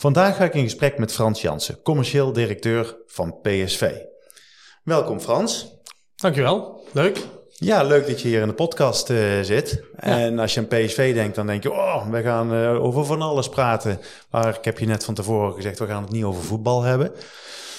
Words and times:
Vandaag 0.00 0.36
ga 0.36 0.44
ik 0.44 0.54
in 0.54 0.62
gesprek 0.62 0.98
met 0.98 1.12
Frans 1.12 1.40
Jansen, 1.40 1.82
commercieel 1.82 2.32
directeur 2.32 2.96
van 3.06 3.40
PSV. 3.42 3.92
Welkom 4.82 5.20
Frans. 5.20 5.76
Dankjewel, 6.16 6.84
leuk. 6.92 7.26
Ja, 7.48 7.82
leuk 7.82 8.06
dat 8.06 8.20
je 8.20 8.28
hier 8.28 8.40
in 8.40 8.48
de 8.48 8.54
podcast 8.54 9.10
uh, 9.10 9.40
zit. 9.40 9.84
En 9.96 10.38
als 10.38 10.54
je 10.54 10.60
aan 10.60 10.66
PSV 10.66 11.14
denkt, 11.14 11.34
dan 11.34 11.46
denk 11.46 11.62
je, 11.62 11.72
oh, 11.72 12.10
we 12.10 12.22
gaan 12.22 12.54
uh, 12.54 12.84
over 12.84 13.04
van 13.04 13.22
alles 13.22 13.48
praten. 13.48 14.00
Maar 14.30 14.56
ik 14.58 14.64
heb 14.64 14.78
je 14.78 14.86
net 14.86 15.04
van 15.04 15.14
tevoren 15.14 15.54
gezegd, 15.54 15.78
we 15.78 15.86
gaan 15.86 16.02
het 16.02 16.12
niet 16.12 16.24
over 16.24 16.42
voetbal 16.42 16.82
hebben. 16.82 17.12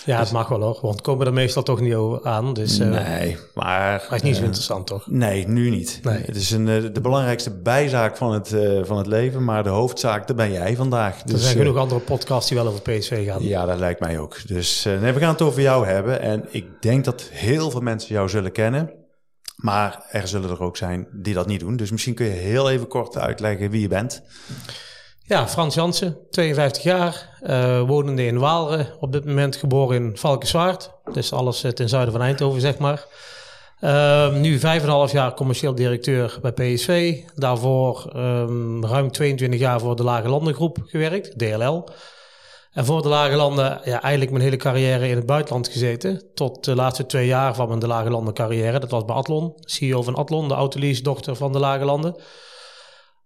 Ja, 0.05 0.17
dus, 0.17 0.25
het 0.25 0.37
mag 0.37 0.47
wel 0.47 0.61
hoor, 0.61 0.79
want 0.81 1.01
komen 1.01 1.25
er 1.25 1.33
meestal 1.33 1.63
toch 1.63 1.79
niet 1.79 1.95
aan. 2.23 2.53
Dus, 2.53 2.79
uh, 2.79 2.89
nee, 2.89 3.37
maar... 3.53 4.05
Maar 4.09 4.15
is 4.15 4.21
niet 4.21 4.35
zo 4.35 4.43
interessant 4.43 4.87
toch? 4.87 5.07
Nee, 5.07 5.47
nu 5.47 5.69
niet. 5.69 5.99
Nee. 6.03 6.23
Het 6.25 6.35
is 6.35 6.51
een, 6.51 6.65
de 6.93 7.01
belangrijkste 7.01 7.51
bijzaak 7.51 8.17
van 8.17 8.33
het, 8.33 8.55
van 8.81 8.97
het 8.97 9.07
leven, 9.07 9.43
maar 9.43 9.63
de 9.63 9.69
hoofdzaak, 9.69 10.27
daar 10.27 10.35
ben 10.35 10.51
jij 10.51 10.75
vandaag. 10.75 11.23
Dus, 11.23 11.33
er 11.33 11.39
zijn 11.39 11.57
genoeg 11.57 11.77
andere 11.77 11.99
podcasts 11.99 12.49
die 12.49 12.57
wel 12.57 12.67
over 12.67 12.81
PSV 12.81 13.25
gaan. 13.25 13.43
Ja, 13.43 13.65
dat 13.65 13.79
lijkt 13.79 13.99
mij 13.99 14.19
ook. 14.19 14.47
Dus 14.47 14.83
nee, 14.83 15.11
we 15.11 15.19
gaan 15.19 15.31
het 15.31 15.41
over 15.41 15.61
jou 15.61 15.85
hebben. 15.85 16.21
En 16.21 16.45
ik 16.49 16.65
denk 16.81 17.05
dat 17.05 17.21
heel 17.31 17.71
veel 17.71 17.81
mensen 17.81 18.15
jou 18.15 18.29
zullen 18.29 18.51
kennen. 18.51 18.99
Maar 19.61 20.05
er 20.09 20.27
zullen 20.27 20.49
er 20.49 20.61
ook 20.61 20.77
zijn 20.77 21.07
die 21.11 21.33
dat 21.33 21.47
niet 21.47 21.59
doen. 21.59 21.75
Dus 21.75 21.91
misschien 21.91 22.13
kun 22.13 22.25
je 22.25 22.31
heel 22.31 22.69
even 22.69 22.87
kort 22.87 23.17
uitleggen 23.17 23.69
wie 23.69 23.81
je 23.81 23.87
bent. 23.87 24.21
Ja, 25.23 25.47
Frans 25.47 25.75
Jansen, 25.75 26.17
52 26.29 26.83
jaar, 26.83 27.39
uh, 27.43 27.81
wonende 27.81 28.25
in 28.25 28.39
Waalre. 28.39 28.95
Op 28.99 29.11
dit 29.11 29.25
moment 29.25 29.55
geboren 29.55 29.95
in 29.95 30.17
Valkenswaard. 30.17 30.91
Dus 31.13 31.33
alles 31.33 31.65
ten 31.73 31.89
zuiden 31.89 32.13
van 32.13 32.21
Eindhoven, 32.21 32.61
zeg 32.61 32.77
maar. 32.77 33.05
Uh, 33.81 34.33
nu 34.33 34.59
5,5 34.59 34.63
jaar 35.11 35.33
commercieel 35.33 35.75
directeur 35.75 36.37
bij 36.41 36.51
PSV. 36.51 37.19
Daarvoor 37.35 38.11
um, 38.15 38.85
ruim 38.85 39.11
22 39.11 39.59
jaar 39.59 39.79
voor 39.79 39.95
de 39.95 40.03
Lage 40.03 40.29
Landengroep 40.29 40.77
gewerkt, 40.85 41.39
DLL. 41.39 41.87
En 42.71 42.85
voor 42.85 43.01
de 43.01 43.07
Lage 43.07 43.35
Landen, 43.35 43.81
ja, 43.83 44.01
eigenlijk 44.01 44.31
mijn 44.31 44.43
hele 44.43 44.55
carrière 44.55 45.07
in 45.07 45.15
het 45.15 45.25
buitenland 45.25 45.67
gezeten. 45.67 46.21
Tot 46.33 46.63
de 46.63 46.75
laatste 46.75 47.05
twee 47.05 47.27
jaar 47.27 47.55
van 47.55 47.67
mijn 47.67 47.79
de 47.79 47.87
Lage 47.87 48.09
Landen 48.09 48.33
carrière. 48.33 48.79
Dat 48.79 48.91
was 48.91 49.05
bij 49.05 49.15
Atlon, 49.15 49.53
CEO 49.59 50.01
van 50.01 50.15
Atlon, 50.15 50.47
de 50.47 50.53
autolease 50.53 51.03
dochter 51.03 51.35
van 51.35 51.51
de 51.51 51.59
Lage 51.59 51.85
Landen. 51.85 52.15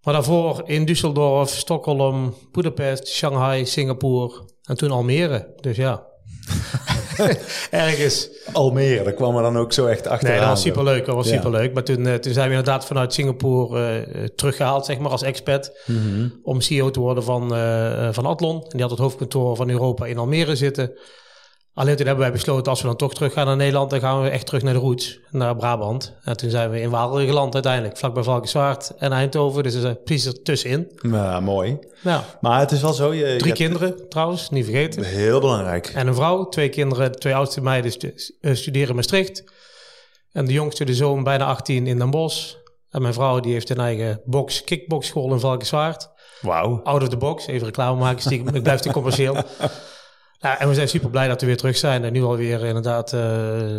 Maar 0.05 0.13
daarvoor 0.13 0.61
in 0.65 0.85
Düsseldorf, 0.85 1.49
Stockholm, 1.49 2.35
Budapest, 2.51 3.07
Shanghai, 3.07 3.65
Singapore 3.65 4.41
en 4.63 4.77
toen 4.77 4.91
Almere. 4.91 5.53
Dus 5.61 5.77
ja, 5.77 6.05
Ergens. 7.71 8.29
Almere, 8.53 9.03
daar 9.03 9.13
kwam 9.13 9.35
er 9.35 9.41
dan 9.41 9.57
ook 9.57 9.73
zo 9.73 9.85
echt 9.85 10.07
achteraan. 10.07 10.35
Nee, 10.35 10.39
dat 10.39 10.49
was 10.49 10.61
superleuk. 10.61 11.05
Dat 11.05 11.15
was 11.15 11.29
ja. 11.29 11.35
superleuk. 11.35 11.73
Maar 11.73 11.83
toen, 11.83 12.07
uh, 12.07 12.13
toen 12.13 12.33
zijn 12.33 12.49
we 12.49 12.55
inderdaad 12.55 12.85
vanuit 12.85 13.13
Singapore 13.13 14.07
uh, 14.15 14.23
teruggehaald, 14.23 14.85
zeg 14.85 14.99
maar, 14.99 15.11
als 15.11 15.21
expert. 15.21 15.83
Mm 15.85 15.97
-hmm. 15.97 16.39
Om 16.43 16.61
CEO 16.61 16.91
te 16.91 16.99
worden 16.99 17.23
van, 17.23 17.57
uh, 17.57 18.07
van 18.11 18.25
Atlon. 18.25 18.61
En 18.61 18.69
die 18.69 18.81
had 18.81 18.89
het 18.89 18.99
hoofdkantoor 18.99 19.55
van 19.55 19.69
Europa 19.69 20.05
in 20.05 20.17
Almere 20.17 20.55
zitten. 20.55 20.91
Alleen 21.75 21.95
toen 21.95 22.05
hebben 22.05 22.23
wij 22.23 22.33
besloten, 22.33 22.71
als 22.71 22.81
we 22.81 22.87
dan 22.87 22.95
toch 22.95 23.13
terug 23.13 23.33
gaan 23.33 23.45
naar 23.45 23.55
Nederland, 23.55 23.89
dan 23.89 23.99
gaan 23.99 24.21
we 24.21 24.29
echt 24.29 24.45
terug 24.45 24.61
naar 24.63 24.73
de 24.73 24.79
roots, 24.79 25.19
naar 25.31 25.55
Brabant. 25.55 26.13
En 26.23 26.37
toen 26.37 26.49
zijn 26.49 26.69
we 26.69 26.81
in 26.81 26.89
Waalre 26.89 27.25
geland 27.25 27.53
uiteindelijk, 27.53 27.97
vlakbij 27.97 28.23
Valkenswaard 28.23 28.93
en 28.97 29.11
Eindhoven. 29.11 29.63
Dus 29.63 29.73
is 29.73 29.93
precies 30.03 30.25
ertussenin. 30.25 30.91
Ja, 31.01 31.39
mooi. 31.39 31.77
Ja. 32.01 32.23
Maar 32.41 32.59
het 32.59 32.71
is 32.71 32.81
wel 32.81 32.93
zo... 32.93 33.13
Je, 33.13 33.35
Drie 33.37 33.53
kinderen 33.53 34.09
trouwens, 34.09 34.49
niet 34.49 34.65
vergeten. 34.65 35.03
Heel 35.03 35.39
belangrijk. 35.39 35.87
En 35.87 36.07
een 36.07 36.15
vrouw, 36.15 36.47
twee 36.47 36.69
kinderen, 36.69 37.11
de 37.11 37.17
twee 37.17 37.35
oudste 37.35 37.61
meiden 37.61 37.91
studeren 38.41 38.89
in 38.89 38.95
Maastricht. 38.95 39.43
En 40.31 40.45
de 40.45 40.53
jongste, 40.53 40.85
de 40.85 40.95
zoon, 40.95 41.23
bijna 41.23 41.45
18 41.45 41.87
in 41.87 41.97
Den 41.97 42.09
Bosch. 42.09 42.53
En 42.89 43.01
mijn 43.01 43.13
vrouw 43.13 43.39
die 43.39 43.53
heeft 43.53 43.69
een 43.69 43.79
eigen 43.79 44.21
box, 44.25 44.63
kickboxschool 44.63 45.33
in 45.33 45.39
Valkenswaard. 45.39 46.09
Wauw. 46.41 46.79
Out 46.83 47.01
of 47.01 47.09
the 47.09 47.17
box, 47.17 47.47
even 47.47 47.65
reclame 47.65 47.99
maken, 47.99 48.31
ik 48.31 48.63
blijf 48.63 48.79
te 48.79 48.91
commercieel. 48.91 49.35
Ja, 50.39 50.59
en 50.59 50.67
we 50.67 50.73
zijn 50.73 50.87
super 50.87 51.09
blij 51.09 51.27
dat 51.27 51.41
we 51.41 51.47
weer 51.47 51.57
terug 51.57 51.77
zijn. 51.77 52.03
En 52.03 52.13
nu 52.13 52.23
alweer 52.23 52.65
inderdaad 52.65 53.13
uh, 53.13 53.21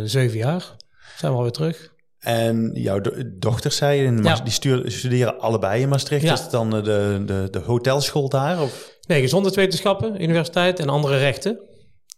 zeven 0.03 0.37
jaar 0.37 0.75
zijn 1.17 1.31
we 1.31 1.37
alweer 1.37 1.53
terug. 1.53 1.95
En 2.19 2.71
jouw 2.73 3.01
do 3.01 3.11
dochters, 3.25 3.75
zei 3.75 4.01
je, 4.01 4.21
ja. 4.23 4.35
die 4.35 4.53
stuur, 4.53 4.91
studeren 4.91 5.39
allebei 5.39 5.81
in 5.81 5.89
Maastricht. 5.89 6.23
Ja. 6.23 6.33
Is 6.33 6.39
het 6.39 6.51
dan 6.51 6.69
de, 6.69 6.81
de, 7.25 7.47
de 7.51 7.59
hotelschool 7.59 8.29
daar? 8.29 8.61
Of? 8.61 8.95
Nee, 9.07 9.21
gezondheidswetenschappen, 9.21 10.21
universiteit 10.21 10.79
en 10.79 10.89
andere 10.89 11.17
rechten. 11.17 11.59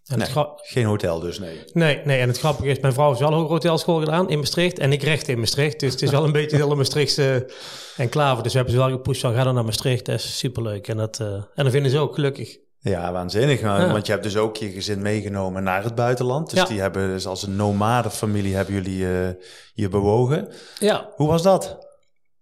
En 0.10 0.18
nee, 0.18 0.28
geen 0.56 0.86
hotel 0.86 1.20
dus, 1.20 1.40
nee. 1.40 1.64
Nee, 1.74 2.02
nee, 2.04 2.20
en 2.20 2.28
het 2.28 2.40
grappige 2.40 2.68
is, 2.70 2.80
mijn 2.80 2.94
vrouw 2.94 3.08
heeft 3.08 3.20
wel 3.20 3.34
een 3.34 3.46
hotelschool 3.46 4.00
gedaan 4.00 4.30
in 4.30 4.38
Maastricht 4.38 4.80
en 4.80 4.92
ik 4.92 5.04
recht 5.04 5.28
in 5.28 5.40
Maastricht. 5.40 5.80
Dus 5.80 5.92
het 5.92 6.02
is 6.02 6.10
wel 6.10 6.24
een 6.24 6.32
beetje 6.32 6.58
de 6.58 6.76
Maastrichtse 6.76 7.50
enclave. 7.98 8.42
Dus 8.42 8.52
we 8.52 8.58
hebben 8.58 8.76
ze 8.76 8.82
wel 8.82 8.92
gepusht 8.92 9.22
van, 9.22 9.34
ga 9.34 9.44
dan 9.44 9.54
naar 9.54 9.66
Maastricht, 9.66 10.06
dat 10.06 10.16
is 10.16 10.38
superleuk. 10.38 10.88
En 10.88 10.98
dat, 10.98 11.20
uh, 11.22 11.28
en 11.28 11.64
dat 11.64 11.72
vinden 11.72 11.92
ze 11.92 11.98
ook 11.98 12.14
gelukkig. 12.14 12.58
Ja, 12.82 13.12
waanzinnig. 13.12 13.62
Want 13.62 14.06
je 14.06 14.12
hebt 14.12 14.24
dus 14.24 14.38
ook 14.38 14.58
je 14.58 14.72
gezin 14.72 15.02
meegenomen 15.02 15.64
naar 15.64 15.84
het 15.84 15.96
buitenland. 15.96 16.50
Dus 16.50 16.68
die 16.68 16.82
hebben 16.82 17.08
dus 17.08 17.26
als 17.28 17.44
een 17.44 17.56
nomadenfamilie 17.56 18.56
hebben 18.56 18.74
jullie 18.74 19.00
uh, 19.00 19.28
je 19.74 19.90
bewogen. 19.90 20.48
Ja. 20.80 21.10
Hoe 21.16 21.28
was 21.28 21.44
dat? 21.44 21.88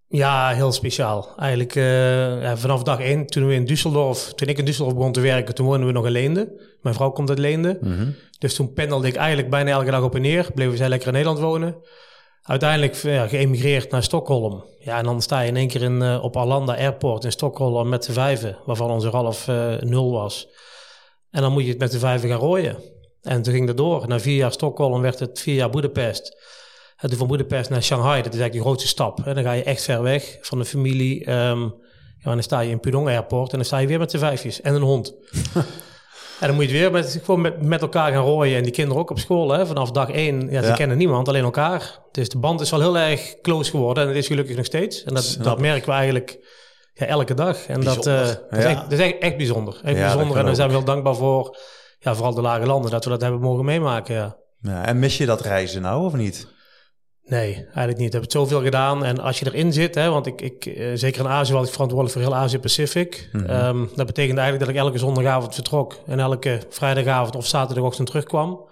Ja, 0.07 0.49
heel 0.49 0.71
speciaal. 0.71 1.33
Eigenlijk 1.37 1.75
uh, 1.75 2.41
ja, 2.41 2.57
vanaf 2.57 2.83
dag 2.83 2.99
één, 2.99 3.25
toen 3.25 3.47
we 3.47 3.53
in 3.53 3.65
Düsseldorf, 3.65 4.33
toen 4.35 4.47
ik 4.47 4.57
in 4.57 4.65
Düsseldorf 4.65 4.95
begon 4.95 5.11
te 5.11 5.21
werken, 5.21 5.55
toen 5.55 5.65
woonden 5.65 5.87
we 5.87 5.93
nog 5.93 6.05
in 6.05 6.11
Leende. 6.11 6.61
Mijn 6.81 6.95
vrouw 6.95 7.09
komt 7.09 7.29
uit 7.29 7.39
Leende. 7.39 7.77
Mm 7.81 7.97
-hmm. 7.97 8.15
Dus 8.39 8.55
toen 8.55 8.73
pendelde 8.73 9.07
ik 9.07 9.15
eigenlijk 9.15 9.49
bijna 9.49 9.71
elke 9.71 9.91
dag 9.91 10.03
op 10.03 10.15
en 10.15 10.21
neer. 10.21 10.51
Bleven 10.53 10.77
zij 10.77 10.89
lekker 10.89 11.07
in 11.07 11.13
Nederland 11.13 11.39
wonen. 11.39 11.75
Uiteindelijk 12.47 12.95
geëmigreerd 13.29 13.91
naar 13.91 14.03
Stockholm. 14.03 14.63
Ja, 14.79 14.97
en 14.97 15.03
dan 15.03 15.21
sta 15.21 15.39
je 15.39 15.47
in 15.47 15.55
één 15.55 15.67
keer 15.67 15.81
in, 15.81 16.01
uh, 16.01 16.23
op 16.23 16.37
Arlanda 16.37 16.75
Airport 16.75 17.23
in 17.23 17.31
Stockholm 17.31 17.89
met 17.89 18.03
de 18.03 18.13
vijven, 18.13 18.57
waarvan 18.65 18.89
onze 18.89 19.07
half 19.07 19.47
uh, 19.47 19.77
nul 19.79 20.11
was. 20.11 20.47
En 21.31 21.41
dan 21.41 21.51
moet 21.51 21.63
je 21.63 21.69
het 21.69 21.79
met 21.79 21.91
de 21.91 21.99
vijven 21.99 22.29
gaan 22.29 22.39
rooien. 22.39 22.77
En 23.21 23.41
toen 23.41 23.53
ging 23.53 23.67
dat 23.67 23.77
door. 23.77 24.07
Na 24.07 24.19
vier 24.19 24.35
jaar 24.35 24.51
Stockholm 24.51 25.01
werd 25.01 25.19
het 25.19 25.39
vier 25.39 25.55
jaar 25.55 25.69
Budapest. 25.69 26.37
En 26.97 27.09
toen 27.09 27.17
van 27.17 27.27
Budapest 27.27 27.69
naar 27.69 27.83
Shanghai, 27.83 28.21
dat 28.21 28.33
is 28.33 28.39
eigenlijk 28.39 28.53
de 28.53 28.69
grootste 28.69 28.87
stap. 28.87 29.25
En 29.25 29.35
dan 29.35 29.43
ga 29.43 29.51
je 29.51 29.63
echt 29.63 29.83
ver 29.83 30.01
weg 30.01 30.37
van 30.41 30.59
de 30.59 30.65
familie. 30.65 31.31
Um, 31.31 31.61
ja, 32.17 32.23
en 32.23 32.31
dan 32.31 32.43
sta 32.43 32.59
je 32.59 32.69
in 32.69 32.79
Pudong 32.79 33.07
Airport 33.07 33.51
en 33.51 33.57
dan 33.57 33.65
sta 33.65 33.77
je 33.77 33.87
weer 33.87 33.99
met 33.99 34.11
de 34.11 34.17
vijfjes 34.17 34.61
en 34.61 34.75
een 34.75 34.81
hond. 34.81 35.13
En 36.39 36.47
dan 36.47 36.55
moet 36.55 36.69
je 36.69 36.71
het 36.71 36.79
weer 36.79 36.91
met, 36.91 37.19
gewoon 37.23 37.41
met, 37.41 37.61
met 37.61 37.81
elkaar 37.81 38.11
gaan 38.11 38.23
rooien. 38.23 38.57
En 38.57 38.63
die 38.63 38.71
kinderen 38.71 39.01
ook 39.01 39.09
op 39.09 39.19
school, 39.19 39.51
hè, 39.51 39.65
vanaf 39.65 39.91
dag 39.91 40.11
één. 40.11 40.49
Ja, 40.51 40.63
ze 40.63 40.73
kennen 40.73 40.97
niemand, 40.97 41.27
alleen 41.27 41.43
elkaar. 41.43 41.99
Dus 42.11 42.29
de 42.29 42.37
band 42.37 42.61
is 42.61 42.69
wel 42.69 42.79
heel 42.79 42.97
erg 42.97 43.35
close 43.41 43.69
geworden. 43.69 44.03
En 44.03 44.09
het 44.09 44.17
is 44.17 44.27
gelukkig 44.27 44.55
nog 44.55 44.65
steeds. 44.65 45.03
En 45.03 45.13
dat, 45.13 45.37
dat 45.41 45.59
merken 45.59 45.89
we 45.89 45.95
eigenlijk 45.95 46.39
ja, 46.93 47.05
elke 47.05 47.33
dag. 47.33 47.67
En 47.67 47.81
dat, 47.81 48.07
uh, 48.07 48.25
dat, 48.25 48.41
is 48.49 48.63
echt, 48.63 48.89
dat, 48.89 48.99
is 48.99 49.13
echt, 49.19 49.37
bijzonder. 49.37 49.79
Echt 49.83 49.95
bijzonder. 49.95 50.37
En 50.37 50.45
daar 50.45 50.55
zijn 50.55 50.67
we 50.67 50.75
heel 50.75 50.83
dankbaar 50.83 51.15
voor. 51.15 51.57
Ja, 51.99 52.15
vooral 52.15 52.33
de 52.33 52.41
lage 52.41 52.65
landen, 52.65 52.91
dat 52.91 53.03
we 53.03 53.09
dat 53.09 53.21
hebben 53.21 53.39
mogen 53.39 53.65
meemaken. 53.65 54.15
Ja. 54.15 54.37
ja 54.61 54.85
en 54.85 54.99
mis 54.99 55.17
je 55.17 55.25
dat 55.25 55.41
reizen 55.41 55.81
nou, 55.81 56.05
of 56.05 56.13
niet? 56.13 56.47
Nee, 57.27 57.53
eigenlijk 57.53 57.97
niet. 57.97 58.07
Ik 58.07 58.13
heb 58.13 58.21
het 58.21 58.31
zoveel 58.31 58.61
gedaan. 58.61 59.05
En 59.05 59.19
als 59.19 59.39
je 59.39 59.45
erin 59.45 59.73
zit, 59.73 59.95
hè, 59.95 60.09
want 60.09 60.25
ik, 60.25 60.41
ik, 60.41 60.65
uh, 60.65 60.91
zeker 60.93 61.21
in 61.21 61.27
Azië 61.27 61.53
was 61.53 61.67
ik 61.67 61.73
verantwoordelijk 61.73 62.19
voor 62.19 62.27
heel 62.27 62.41
Azië-Pacific. 62.41 63.29
Mm 63.31 63.45
-hmm. 63.45 63.65
um, 63.65 63.89
dat 63.95 64.05
betekende 64.05 64.41
eigenlijk 64.41 64.59
dat 64.59 64.69
ik 64.69 64.75
elke 64.75 64.97
zondagavond 64.97 65.53
vertrok 65.53 65.99
en 66.05 66.19
elke 66.19 66.59
vrijdagavond 66.69 67.35
of 67.35 67.47
zaterdagochtend 67.47 68.07
terugkwam. 68.07 68.65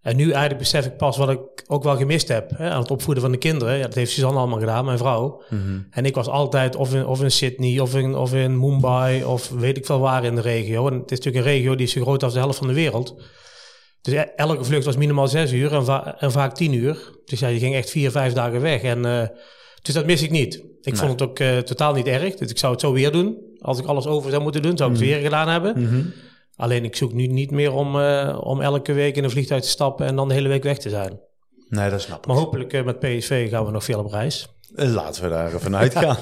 En 0.00 0.16
nu 0.16 0.24
eigenlijk 0.30 0.58
besef 0.58 0.86
ik 0.86 0.96
pas 0.96 1.16
wat 1.16 1.30
ik 1.30 1.40
ook 1.66 1.82
wel 1.82 1.96
gemist 1.96 2.28
heb 2.28 2.50
hè, 2.56 2.70
aan 2.70 2.80
het 2.80 2.90
opvoeden 2.90 3.22
van 3.22 3.32
de 3.32 3.38
kinderen. 3.38 3.76
Ja, 3.76 3.82
dat 3.82 3.94
heeft 3.94 4.12
Suzanne 4.12 4.38
allemaal 4.38 4.58
gedaan, 4.58 4.84
mijn 4.84 4.98
vrouw. 4.98 5.42
Mm 5.48 5.62
-hmm. 5.62 5.86
En 5.90 6.04
ik 6.04 6.14
was 6.14 6.28
altijd 6.28 6.76
of 6.76 6.94
in, 6.94 7.06
of 7.06 7.22
in 7.22 7.30
Sydney 7.30 7.80
of 7.80 7.94
in, 7.94 8.14
of 8.14 8.34
in 8.34 8.58
Mumbai 8.58 9.24
of 9.24 9.48
weet 9.48 9.76
ik 9.76 9.86
veel 9.86 9.98
waar 9.98 10.24
in 10.24 10.34
de 10.34 10.40
regio. 10.40 10.86
En 10.88 10.94
het 10.94 11.10
is 11.10 11.18
natuurlijk 11.18 11.46
een 11.46 11.52
regio 11.52 11.74
die 11.74 11.86
is 11.86 11.92
zo 11.92 12.02
groot 12.02 12.22
als 12.22 12.32
de 12.32 12.38
helft 12.38 12.58
van 12.58 12.66
de 12.66 12.72
wereld. 12.72 13.14
Dus 14.02 14.24
elke 14.36 14.64
vlucht 14.64 14.84
was 14.84 14.96
minimaal 14.96 15.28
zes 15.28 15.52
uur 15.52 15.72
en, 15.72 15.84
va 15.84 16.16
en, 16.18 16.32
vaak 16.32 16.54
tien 16.54 16.72
uur. 16.72 17.18
Dus 17.24 17.40
ja, 17.40 17.48
je 17.48 17.58
ging 17.58 17.74
echt 17.74 17.90
vier, 17.90 18.10
vijf 18.10 18.32
dagen 18.32 18.60
weg. 18.60 18.82
En, 18.82 18.98
uh, 19.06 19.26
dus 19.82 19.94
dat 19.94 20.06
mis 20.06 20.22
ik 20.22 20.30
niet. 20.30 20.54
Ik 20.54 20.92
nee. 20.92 20.94
vond 20.94 21.10
het 21.10 21.22
ook 21.22 21.38
uh, 21.38 21.58
totaal 21.58 21.94
niet 21.94 22.06
erg. 22.06 22.34
Dus 22.34 22.50
ik 22.50 22.58
zou 22.58 22.72
het 22.72 22.80
zo 22.80 22.92
weer 22.92 23.12
doen. 23.12 23.38
Als 23.58 23.78
ik 23.78 23.86
alles 23.86 24.06
over 24.06 24.30
zou 24.30 24.42
moeten 24.42 24.62
doen, 24.62 24.76
zou 24.76 24.90
ik 24.90 24.96
het 24.96 25.06
mm. 25.06 25.12
weer 25.12 25.22
gedaan 25.22 25.48
hebben. 25.48 25.78
Mm 25.78 25.86
-hmm. 25.86 26.12
Alleen 26.56 26.84
ik 26.84 26.96
zoek 26.96 27.12
nu 27.12 27.26
niet 27.26 27.50
meer 27.50 27.72
om, 27.72 27.96
uh, 27.96 28.38
om 28.40 28.60
elke 28.60 28.92
week 28.92 29.16
in 29.16 29.24
een 29.24 29.30
vliegtuig 29.30 29.62
te 29.62 29.68
stappen 29.68 30.06
en 30.06 30.16
dan 30.16 30.28
de 30.28 30.34
hele 30.34 30.48
week 30.48 30.62
weg 30.62 30.78
te 30.78 30.88
zijn. 30.88 31.20
Nee, 31.68 31.90
dat 31.90 32.00
snap 32.00 32.18
ik. 32.18 32.26
Maar 32.26 32.36
hopelijk 32.36 32.84
met 32.84 32.98
PSV 32.98 33.50
gaan 33.50 33.64
we 33.64 33.70
nog 33.70 33.84
veel 33.84 33.98
op 33.98 34.12
reis. 34.12 34.48
Laten 34.74 35.22
we 35.22 35.28
daar 35.28 35.50
vanuit 35.50 35.94
gaan. 35.94 36.16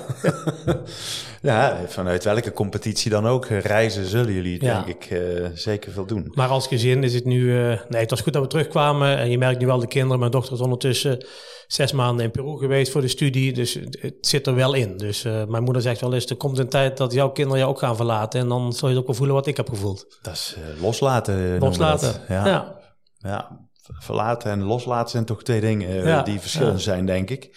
ja, 1.42 1.78
vanuit 1.86 2.24
welke 2.24 2.52
competitie 2.52 3.10
dan 3.10 3.26
ook 3.26 3.46
reizen 3.46 4.04
zullen 4.04 4.32
jullie, 4.32 4.58
denk 4.58 4.86
ik, 4.86 5.10
uh, 5.10 5.46
zeker 5.54 5.92
veel 5.92 6.06
doen. 6.06 6.32
Maar 6.34 6.48
als 6.48 6.66
gezin 6.66 7.04
is 7.04 7.14
het 7.14 7.24
nu... 7.24 7.40
Uh, 7.40 7.80
nee, 7.88 8.00
het 8.00 8.10
was 8.10 8.20
goed 8.20 8.32
dat 8.32 8.42
we 8.42 8.48
terugkwamen. 8.48 9.18
En 9.18 9.30
je 9.30 9.38
merkt 9.38 9.60
nu 9.60 9.66
wel 9.66 9.78
de 9.78 9.86
kinderen. 9.86 10.18
Mijn 10.18 10.30
dochter 10.30 10.52
is 10.52 10.60
ondertussen 10.60 11.26
zes 11.66 11.92
maanden 11.92 12.24
in 12.24 12.30
Peru 12.30 12.58
geweest 12.58 12.92
voor 12.92 13.00
de 13.00 13.08
studie. 13.08 13.52
Dus 13.52 13.74
het 13.90 14.14
zit 14.20 14.46
er 14.46 14.54
wel 14.54 14.74
in. 14.74 14.96
Dus 14.96 15.24
uh, 15.24 15.44
mijn 15.44 15.62
moeder 15.62 15.82
zegt 15.82 16.00
wel 16.00 16.14
eens, 16.14 16.26
er 16.26 16.36
komt 16.36 16.58
een 16.58 16.68
tijd 16.68 16.96
dat 16.96 17.12
jouw 17.12 17.30
kinderen 17.30 17.58
jou 17.58 17.70
ook 17.70 17.78
gaan 17.78 17.96
verlaten. 17.96 18.40
En 18.40 18.48
dan 18.48 18.72
zul 18.72 18.88
je 18.88 18.96
ook 18.96 19.06
wel 19.06 19.14
voelen 19.14 19.34
wat 19.34 19.46
ik 19.46 19.56
heb 19.56 19.68
gevoeld. 19.68 20.18
Dat 20.22 20.34
is 20.34 20.56
loslaten. 20.80 21.58
Loslaten, 21.58 22.12
ja. 22.28 22.46
ja. 22.46 22.76
ja. 23.18 23.66
Verlaten 23.98 24.50
en 24.50 24.62
loslaten 24.62 25.10
zijn 25.10 25.24
toch 25.24 25.42
twee 25.42 25.60
dingen 25.60 26.24
die 26.24 26.40
verschillend 26.40 26.80
zijn, 26.80 27.06
denk 27.06 27.30
ik. 27.30 27.50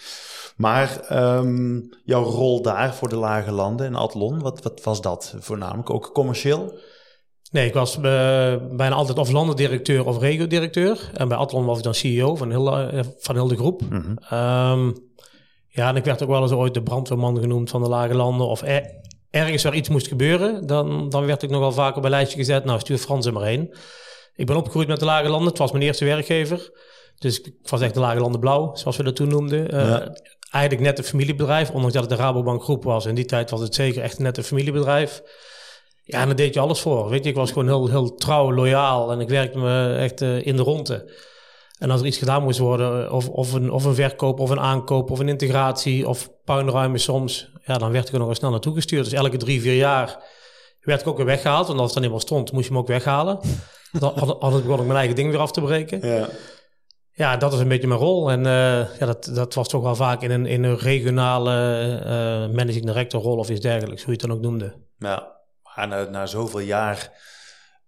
Maar 0.56 1.00
ehm, 1.08 1.80
jouw 2.04 2.22
rol 2.22 2.62
daar 2.62 2.94
voor 2.94 3.08
de 3.08 3.16
lage 3.16 3.52
landen 3.52 3.86
in 3.86 3.94
Atlon, 3.94 4.40
wat, 4.40 4.62
wat 4.62 4.82
was 4.82 5.00
dat 5.00 5.34
voornamelijk? 5.38 5.90
Ook 5.90 6.10
commercieel? 6.12 6.78
Nee, 7.50 7.66
ik 7.66 7.74
was 7.74 7.96
uh, 7.96 8.02
bijna 8.70 8.94
altijd 8.94 9.18
of 9.18 9.30
landendirecteur 9.30 10.06
of 10.06 10.18
regio-directeur. 10.18 11.10
En 11.14 11.28
bij 11.28 11.36
Atlon 11.36 11.64
was 11.64 11.78
ik 11.78 11.84
dan 11.84 11.94
CEO 11.94 12.36
van 12.36 12.50
heel, 12.50 12.78
eh, 12.78 13.00
van 13.18 13.34
heel 13.34 13.48
de 13.48 13.56
groep. 13.56 13.82
Mm 13.90 14.94
ja, 15.74 15.88
en 15.88 15.96
ik 15.96 16.04
werd 16.04 16.22
ook 16.22 16.28
wel 16.28 16.42
eens 16.42 16.52
ooit 16.52 16.74
de 16.74 16.82
brandweerman 16.82 17.40
genoemd 17.40 17.70
van 17.70 17.82
de 17.82 17.88
lage 17.88 18.14
landen. 18.14 18.46
Of 18.46 18.62
ergens 19.30 19.62
waar 19.62 19.74
iets 19.74 19.88
moest 19.88 20.06
gebeuren, 20.06 20.66
dan, 20.66 21.08
dan 21.08 21.26
werd 21.26 21.42
ik 21.42 21.50
nogal 21.50 21.72
vaker 21.72 22.00
bij 22.00 22.10
lijstje 22.10 22.38
gezet. 22.38 22.64
Nou, 22.64 22.78
stuur 22.80 22.98
Frans 22.98 23.26
er 23.26 23.32
maar 23.32 23.44
heen. 23.44 23.74
Ik 24.34 24.46
ben 24.46 24.56
opgegroeid 24.56 24.88
met 24.88 24.98
de 24.98 25.04
lage 25.04 25.28
landen. 25.28 25.48
Het 25.48 25.58
was 25.58 25.72
mijn 25.72 25.84
eerste 25.84 26.04
werkgever. 26.04 26.70
Dus 27.18 27.40
ik 27.40 27.54
was 27.62 27.80
echt 27.80 27.94
de 27.94 28.00
lage 28.00 28.20
landen 28.20 28.40
blauw, 28.40 28.74
zoals 28.74 28.96
we 28.96 29.02
dat 29.02 29.16
toen 29.16 29.28
noemden. 29.28 29.74
Uh, 29.74 29.96
eigenlijk 30.52 30.84
net 30.84 30.98
een 30.98 31.04
familiebedrijf, 31.04 31.70
ondanks 31.70 31.94
dat 31.94 32.02
het 32.02 32.12
de 32.12 32.24
Rabobank 32.24 32.62
groep 32.62 32.84
was. 32.84 33.06
In 33.06 33.14
die 33.14 33.24
tijd 33.24 33.50
was 33.50 33.60
het 33.60 33.74
zeker 33.74 34.02
echt 34.02 34.18
net 34.18 34.36
een 34.36 34.44
familiebedrijf. 34.44 35.22
Ja, 36.04 36.20
en 36.20 36.36
deed 36.36 36.54
je 36.54 36.60
alles 36.60 36.80
voor. 36.80 37.08
Weet 37.08 37.24
je, 37.24 37.30
ik 37.30 37.36
was 37.36 37.52
gewoon 37.52 37.66
heel, 37.66 37.88
heel 37.88 38.14
trouw, 38.14 38.52
loyaal 38.52 39.12
en 39.12 39.20
ik 39.20 39.28
werkte 39.28 39.58
me 39.58 39.94
echt 39.94 40.20
uh, 40.20 40.46
in 40.46 40.56
de 40.56 40.62
ronde. 40.62 41.12
En 41.78 41.90
als 41.90 42.00
er 42.00 42.06
iets 42.06 42.18
gedaan 42.18 42.42
moest 42.42 42.58
worden, 42.58 43.12
of, 43.12 43.28
of, 43.28 43.52
een, 43.52 43.70
of 43.70 43.84
een 43.84 43.94
verkoop, 43.94 44.40
of 44.40 44.50
een 44.50 44.60
aankoop, 44.60 45.10
of 45.10 45.18
een 45.18 45.28
integratie, 45.28 46.08
of 46.08 46.30
puinruimen 46.44 47.00
soms, 47.00 47.50
ja, 47.64 47.78
dan 47.78 47.92
werd 47.92 48.06
ik 48.06 48.12
er 48.12 48.18
nog 48.18 48.28
eens 48.28 48.38
snel 48.38 48.50
naartoe 48.50 48.74
gestuurd. 48.74 49.04
Dus 49.04 49.12
elke 49.12 49.36
drie, 49.36 49.60
vier 49.60 49.76
jaar 49.76 50.22
werd 50.80 51.00
ik 51.00 51.06
ook 51.06 51.16
weer 51.16 51.26
weggehaald. 51.26 51.68
En 51.68 51.76
als 51.76 51.84
het 51.84 51.94
dan 51.94 52.02
eenmaal 52.02 52.20
stond, 52.20 52.52
moest 52.52 52.64
je 52.64 52.70
hem 52.72 52.80
ook 52.80 52.88
weghalen. 52.88 53.40
dan 53.92 54.12
had, 54.18 54.40
begon 54.40 54.80
ik 54.80 54.86
mijn 54.86 54.98
eigen 54.98 55.16
ding 55.16 55.30
weer 55.30 55.40
af 55.40 55.52
te 55.52 55.60
breken. 55.60 56.06
Ja. 56.06 56.28
Ja, 57.14 57.36
dat 57.36 57.52
is 57.52 57.58
een 57.58 57.68
beetje 57.68 57.86
mijn 57.86 58.00
rol. 58.00 58.30
En 58.30 58.38
uh, 58.38 58.98
ja, 58.98 59.06
dat, 59.06 59.30
dat 59.34 59.54
was 59.54 59.68
toch 59.68 59.82
wel 59.82 59.96
vaak 59.96 60.22
in 60.22 60.30
een, 60.30 60.46
in 60.46 60.62
een 60.62 60.78
regionale 60.78 61.52
uh, 62.00 62.54
managing 62.56 62.84
director 62.84 63.22
rol 63.22 63.38
of 63.38 63.50
iets 63.50 63.60
dergelijks, 63.60 64.02
hoe 64.02 64.12
je 64.12 64.20
het 64.20 64.28
dan 64.28 64.36
ook 64.36 64.42
noemde. 64.42 64.74
Ja, 64.98 65.32
maar 65.62 65.88
na, 65.88 66.04
na 66.04 66.26
zoveel 66.26 66.60
jaar 66.60 67.10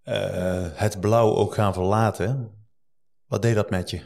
uh, 0.05 0.67
het 0.73 1.01
blauw 1.01 1.35
ook 1.35 1.55
gaan 1.55 1.73
verlaten, 1.73 2.51
wat 3.27 3.43
deed 3.43 3.55
dat 3.55 3.71
met 3.71 3.91
je? 3.91 4.01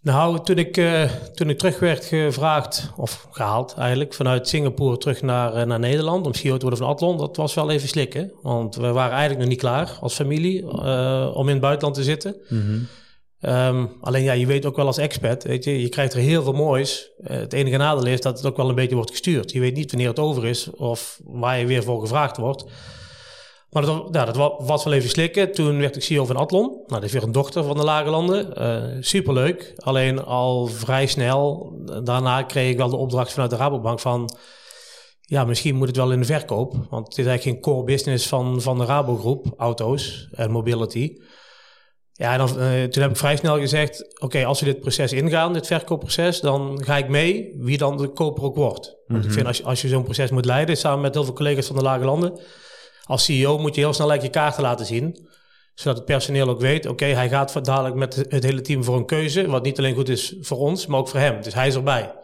Nou, 0.00 0.44
toen 0.44 0.58
ik, 0.58 0.74
toen 1.34 1.50
ik 1.50 1.58
terug 1.58 1.78
werd 1.78 2.04
gevraagd, 2.04 2.90
of 2.96 3.26
gehaald 3.30 3.74
eigenlijk, 3.78 4.14
vanuit 4.14 4.48
Singapore 4.48 4.96
terug 4.96 5.22
naar, 5.22 5.66
naar 5.66 5.78
Nederland 5.78 6.26
om 6.26 6.34
CEO 6.34 6.56
te 6.56 6.60
worden 6.60 6.78
van 6.78 6.88
Atlon, 6.88 7.18
dat 7.18 7.36
was 7.36 7.54
wel 7.54 7.70
even 7.70 7.88
slikken. 7.88 8.32
Want 8.42 8.74
we 8.76 8.92
waren 8.92 9.10
eigenlijk 9.10 9.40
nog 9.40 9.48
niet 9.48 9.58
klaar 9.58 9.98
als 10.00 10.14
familie 10.14 10.70
om 11.34 11.46
in 11.46 11.52
het 11.52 11.60
buitenland 11.60 11.94
te 11.94 12.02
zitten. 12.02 12.36
Mm 12.48 12.60
-hmm. 12.60 12.88
Um, 13.44 13.90
alleen 14.00 14.22
ja, 14.22 14.32
je 14.32 14.46
weet 14.46 14.66
ook 14.66 14.76
wel 14.76 14.86
als 14.86 14.98
expert, 14.98 15.44
weet 15.44 15.64
je, 15.64 15.80
je 15.80 15.88
krijgt 15.88 16.14
er 16.14 16.20
heel 16.20 16.42
veel 16.42 16.52
moois. 16.52 17.10
Uh, 17.20 17.28
het 17.28 17.52
enige 17.52 17.76
nadeel 17.76 18.06
is 18.06 18.20
dat 18.20 18.36
het 18.36 18.46
ook 18.46 18.56
wel 18.56 18.68
een 18.68 18.74
beetje 18.74 18.94
wordt 18.94 19.10
gestuurd. 19.10 19.52
Je 19.52 19.60
weet 19.60 19.74
niet 19.74 19.90
wanneer 19.90 20.08
het 20.08 20.18
over 20.18 20.46
is 20.46 20.70
of 20.70 21.20
waar 21.24 21.58
je 21.58 21.66
weer 21.66 21.82
voor 21.82 22.00
gevraagd 22.00 22.36
wordt. 22.36 22.64
Maar 23.70 23.82
dat, 23.82 24.08
ja, 24.10 24.24
dat 24.24 24.36
was 24.58 24.84
wel 24.84 24.92
even 24.92 25.08
slikken. 25.08 25.52
Toen 25.52 25.78
werd 25.78 25.96
ik 25.96 26.02
CEO 26.02 26.24
van 26.24 26.36
Atlon. 26.36 26.66
Nou, 26.66 26.82
dat 26.86 27.02
is 27.02 27.12
weer 27.12 27.22
een 27.22 27.32
dochter 27.32 27.64
van 27.64 27.76
de 27.76 27.84
Lage 27.84 28.10
Landen. 28.10 28.54
Uh, 28.58 29.02
superleuk. 29.02 29.72
Alleen 29.76 30.24
al 30.24 30.66
vrij 30.66 31.06
snel, 31.06 31.72
daarna 32.04 32.42
kreeg 32.42 32.70
ik 32.70 32.76
wel 32.76 32.90
de 32.90 32.96
opdracht 32.96 33.32
vanuit 33.32 33.50
de 33.50 33.56
Rabobank 33.56 34.00
van... 34.00 34.36
Ja, 35.20 35.44
misschien 35.44 35.76
moet 35.76 35.86
het 35.86 35.96
wel 35.96 36.12
in 36.12 36.20
de 36.20 36.26
verkoop. 36.26 36.74
Want 36.90 37.08
het 37.08 37.18
is 37.18 37.26
eigenlijk 37.26 37.42
geen 37.42 37.74
core 37.74 37.84
business 37.84 38.28
van, 38.28 38.60
van 38.60 38.78
de 38.78 38.84
Rabogroep, 38.84 39.46
auto's 39.56 40.28
en 40.32 40.50
mobility... 40.50 41.16
Ja, 42.12 42.32
en 42.32 42.38
dan, 42.38 42.48
uh, 42.48 42.84
toen 42.84 43.02
heb 43.02 43.10
ik 43.10 43.16
vrij 43.16 43.36
snel 43.36 43.58
gezegd: 43.58 44.20
Oké, 44.20 44.44
als 44.44 44.60
we 44.60 44.66
dit 44.66 44.80
proces 44.80 45.12
ingaan, 45.12 45.52
dit 45.52 45.66
verkoopproces, 45.66 46.40
dan 46.40 46.84
ga 46.84 46.96
ik 46.96 47.08
mee 47.08 47.54
wie 47.58 47.78
dan 47.78 47.96
de 47.96 48.08
koper 48.08 48.42
ook 48.42 48.56
wordt. 48.56 48.96
Want 49.06 49.20
ik 49.20 49.26
mhm. 49.26 49.32
vind 49.32 49.46
als 49.46 49.64
als 49.64 49.82
je 49.82 49.88
zo'n 49.88 50.04
proces 50.04 50.30
moet 50.30 50.44
leiden, 50.44 50.76
samen 50.76 51.00
met 51.00 51.14
heel 51.14 51.24
veel 51.24 51.32
collega's 51.32 51.66
van 51.66 51.76
de 51.76 51.82
Lage 51.82 52.04
Landen, 52.04 52.40
als 53.04 53.24
CEO 53.24 53.58
moet 53.58 53.74
je 53.74 53.80
heel 53.80 53.92
snel 53.92 54.22
je 54.22 54.28
kaarten 54.28 54.62
laten 54.62 54.86
zien. 54.86 55.28
Zodat 55.74 55.96
het 55.96 56.06
personeel 56.06 56.48
ook 56.48 56.60
weet: 56.60 56.86
Oké, 56.86 57.04
hij 57.04 57.28
gaat 57.28 57.64
dadelijk 57.64 57.94
met 57.94 58.24
het 58.28 58.44
hele 58.44 58.60
team 58.60 58.84
voor 58.84 58.96
een 58.96 59.06
keuze. 59.06 59.46
Wat 59.46 59.62
niet 59.62 59.78
alleen 59.78 59.94
goed 59.94 60.08
is 60.08 60.36
voor 60.40 60.58
ons, 60.58 60.86
maar 60.86 60.98
ook 60.98 61.08
voor 61.08 61.20
hem. 61.20 61.42
Dus 61.42 61.54
hij 61.54 61.66
is 61.66 61.74
erbij. 61.74 62.14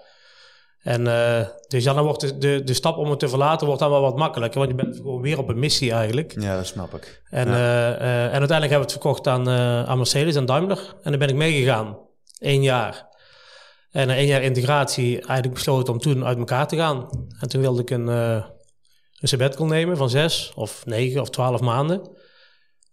En 0.82 1.06
uh, 1.06 1.46
dus 1.68 1.84
dan 1.84 2.02
wordt 2.02 2.20
de, 2.20 2.38
de, 2.38 2.62
de, 2.64 2.74
stap 2.74 2.96
om 2.96 3.10
het 3.10 3.18
te 3.18 3.28
verlaten 3.28 3.66
wordt 3.66 3.82
dan 3.82 3.90
wel 3.90 4.00
wat 4.00 4.16
makkelijker. 4.16 4.58
Want 4.58 4.70
je 4.70 4.76
bent 4.76 4.96
gewoon 4.96 5.20
weer 5.20 5.38
op 5.38 5.48
een 5.48 5.58
missie 5.58 5.92
eigenlijk. 5.92 6.40
Ja, 6.40 6.56
dat 6.56 6.66
snap 6.66 6.94
ik. 6.94 7.22
En, 7.30 7.48
ja. 7.48 7.54
uh, 7.54 8.00
uh, 8.00 8.24
en 8.24 8.38
uiteindelijk 8.38 8.50
hebben 8.50 8.88
we 8.88 8.92
het 8.92 9.02
verkocht 9.02 9.26
aan, 9.26 9.48
aan 9.88 9.96
Mercedes 9.96 10.34
en 10.34 10.46
Daimler. 10.46 10.94
En 11.02 11.10
daar 11.10 11.18
ben 11.18 11.28
ik 11.28 11.34
meegegaan. 11.34 11.98
Eén 12.38 12.62
jaar. 12.62 13.06
En 13.90 14.06
na 14.06 14.14
één 14.14 14.26
jaar 14.26 14.42
integratie 14.42 15.12
eigenlijk 15.14 15.54
besloten 15.54 15.92
om 15.92 15.98
toen 15.98 16.24
uit 16.24 16.38
elkaar 16.38 16.68
te 16.68 16.76
gaan. 16.76 17.08
En 17.40 17.48
toen 17.48 17.60
wilde 17.60 17.80
ik 17.80 17.90
een, 17.90 18.06
een 18.06 18.44
sabbatical 19.28 19.66
nemen 19.66 19.96
van 19.96 20.10
zes 20.10 20.52
of 20.54 20.86
negen 20.86 21.20
of 21.20 21.30
twaalf 21.30 21.60
maanden. 21.60 22.10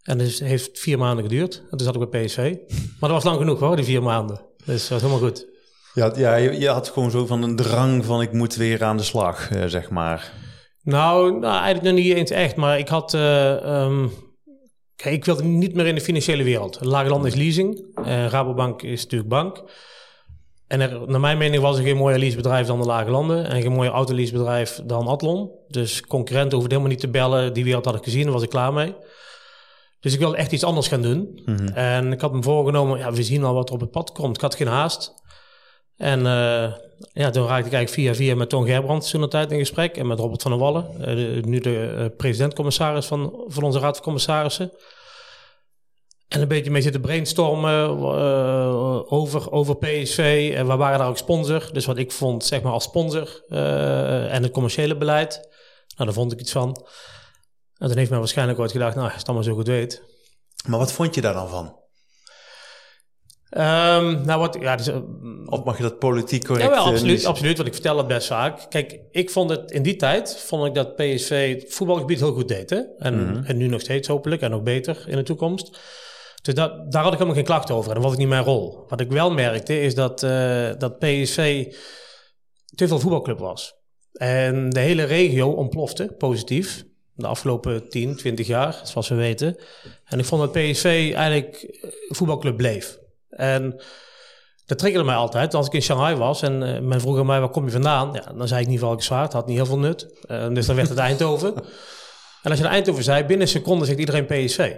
En 0.03 0.17
dat 0.17 0.27
heeft 0.27 0.79
vier 0.79 0.97
maanden 0.97 1.23
geduurd. 1.23 1.55
En 1.55 1.77
toen 1.77 1.87
zat 1.87 1.95
ik 1.95 2.09
bij 2.09 2.25
PSV. 2.25 2.55
Maar 2.99 3.09
dat 3.09 3.09
was 3.09 3.23
lang 3.23 3.37
genoeg 3.37 3.59
hoor, 3.59 3.75
die 3.75 3.85
vier 3.85 4.03
maanden. 4.03 4.41
Dus 4.65 4.81
dat 4.81 4.89
was 4.89 5.01
helemaal 5.01 5.29
goed. 5.29 5.54
Ja, 5.95 6.11
ja 6.15 6.35
je, 6.35 6.59
je, 6.59 6.69
had 6.69 6.89
gewoon 6.89 7.11
zo 7.11 7.25
van 7.25 7.43
een 7.43 7.55
drang 7.55 8.05
van 8.05 8.21
ik 8.21 8.31
moet 8.33 8.55
weer 8.55 8.83
aan 8.83 8.97
de 8.97 9.03
slag, 9.03 9.51
uh, 9.51 9.65
zeg 9.65 9.89
maar. 9.89 10.31
Nou, 10.83 11.39
nou, 11.39 11.53
eigenlijk 11.53 11.95
nog 11.95 12.05
niet 12.05 12.15
eens 12.15 12.31
echt. 12.31 12.55
Maar 12.55 12.79
ik 12.79 12.87
had... 12.87 13.13
Uh, 13.13 13.83
um, 13.83 14.11
kijk, 14.95 15.15
ik 15.15 15.25
wilde 15.25 15.43
niet 15.43 15.75
meer 15.75 15.85
in 15.85 15.95
de 15.95 16.01
financiële 16.01 16.43
wereld. 16.43 16.77
Lagerland 16.81 17.25
is 17.25 17.35
leasing. 17.35 17.85
Uh, 17.99 18.27
Rabobank 18.27 18.81
is 18.81 19.03
natuurlijk 19.03 19.29
bank. 19.29 19.63
En 20.67 20.81
er, 20.81 21.07
naar 21.07 21.19
mijn 21.19 21.37
mening 21.37 21.61
was 21.61 21.77
er 21.77 21.83
geen 21.83 21.97
mooier 21.97 22.19
leasebedrijf 22.19 22.67
dan 22.67 22.79
de 22.79 22.85
Lage 22.85 23.09
Landen. 23.09 23.45
En 23.45 23.61
geen 23.61 23.71
mooier 23.71 23.93
autoleasebedrijf 23.93 24.81
dan 24.85 25.07
Atlon. 25.07 25.51
Dus 25.67 26.01
concurrenten 26.01 26.57
hoefden 26.57 26.77
helemaal 26.77 26.91
niet 26.91 26.99
te 26.99 27.09
bellen. 27.09 27.53
Die 27.53 27.63
wereld 27.63 27.85
had 27.85 27.95
ik 27.95 28.03
gezien, 28.03 28.23
daar 28.23 28.33
was 28.33 28.43
ik 28.43 28.49
klaar 28.49 28.73
mee. 28.73 28.95
Dus 29.99 30.13
ik 30.13 30.19
wilde 30.19 30.37
echt 30.37 30.51
iets 30.51 30.63
anders 30.63 30.87
gaan 30.87 31.01
doen. 31.01 31.41
Mm 31.45 31.57
-hmm. 31.57 31.67
En 31.67 32.11
ik 32.11 32.21
had 32.21 32.33
me 32.33 32.43
voorgenomen, 32.43 32.99
ja, 32.99 33.11
we 33.11 33.23
zien 33.23 33.43
al 33.43 33.53
wat 33.53 33.67
er 33.67 33.75
op 33.75 33.81
het 33.81 33.91
pad 33.91 34.11
komt. 34.11 34.35
Ik 34.35 34.41
had 34.41 34.55
geen 34.55 34.67
haast. 34.67 35.13
En 35.97 36.19
uh, 36.19 36.73
ja, 37.13 37.29
toen 37.29 37.47
raakte 37.47 37.67
ik 37.67 37.73
eigenlijk 37.73 37.89
via 37.89 38.15
via 38.15 38.35
met 38.35 38.49
Ton 38.49 38.65
Gerbrandt 38.65 39.09
toen 39.09 39.29
tijd 39.29 39.51
in 39.51 39.59
gesprek. 39.59 39.97
En 39.97 40.07
met 40.07 40.19
Robert 40.19 40.41
van 40.41 40.51
der 40.51 40.59
Wallen, 40.59 40.91
de, 40.99 41.41
nu 41.45 41.59
de 41.59 41.95
uh, 41.97 42.05
president-commissaris 42.17 43.05
van, 43.05 43.43
van 43.47 43.63
onze 43.63 43.79
raad 43.79 43.95
van 43.95 44.03
commissarissen. 44.03 44.71
En 46.27 46.41
een 46.41 46.47
beetje 46.47 46.71
mee 46.71 46.81
zitten 46.81 47.01
brainstormen 47.01 47.89
over, 49.09 49.51
over 49.51 49.77
PSV. 49.77 50.53
En 50.55 50.67
we 50.67 50.75
waren 50.75 50.99
daar 50.99 51.07
ook 51.07 51.17
sponsor. 51.17 51.69
Dus 51.71 51.85
wat 51.85 51.97
ik 51.97 52.11
vond, 52.11 52.45
zeg 52.45 52.61
maar 52.61 52.71
als 52.71 52.83
sponsor 52.83 53.43
en 53.49 54.43
het 54.43 54.51
commerciële 54.51 54.97
beleid. 54.97 55.33
Nou, 55.95 56.09
daar 56.09 56.13
vond 56.13 56.31
ik 56.31 56.39
iets 56.39 56.51
van. 56.51 56.85
En 57.77 57.87
toen 57.87 57.97
heeft 57.97 58.09
men 58.09 58.19
waarschijnlijk 58.19 58.59
ooit 58.59 58.71
gedacht, 58.71 58.95
nou, 58.95 59.07
als 59.07 59.17
het 59.17 59.25
allemaal 59.25 59.43
zo 59.43 59.53
goed 59.53 59.67
weet. 59.67 60.03
Maar 60.67 60.79
wat 60.79 60.91
vond 60.91 61.15
je 61.15 61.21
daar 61.21 61.33
dan 61.33 61.49
van? 61.49 61.84
Um, 63.49 64.25
nou, 64.25 64.39
wat, 64.39 64.57
ja, 64.59 64.75
dus, 64.75 64.89
of 65.45 65.63
mag 65.63 65.77
je 65.77 65.83
dat 65.83 65.99
politiek 65.99 66.45
correct... 66.45 66.69
Ja, 66.69 66.75
wel, 66.75 66.85
absoluut, 66.85 67.25
absoluut, 67.25 67.55
want 67.55 67.67
ik 67.67 67.73
vertel 67.73 67.97
het 67.97 68.07
best 68.07 68.27
vaak. 68.27 68.69
Kijk, 68.69 68.99
ik 69.11 69.29
vond 69.29 69.49
het 69.49 69.71
in 69.71 69.81
die 69.81 69.95
tijd, 69.95 70.37
vond 70.37 70.65
ik 70.65 70.73
dat 70.73 70.95
PSV 70.95 71.61
het 71.61 71.73
voetbalgebied 71.73 72.19
heel 72.19 72.33
goed 72.33 72.47
deed. 72.47 72.69
Hè? 72.69 72.81
En, 72.97 73.13
mm 73.13 73.27
-hmm. 73.27 73.43
en 73.43 73.57
nu 73.57 73.67
nog 73.67 73.81
steeds 73.81 74.07
hopelijk, 74.07 74.41
en 74.41 74.53
ook 74.53 74.63
beter 74.63 75.03
in 75.07 75.15
de 75.15 75.23
toekomst. 75.23 75.79
Dus 76.41 76.53
dat, 76.53 76.91
daar 76.91 77.03
had 77.03 77.11
ik 77.11 77.17
helemaal 77.17 77.35
geen 77.35 77.45
klacht 77.45 77.71
over. 77.71 77.89
En 77.89 77.95
dat 77.95 78.03
was 78.03 78.13
ik 78.13 78.19
niet 78.19 78.27
mijn 78.27 78.43
rol. 78.43 78.85
Wat 78.87 78.99
ik 78.99 79.11
wel 79.11 79.31
merkte, 79.31 79.81
is 79.81 79.95
dat, 79.95 80.23
uh, 80.23 80.69
dat 80.77 80.99
PSV 80.99 81.73
te 82.75 82.87
veel 82.87 82.99
voetbalclub 82.99 83.39
was. 83.39 83.73
En 84.13 84.69
de 84.69 84.79
hele 84.79 85.03
regio 85.03 85.49
ontplofte, 85.49 86.13
positief. 86.17 86.83
De 87.13 87.27
afgelopen 87.27 87.89
10, 87.89 88.15
20 88.15 88.47
jaar, 88.47 88.81
zoals 88.83 89.07
we 89.07 89.15
weten. 89.15 89.57
En 90.05 90.19
ik 90.19 90.25
vond 90.25 90.41
dat 90.41 90.51
PSV 90.51 91.11
eigenlijk 91.15 91.79
voetbalclub 92.07 92.57
bleef. 92.57 92.97
En 93.35 93.81
dat 94.65 94.77
triggerde 94.77 95.05
mij 95.05 95.15
altijd. 95.15 95.53
Als 95.53 95.67
ik 95.67 95.73
in 95.73 95.81
Shanghai 95.81 96.15
was 96.15 96.41
en 96.41 96.61
uh, 96.61 96.79
men 96.79 97.01
vroeg 97.01 97.17
aan 97.19 97.25
mij, 97.25 97.39
waar 97.39 97.49
kom 97.49 97.65
je 97.65 97.71
vandaan? 97.71 98.13
Ja, 98.13 98.33
dan 98.33 98.47
zei 98.47 98.61
ik 98.61 98.67
niet 98.67 98.79
Valk 98.79 99.03
Zwaard, 99.03 99.33
had 99.33 99.47
niet 99.47 99.55
heel 99.55 99.65
veel 99.65 99.79
nut. 99.79 100.25
Uh, 100.31 100.47
dus 100.47 100.65
dan 100.65 100.75
werd 100.75 100.89
het 100.89 100.97
Eindhoven. 100.97 101.55
en 102.43 102.49
als 102.49 102.57
je 102.57 102.63
naar 102.63 102.73
Eindhoven 102.73 103.03
zei, 103.03 103.19
binnen 103.19 103.41
een 103.41 103.53
seconde 103.53 103.85
zegt 103.85 103.99
iedereen 103.99 104.25
PSV. 104.25 104.75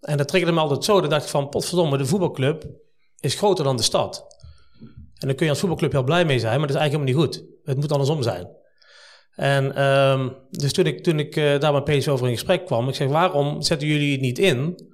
En 0.00 0.16
dat 0.16 0.28
triggerde 0.28 0.54
me 0.54 0.60
altijd 0.60 0.84
zo. 0.84 1.00
Dan 1.00 1.10
dacht 1.10 1.22
ik 1.22 1.28
van, 1.28 1.48
potverdomme, 1.48 1.98
de 1.98 2.06
voetbalclub 2.06 2.64
is 3.20 3.34
groter 3.34 3.64
dan 3.64 3.76
de 3.76 3.82
stad. 3.82 4.26
En 5.18 5.26
dan 5.26 5.34
kun 5.34 5.44
je 5.44 5.50
als 5.50 5.60
voetbalclub 5.60 5.92
heel 5.92 6.04
blij 6.04 6.24
mee 6.24 6.38
zijn, 6.38 6.58
maar 6.58 6.68
dat 6.68 6.76
is 6.76 6.82
eigenlijk 6.82 7.10
helemaal 7.10 7.32
niet 7.32 7.42
goed. 7.42 7.60
Het 7.64 7.76
moet 7.76 7.92
andersom 7.92 8.22
zijn. 8.22 8.48
En 9.36 9.74
ehm, 9.74 10.28
dus 10.50 10.72
toen 10.72 10.84
ik, 10.84 11.02
toen 11.02 11.18
ik 11.18 11.36
uh, 11.36 11.58
daar 11.58 11.72
met 11.72 11.84
PSV 11.84 12.08
over 12.08 12.26
in 12.26 12.32
gesprek 12.32 12.66
kwam, 12.66 12.88
ik 12.88 12.94
zeg, 12.94 13.08
waarom 13.08 13.62
zetten 13.62 13.88
jullie 13.88 14.12
het 14.12 14.20
niet 14.20 14.38
in 14.38 14.90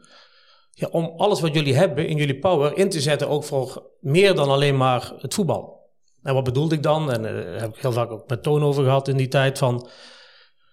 ja, 0.75 0.88
om 0.91 1.12
alles 1.17 1.41
wat 1.41 1.55
jullie 1.55 1.75
hebben 1.75 2.07
in 2.07 2.17
jullie 2.17 2.38
power 2.38 2.76
in 2.76 2.88
te 2.88 3.00
zetten 3.00 3.29
ook 3.29 3.45
voor 3.45 3.91
meer 4.00 4.35
dan 4.35 4.49
alleen 4.49 4.76
maar 4.76 5.12
het 5.19 5.35
voetbal? 5.35 5.81
En 6.23 6.35
wat 6.35 6.45
bedoelde 6.45 6.75
ik 6.75 6.83
dan? 6.83 7.12
En 7.12 7.23
daar 7.23 7.55
uh, 7.55 7.61
heb 7.61 7.75
ik 7.75 7.83
heel 7.83 7.93
vaak 7.93 8.11
ook 8.11 8.29
met 8.29 8.43
Toon 8.43 8.62
over 8.62 8.85
gehad 8.85 9.09
in 9.09 9.17
die 9.17 9.29
tijd 9.29 9.59
van... 9.59 9.88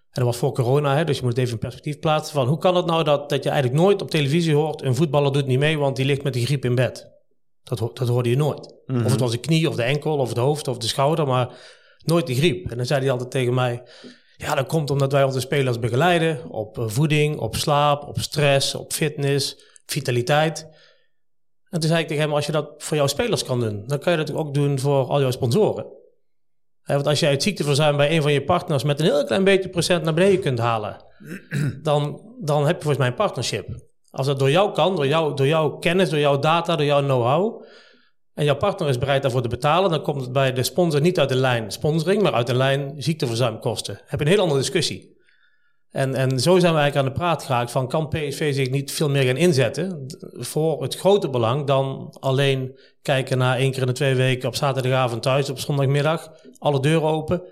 En 0.09 0.25
dat 0.25 0.33
was 0.33 0.37
voor 0.37 0.53
corona, 0.53 0.95
hè, 0.95 1.03
dus 1.03 1.17
je 1.17 1.21
moet 1.21 1.31
het 1.31 1.39
even 1.39 1.53
in 1.53 1.59
perspectief 1.59 1.99
plaatsen. 1.99 2.33
Van 2.33 2.47
hoe 2.47 2.57
kan 2.57 2.75
het 2.75 2.85
nou 2.85 3.03
dat, 3.03 3.29
dat 3.29 3.43
je 3.43 3.49
eigenlijk 3.49 3.81
nooit 3.81 4.01
op 4.01 4.09
televisie 4.09 4.55
hoort... 4.55 4.81
een 4.81 4.95
voetballer 4.95 5.31
doet 5.31 5.45
niet 5.45 5.59
mee, 5.59 5.77
want 5.77 5.95
die 5.95 6.05
ligt 6.05 6.23
met 6.23 6.33
de 6.33 6.45
griep 6.45 6.65
in 6.65 6.75
bed. 6.75 7.11
Dat, 7.63 7.79
dat 7.79 8.07
hoorde 8.07 8.29
je 8.29 8.35
nooit. 8.35 8.75
Mm 8.85 8.95
-hmm. 8.95 9.05
Of 9.05 9.11
het 9.11 9.19
was 9.19 9.31
de 9.31 9.37
knie, 9.37 9.69
of 9.69 9.75
de 9.75 9.83
enkel, 9.83 10.17
of 10.17 10.29
het 10.29 10.37
hoofd, 10.37 10.67
of 10.67 10.77
de 10.77 10.87
schouder, 10.87 11.27
maar 11.27 11.49
nooit 12.05 12.27
de 12.27 12.35
griep. 12.35 12.71
En 12.71 12.77
dan 12.77 12.85
zei 12.85 13.01
hij 13.01 13.11
altijd 13.11 13.31
tegen 13.31 13.53
mij... 13.53 13.83
Ja, 14.37 14.55
dat 14.55 14.67
komt 14.67 14.89
omdat 14.89 15.11
wij 15.11 15.23
onze 15.23 15.39
spelers 15.39 15.79
begeleiden 15.79 16.49
op 16.49 16.83
voeding, 16.85 17.39
op 17.39 17.55
slaap, 17.55 18.07
op 18.07 18.19
stress, 18.19 18.75
op 18.75 18.93
fitness, 18.93 19.57
vitaliteit. 19.89 20.67
En 21.69 21.79
toen 21.79 21.89
zei 21.89 22.01
ik 22.01 22.07
tegen 22.07 22.23
hem, 22.23 22.33
als 22.33 22.45
je 22.45 22.51
dat 22.51 22.73
voor 22.77 22.97
jouw 22.97 23.07
spelers 23.07 23.43
kan 23.43 23.59
doen, 23.59 23.83
dan 23.87 23.99
kan 23.99 24.11
je 24.11 24.17
dat 24.17 24.33
ook 24.33 24.53
doen 24.53 24.79
voor 24.79 25.05
al 25.05 25.19
jouw 25.19 25.31
sponsoren. 25.31 25.85
want 26.83 27.07
als 27.07 27.19
jij 27.19 27.31
het 27.31 27.43
ziekteverzuim 27.43 27.97
bij 27.97 28.15
een 28.15 28.21
van 28.21 28.33
je 28.33 28.43
partners 28.43 28.83
met 28.83 28.99
een 28.99 29.05
heel 29.05 29.25
klein 29.25 29.43
beetje 29.43 29.69
procent 29.69 30.03
naar 30.03 30.13
beneden 30.13 30.39
kunt 30.39 30.59
halen, 30.59 31.05
dan, 31.81 32.21
dan 32.41 32.65
heb 32.65 32.75
je 32.75 32.81
volgens 32.81 32.97
mij 32.97 33.07
een 33.07 33.13
partnership. 33.13 33.87
Als 34.11 34.27
dat 34.27 34.39
door 34.39 34.51
jou 34.51 34.73
kan, 34.73 34.95
door, 34.95 35.07
jou, 35.07 35.35
door 35.35 35.47
jouw 35.47 35.69
kennis, 35.69 36.09
door 36.09 36.19
jouw 36.19 36.39
data, 36.39 36.75
door 36.75 36.85
jouw 36.85 37.03
know-how, 37.03 37.63
en 38.33 38.45
jouw 38.45 38.55
partner 38.55 38.89
is 38.89 38.97
bereid 38.97 39.21
daarvoor 39.21 39.41
te 39.41 39.47
betalen, 39.47 39.89
dan 39.89 40.01
komt 40.01 40.21
het 40.21 40.31
bij 40.31 40.53
de 40.53 40.63
sponsor 40.63 41.01
niet 41.01 41.19
uit 41.19 41.29
de 41.29 41.35
lijn 41.35 41.71
sponsoring, 41.71 42.21
maar 42.21 42.33
uit 42.33 42.47
de 42.47 42.55
lijn 42.55 42.93
ziekteverzuimkosten. 42.97 43.99
Heb 44.05 44.19
je 44.19 44.25
een 44.25 44.31
heel 44.31 44.41
andere 44.41 44.59
discussie. 44.59 45.17
En, 45.91 46.15
en 46.15 46.39
zo 46.39 46.59
zijn 46.59 46.73
we 46.73 46.79
eigenlijk 46.79 46.95
aan 46.95 47.13
de 47.13 47.19
praat 47.19 47.43
geraakt 47.43 47.71
van 47.71 47.87
kan 47.87 48.07
PSV 48.07 48.53
zich 48.53 48.69
niet 48.69 48.91
veel 48.91 49.09
meer 49.09 49.23
gaan 49.23 49.37
inzetten 49.37 50.05
voor 50.33 50.81
het 50.81 50.95
grote 50.95 51.29
belang 51.29 51.67
dan 51.67 52.15
alleen 52.19 52.79
kijken 53.01 53.37
naar 53.37 53.57
één 53.57 53.71
keer 53.71 53.81
in 53.81 53.87
de 53.87 53.93
twee 53.93 54.15
weken 54.15 54.47
op 54.47 54.55
zaterdagavond 54.55 55.21
thuis, 55.21 55.49
op 55.49 55.59
zondagmiddag, 55.59 56.31
alle 56.57 56.79
deuren 56.79 57.09
open 57.09 57.43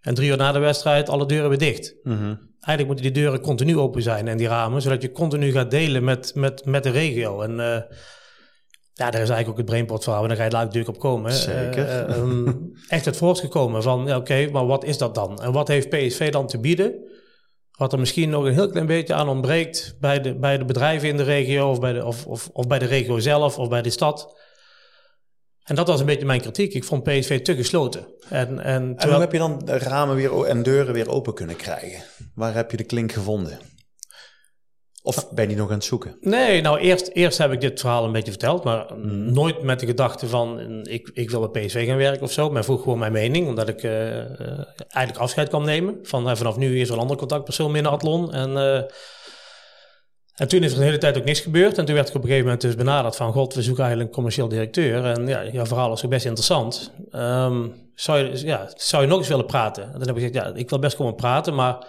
en 0.00 0.14
drie 0.14 0.30
uur 0.30 0.36
na 0.36 0.52
de 0.52 0.58
wedstrijd 0.58 1.08
alle 1.08 1.26
deuren 1.26 1.48
weer 1.48 1.58
dicht. 1.58 1.94
Mm 2.02 2.12
-hmm. 2.12 2.54
Eigenlijk 2.60 2.86
moeten 2.86 3.12
die 3.12 3.22
deuren 3.22 3.40
continu 3.40 3.78
open 3.78 4.02
zijn 4.02 4.28
en 4.28 4.36
die 4.36 4.48
ramen, 4.48 4.82
zodat 4.82 5.02
je 5.02 5.12
continu 5.12 5.52
gaat 5.52 5.70
delen 5.70 6.04
met, 6.04 6.34
met, 6.34 6.64
met 6.64 6.82
de 6.82 6.90
regio. 6.90 7.40
En 7.40 7.50
uh, 7.50 7.80
ja, 8.92 9.10
daar 9.10 9.22
is 9.22 9.28
eigenlijk 9.28 9.48
ook 9.48 9.56
het 9.56 9.66
brainpot 9.66 10.02
verhaal. 10.02 10.22
En 10.22 10.28
daar 10.28 10.36
ga 10.36 10.44
je 10.44 10.50
later 10.50 10.66
natuurlijk 10.66 10.94
op 10.94 11.02
komen. 11.02 11.32
Zeker. 11.32 12.08
Uh, 12.08 12.16
um, 12.16 12.72
echt 12.88 13.04
het 13.04 13.16
voortgekomen 13.16 13.82
van, 13.82 14.06
ja, 14.06 14.16
oké, 14.16 14.48
maar 14.50 14.66
wat 14.66 14.84
is 14.84 14.98
dat 14.98 15.14
dan? 15.14 15.42
En 15.42 15.52
wat 15.52 15.68
heeft 15.68 15.88
PSV 15.88 16.30
dan 16.30 16.46
te 16.46 16.58
bieden? 16.58 16.94
Wat 17.76 17.92
er 17.92 17.98
misschien 17.98 18.28
nog 18.28 18.44
een 18.44 18.52
heel 18.52 18.70
klein 18.70 18.86
beetje 18.86 19.14
aan 19.14 19.28
ontbreekt 19.28 19.96
bij 20.00 20.20
de, 20.20 20.34
bij 20.38 20.58
de 20.58 20.64
bedrijven 20.64 21.08
in 21.08 21.16
de 21.16 21.22
regio, 21.22 21.70
of 21.70 21.80
bij 21.80 21.92
de, 21.92 22.04
of, 22.04 22.26
of, 22.26 22.48
of 22.52 22.66
bij 22.66 22.78
de 22.78 22.86
regio 22.86 23.18
zelf, 23.18 23.58
of 23.58 23.68
bij 23.68 23.82
de 23.82 23.90
stad. 23.90 24.36
En 25.62 25.74
dat 25.74 25.88
was 25.88 26.00
een 26.00 26.06
beetje 26.06 26.26
mijn 26.26 26.40
kritiek. 26.40 26.74
Ik 26.74 26.84
vond 26.84 27.02
PSV 27.02 27.42
te 27.42 27.56
gesloten. 27.56 28.06
En, 28.28 28.48
en, 28.48 28.96
terwijl... 28.96 28.96
en 28.96 29.08
hoe 29.08 29.20
heb 29.20 29.32
je 29.32 29.38
dan 29.38 29.58
de 29.64 29.78
ramen 29.78 30.16
weer 30.16 30.44
en 30.44 30.62
deuren 30.62 30.94
weer 30.94 31.08
open 31.08 31.34
kunnen 31.34 31.56
krijgen? 31.56 32.02
Waar 32.34 32.54
heb 32.54 32.70
je 32.70 32.76
de 32.76 32.84
klink 32.84 33.12
gevonden? 33.12 33.58
Of 35.06 35.30
ben 35.30 35.50
je 35.50 35.56
nog 35.56 35.68
aan 35.68 35.74
het 35.74 35.84
zoeken? 35.84 36.16
Nee, 36.20 36.60
nou 36.60 36.78
eerst, 36.78 37.10
eerst 37.12 37.38
heb 37.38 37.52
ik 37.52 37.60
dit 37.60 37.80
verhaal 37.80 38.04
een 38.04 38.12
beetje 38.12 38.30
verteld, 38.30 38.64
maar 38.64 38.86
mm. 38.94 39.32
nooit 39.32 39.62
met 39.62 39.80
de 39.80 39.86
gedachte 39.86 40.26
van 40.26 40.60
ik, 40.82 41.10
ik 41.14 41.30
wil 41.30 41.48
bij 41.48 41.66
PSV 41.66 41.86
gaan 41.86 41.96
werken 41.96 42.22
of 42.22 42.32
zo. 42.32 42.50
Men 42.50 42.64
vroeg 42.64 42.82
gewoon 42.82 42.98
mijn 42.98 43.12
mening, 43.12 43.48
omdat 43.48 43.68
ik 43.68 43.82
uh, 43.82 44.16
eigenlijk 44.88 45.18
afscheid 45.18 45.48
kan 45.48 45.64
nemen. 45.64 45.98
Van 46.02 46.28
uh, 46.28 46.34
vanaf 46.34 46.56
nu 46.56 46.80
is 46.80 46.88
er 46.88 46.94
een 46.94 47.00
andere 47.00 47.18
contactpersoon 47.18 47.72
binnen 47.72 47.92
Atlon. 47.92 48.32
En, 48.32 48.50
uh, 48.50 48.76
en 50.34 50.48
toen 50.48 50.62
is 50.62 50.72
er 50.72 50.78
een 50.78 50.84
hele 50.84 50.98
tijd 50.98 51.18
ook 51.18 51.24
niks 51.24 51.40
gebeurd. 51.40 51.78
En 51.78 51.84
toen 51.84 51.94
werd 51.94 52.08
ik 52.08 52.14
op 52.14 52.20
een 52.20 52.28
gegeven 52.28 52.46
moment 52.46 52.64
dus 52.64 52.74
benaderd 52.74 53.16
van 53.16 53.32
god, 53.32 53.54
we 53.54 53.62
zoeken 53.62 53.82
eigenlijk 53.82 54.10
een 54.10 54.16
commercieel 54.16 54.48
directeur. 54.48 55.04
En 55.04 55.26
ja, 55.26 55.44
jouw 55.44 55.66
verhaal 55.66 55.92
is 55.92 56.04
ook 56.04 56.10
best 56.10 56.24
interessant. 56.24 56.92
Um, 57.12 57.74
zou, 57.94 58.18
je, 58.18 58.46
ja, 58.46 58.70
zou 58.74 59.02
je 59.02 59.08
nog 59.08 59.18
eens 59.18 59.28
willen 59.28 59.46
praten? 59.46 59.82
En 59.82 59.98
dan 59.98 60.08
heb 60.08 60.16
ik 60.16 60.22
gezegd, 60.22 60.34
ja, 60.34 60.54
ik 60.54 60.70
wil 60.70 60.78
best 60.78 60.96
komen 60.96 61.14
praten, 61.14 61.54
maar 61.54 61.86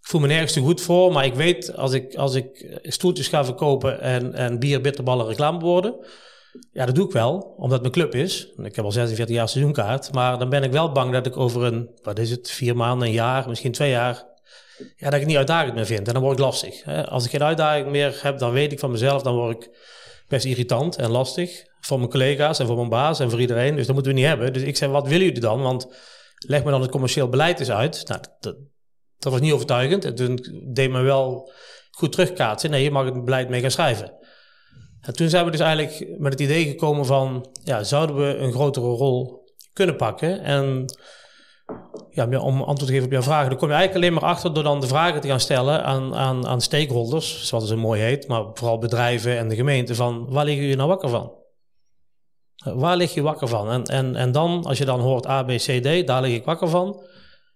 ik 0.00 0.06
voel 0.06 0.20
me 0.20 0.26
nergens 0.26 0.52
te 0.52 0.60
goed 0.60 0.80
voor, 0.80 1.12
maar 1.12 1.24
ik 1.24 1.34
weet 1.34 1.76
als 1.76 1.92
ik, 1.92 2.14
als 2.14 2.34
ik 2.34 2.78
stoeltjes 2.82 3.28
ga 3.28 3.44
verkopen 3.44 4.00
en, 4.00 4.34
en 4.34 4.58
bier, 4.58 4.80
bitterballen 4.80 5.26
reclame 5.26 5.58
worden. 5.58 6.06
Ja, 6.72 6.86
dat 6.86 6.94
doe 6.94 7.06
ik 7.06 7.12
wel, 7.12 7.54
omdat 7.56 7.80
mijn 7.80 7.92
club 7.92 8.14
is. 8.14 8.52
Ik 8.56 8.76
heb 8.76 8.84
al 8.84 8.92
46 8.92 9.36
jaar 9.36 9.48
seizoenkaart. 9.48 10.12
Maar 10.12 10.38
dan 10.38 10.48
ben 10.48 10.62
ik 10.62 10.72
wel 10.72 10.92
bang 10.92 11.12
dat 11.12 11.26
ik 11.26 11.36
over 11.36 11.62
een, 11.62 11.90
wat 12.02 12.18
is 12.18 12.30
het, 12.30 12.50
vier 12.50 12.76
maanden, 12.76 13.08
een 13.08 13.14
jaar, 13.14 13.48
misschien 13.48 13.72
twee 13.72 13.90
jaar. 13.90 14.28
Ja, 14.96 15.10
dat 15.10 15.20
ik 15.20 15.26
niet 15.26 15.36
uitdagend 15.36 15.74
meer 15.74 15.86
vind. 15.86 16.06
En 16.06 16.12
dan 16.12 16.22
word 16.22 16.38
ik 16.38 16.44
lastig. 16.44 16.84
Als 17.08 17.24
ik 17.24 17.30
geen 17.30 17.42
uitdaging 17.42 17.90
meer 17.90 18.18
heb, 18.22 18.38
dan 18.38 18.52
weet 18.52 18.72
ik 18.72 18.78
van 18.78 18.90
mezelf, 18.90 19.22
dan 19.22 19.34
word 19.34 19.64
ik 19.64 19.70
best 20.28 20.44
irritant 20.44 20.96
en 20.96 21.10
lastig. 21.10 21.64
Voor 21.80 21.98
mijn 21.98 22.10
collega's 22.10 22.58
en 22.58 22.66
voor 22.66 22.76
mijn 22.76 22.88
baas 22.88 23.20
en 23.20 23.30
voor 23.30 23.40
iedereen. 23.40 23.76
Dus 23.76 23.86
dat 23.86 23.94
moeten 23.94 24.12
we 24.12 24.18
niet 24.18 24.28
hebben. 24.28 24.52
Dus 24.52 24.62
ik 24.62 24.76
zei, 24.76 24.90
wat 24.90 25.08
willen 25.08 25.26
jullie 25.26 25.40
dan? 25.40 25.62
Want 25.62 25.86
leg 26.46 26.64
me 26.64 26.70
dan 26.70 26.80
het 26.80 26.90
commercieel 26.90 27.28
beleid 27.28 27.60
eens 27.60 27.70
uit. 27.70 28.02
Nou, 28.06 28.20
dat, 28.40 28.56
dat 29.20 29.32
was 29.32 29.40
niet 29.40 29.52
overtuigend. 29.52 30.04
En 30.04 30.14
toen 30.14 30.38
deed 30.72 30.90
me 30.90 31.00
wel 31.00 31.52
goed 31.90 32.12
terugkaatsen. 32.12 32.70
Nee, 32.70 32.82
je 32.82 32.90
mag 32.90 33.04
het 33.04 33.24
beleid 33.24 33.48
mee 33.48 33.60
gaan 33.60 33.70
schrijven. 33.70 34.12
En 35.00 35.14
toen 35.14 35.28
zijn 35.28 35.44
we 35.44 35.50
dus 35.50 35.60
eigenlijk 35.60 36.18
met 36.18 36.32
het 36.32 36.40
idee 36.40 36.64
gekomen 36.64 37.06
van... 37.06 37.48
Ja, 37.64 37.82
zouden 37.82 38.16
we 38.16 38.36
een 38.36 38.52
grotere 38.52 38.86
rol 38.86 39.44
kunnen 39.72 39.96
pakken? 39.96 40.42
En 40.42 40.84
ja, 42.10 42.24
om 42.38 42.58
antwoord 42.58 42.78
te 42.78 42.92
geven 42.92 43.04
op 43.04 43.12
jouw 43.12 43.22
vragen... 43.22 43.48
dan 43.48 43.58
kom 43.58 43.68
je 43.68 43.74
eigenlijk 43.74 44.04
alleen 44.04 44.20
maar 44.20 44.30
achter 44.30 44.54
door 44.54 44.62
dan 44.62 44.80
de 44.80 44.86
vragen 44.86 45.20
te 45.20 45.28
gaan 45.28 45.40
stellen 45.40 45.84
aan, 45.84 46.14
aan, 46.14 46.46
aan 46.46 46.60
stakeholders... 46.60 47.46
zoals 47.46 47.70
het 47.70 47.78
mooi 47.78 48.02
heet, 48.02 48.28
maar 48.28 48.44
vooral 48.54 48.78
bedrijven 48.78 49.38
en 49.38 49.48
de 49.48 49.54
gemeente... 49.54 49.94
van 49.94 50.26
waar 50.28 50.44
liggen 50.44 50.62
jullie 50.62 50.76
nou 50.76 50.88
wakker 50.88 51.08
van? 51.08 51.32
Waar 52.64 52.96
lig 52.96 53.14
je 53.14 53.22
wakker 53.22 53.48
van? 53.48 53.70
En, 53.70 53.84
en, 53.84 54.16
en 54.16 54.32
dan, 54.32 54.64
als 54.64 54.78
je 54.78 54.84
dan 54.84 55.00
hoort 55.00 55.26
A, 55.26 55.42
B, 55.42 55.48
C, 55.48 55.82
D, 55.82 56.06
daar 56.06 56.22
lig 56.22 56.34
ik 56.34 56.44
wakker 56.44 56.68
van 56.68 57.02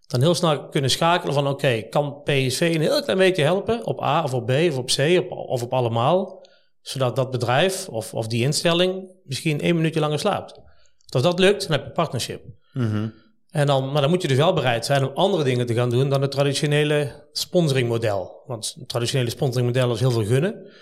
dan 0.07 0.21
heel 0.21 0.35
snel 0.35 0.69
kunnen 0.69 0.91
schakelen 0.91 1.35
van 1.35 1.49
oké, 1.49 1.83
kan 1.83 2.23
PSV 2.23 2.73
een 2.75 2.81
heel 2.81 3.03
klein 3.03 3.19
beetje 3.19 3.43
helpen 3.43 3.87
op 3.87 4.03
A 4.03 4.23
of 4.23 4.35
op 4.35 4.47
B 4.47 4.51
of 4.51 4.79
op 4.79 4.87
C 4.87 4.99
op, 5.19 5.31
of 5.31 5.63
op 5.63 5.73
allemaal, 5.73 6.47
zodat 6.81 7.17
dat 7.17 7.31
bedrijf 7.31 7.89
of, 7.89 8.15
of 8.15 8.27
die 8.27 8.43
instelling 8.43 9.11
misschien 9.25 9.61
één 9.61 9.77
minuutje 9.77 10.01
langer 10.01 10.19
slaapt. 10.19 10.61
Als 11.09 11.23
dat 11.23 11.39
lukt, 11.39 11.63
dan 11.63 11.71
heb 11.71 11.81
je 11.81 11.87
een 11.87 11.93
partnership. 11.93 12.43
Mhm. 12.73 13.09
En 13.51 13.67
dan, 13.67 13.93
maar 13.93 14.01
dan 14.01 14.11
moet 14.11 14.23
je 14.23 14.29
dus 14.29 14.37
wel 14.37 14.53
bereid 14.53 14.85
zijn 14.85 15.05
om 15.05 15.15
andere 15.15 15.45
dingen 15.45 15.67
te 15.67 15.75
gaan 15.75 15.91
doen 15.91 16.09
dan 16.09 16.23
het 16.23 16.31
traditionele 16.31 17.29
sponsoringmodel. 17.33 18.43
Want 18.47 18.75
het 18.79 18.89
traditionele 18.89 19.31
sponsoringmodel 19.31 19.93
is 19.93 20.01
heel 20.01 20.11
veel 20.11 20.25
gunnen, 20.25 20.73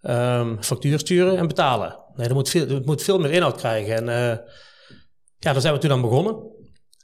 um, 0.00 0.62
factuur 0.62 0.98
sturen 0.98 1.36
en 1.36 1.46
betalen. 1.46 1.98
Nee, 2.14 2.26
dat 2.26 2.36
moet 2.36 2.48
veel, 2.48 2.66
dat 2.66 2.84
moet 2.84 3.02
veel 3.02 3.18
meer 3.18 3.30
inhoud 3.30 3.56
krijgen. 3.56 3.94
En 3.94 4.04
uh, 4.08 4.46
ja, 5.38 5.52
daar 5.52 5.60
zijn 5.60 5.74
we 5.74 5.80
toen 5.80 5.90
aan 5.90 6.00
begonnen. 6.00 6.36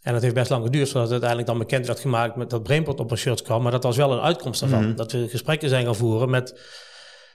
En 0.08 0.14
dat 0.14 0.22
heeft 0.22 0.34
best 0.34 0.50
lang 0.50 0.64
geduurd 0.64 0.88
voordat 0.90 1.10
het 1.10 1.22
uiteindelijk 1.22 1.48
dan 1.48 1.58
bekend 1.58 1.86
werd 1.86 2.00
gemaakt 2.00 2.36
met 2.36 2.50
dat 2.50 2.62
Brainport 2.62 3.00
op 3.00 3.10
een 3.10 3.16
shirt 3.16 3.42
kwam. 3.42 3.62
Maar 3.62 3.72
dat 3.72 3.82
was 3.82 3.96
wel 3.96 4.12
een 4.12 4.20
uitkomst 4.20 4.60
daarvan. 4.60 4.84
Mhm. 4.84 4.96
Dat 4.96 5.12
we 5.12 5.28
gesprekken 5.28 5.68
zijn 5.68 5.84
gaan 5.84 5.96
voeren 5.96 6.30
met 6.30 6.60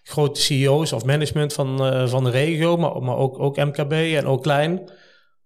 grote 0.03 0.41
CEO's 0.41 0.91
of 0.91 1.05
management 1.05 1.53
van, 1.53 1.85
uh, 1.85 2.07
van 2.07 2.23
de 2.23 2.29
regio, 2.29 2.77
maar, 2.77 3.01
maar 3.01 3.17
ook, 3.17 3.39
ook 3.39 3.57
MKB 3.57 3.91
en 3.91 4.25
ook 4.25 4.43
klein. 4.43 4.91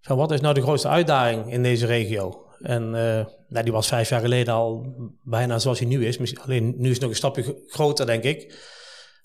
Van 0.01 0.17
wat 0.17 0.31
is 0.31 0.41
nou 0.41 0.53
de 0.53 0.61
grootste 0.61 0.87
uitdaging 0.87 1.51
in 1.51 1.63
deze 1.63 1.85
regio? 1.85 2.45
En 2.61 2.83
uh, 2.83 3.25
nou, 3.47 3.63
die 3.63 3.71
was 3.71 3.87
vijf 3.87 4.09
jaar 4.09 4.21
geleden 4.21 4.53
al 4.53 4.95
bijna 5.23 5.59
zoals 5.59 5.79
hij 5.79 5.87
nu 5.87 6.05
is. 6.05 6.37
Alleen 6.37 6.73
nu 6.77 6.87
is 6.87 6.93
het 6.93 7.01
nog 7.01 7.09
een 7.09 7.15
stapje 7.15 7.63
groter, 7.67 8.05
denk 8.05 8.23
ik. 8.23 8.55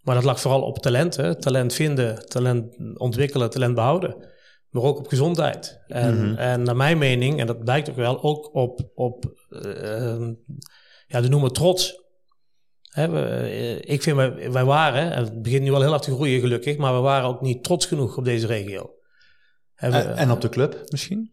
Maar 0.03 0.15
dat 0.15 0.25
lag 0.25 0.41
vooral 0.41 0.63
op 0.63 0.79
talent. 0.79 1.17
Hè? 1.17 1.41
Talent 1.41 1.75
vinden, 1.75 2.29
talent 2.29 2.77
ontwikkelen, 2.95 3.51
talent 3.51 3.75
behouden 3.75 4.31
maar 4.73 4.83
ook 4.83 4.99
op 4.99 5.07
gezondheid. 5.09 5.81
En, 5.87 6.29
Mhm. 6.29 6.39
en 6.39 6.63
naar 6.63 6.77
mijn 6.77 6.99
mening, 6.99 7.41
en 7.41 7.47
dat 7.47 7.65
blijkt 7.65 7.91
ook 7.91 7.97
wel, 7.97 8.23
ook 8.23 8.55
op, 8.55 8.91
op 8.95 9.25
uh, 9.51 10.29
ja, 11.07 11.21
de 11.21 11.29
noemen 11.29 11.53
trots. 11.53 12.01
Hè, 12.83 13.09
we, 13.09 13.21
eh, 13.21 13.93
ik 13.95 14.03
vind, 14.03 14.17
wij, 14.17 14.51
wij 14.53 14.65
waren, 14.65 15.13
en 15.13 15.25
het 15.25 15.43
begint 15.43 15.63
nu 15.63 15.71
wel 15.71 15.81
heel 15.81 15.91
hard 15.91 16.03
te 16.03 16.15
groeien 16.15 16.41
gelukkig, 16.41 16.77
maar 16.77 16.95
we 16.95 17.01
waren 17.01 17.29
ook 17.29 17.41
niet 17.41 17.65
trots 17.65 17.87
genoeg 17.87 18.17
op 18.17 18.25
deze 18.25 18.47
regio. 18.47 18.91
Hè, 19.75 19.91
we- 19.91 19.97
En, 19.97 20.17
en 20.17 20.31
op 20.31 20.41
de 20.41 20.49
club 20.49 20.83
misschien? 20.91 21.33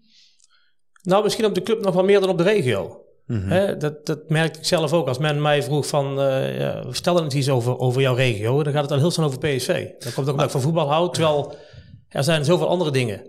nou, 1.01 1.23
misschien 1.23 1.45
op 1.45 1.53
de 1.55 1.61
club 1.61 1.83
nog 1.83 1.93
wel 1.93 2.03
meer 2.03 2.19
dan 2.19 2.29
op 2.29 2.37
de 2.37 2.43
regio. 2.43 3.03
Mhm. 3.25 3.47
Hè, 3.49 3.77
dat, 3.77 4.05
dat 4.05 4.29
merkte 4.29 4.59
ik 4.59 4.65
zelf 4.65 4.93
ook. 4.93 5.07
Als 5.07 5.17
men 5.17 5.41
mij 5.41 5.63
vroeg 5.63 5.87
van, 5.87 6.19
eh, 6.21 6.57
ja, 6.59 6.83
eens 7.03 7.33
iets 7.35 7.49
over, 7.49 7.77
over 7.77 8.01
jouw 8.01 8.15
regio, 8.15 8.63
dan 8.63 8.73
gaat 8.73 8.81
het 8.81 8.91
al 8.91 8.97
heel 8.97 9.11
snel 9.11 9.25
over 9.25 9.39
PSV. 9.39 9.67
Dan 9.67 10.13
komt 10.13 10.15
het 10.15 10.25
ook 10.27 10.27
omdat 10.29 10.45
ik 10.45 10.51
van 10.51 10.61
voetbal 10.61 10.89
houd, 10.91 11.13
terwijl 11.13 11.55
er 12.09 12.23
zijn 12.23 12.45
zoveel 12.45 12.67
andere 12.67 12.91
dingen. 12.91 13.27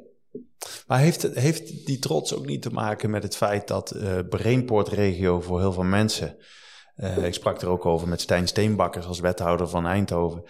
Maar 0.86 0.98
heeft, 0.98 1.22
heeft 1.22 1.86
die 1.86 1.98
trots 1.98 2.34
ook 2.34 2.46
niet 2.46 2.62
te 2.62 2.70
maken 2.70 3.10
met 3.10 3.22
het 3.22 3.36
feit 3.36 3.68
dat 3.68 3.90
eh 3.90 4.18
Brainport-regio 4.28 5.40
voor 5.40 5.60
heel 5.60 5.72
veel 5.72 5.82
mensen... 5.82 6.36
eh, 6.96 7.24
ik 7.24 7.34
sprak 7.34 7.62
er 7.62 7.68
ook 7.68 7.86
over 7.86 8.08
met 8.08 8.20
Stijn 8.20 8.48
Steenbakkers 8.48 9.06
als 9.06 9.20
wethouder 9.20 9.68
van 9.68 9.86
Eindhoven... 9.86 10.44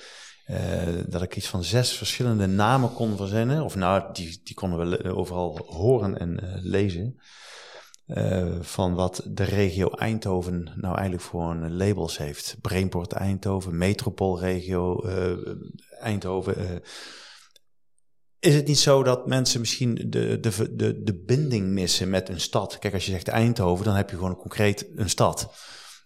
dat 1.06 1.22
ik 1.22 1.36
iets 1.36 1.48
van 1.48 1.64
zes 1.64 1.92
verschillende 1.92 2.46
namen 2.46 2.92
kon 2.92 3.16
verzinnen. 3.16 3.62
Of 3.62 3.76
nou, 3.76 4.12
die, 4.12 4.40
die 4.44 4.54
konden 4.54 4.90
we 4.90 5.14
overal 5.14 5.58
horen 5.66 6.18
en 6.18 6.58
lezen. 6.62 7.20
van 8.60 8.94
wat 8.94 9.22
de 9.28 9.44
regio 9.44 9.90
Eindhoven 9.90 10.72
nou 10.74 10.94
eigenlijk 10.94 11.24
voor 11.24 11.50
een 11.50 11.76
labels 11.76 12.18
heeft. 12.18 12.56
Brainport 12.60 13.12
Eindhoven, 13.12 13.78
Metropoolregio 13.78 15.04
Eindhoven. 16.00 16.82
Is 18.40 18.54
het 18.54 18.66
niet 18.66 18.78
zo 18.78 19.02
dat 19.02 19.26
mensen 19.26 19.60
misschien 19.60 19.94
de, 19.94 20.40
de, 20.40 20.74
de, 20.76 21.02
de 21.02 21.14
binding 21.14 21.66
missen 21.66 22.10
met 22.10 22.28
een 22.28 22.40
stad? 22.40 22.78
Kijk, 22.78 22.94
als 22.94 23.04
je 23.04 23.10
zegt 23.10 23.28
Eindhoven, 23.28 23.84
dan 23.84 23.94
heb 23.94 24.10
je 24.10 24.16
gewoon 24.16 24.36
concreet 24.36 24.86
een 24.94 25.10
stad. 25.10 25.54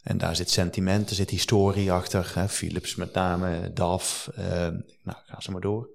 En 0.03 0.19
daar 0.19 0.37
zit 0.37 0.51
sentiment, 0.51 1.11
er 1.11 1.17
zit 1.17 1.31
historie 1.31 1.93
achter. 1.93 2.33
Hè? 2.35 2.49
Philips 2.49 2.95
met 2.95 3.13
name, 3.13 3.73
DAF, 3.73 4.31
uh, 4.39 4.47
nou, 5.03 5.19
ga 5.27 5.41
ze 5.41 5.51
maar 5.51 5.61
door. 5.61 5.89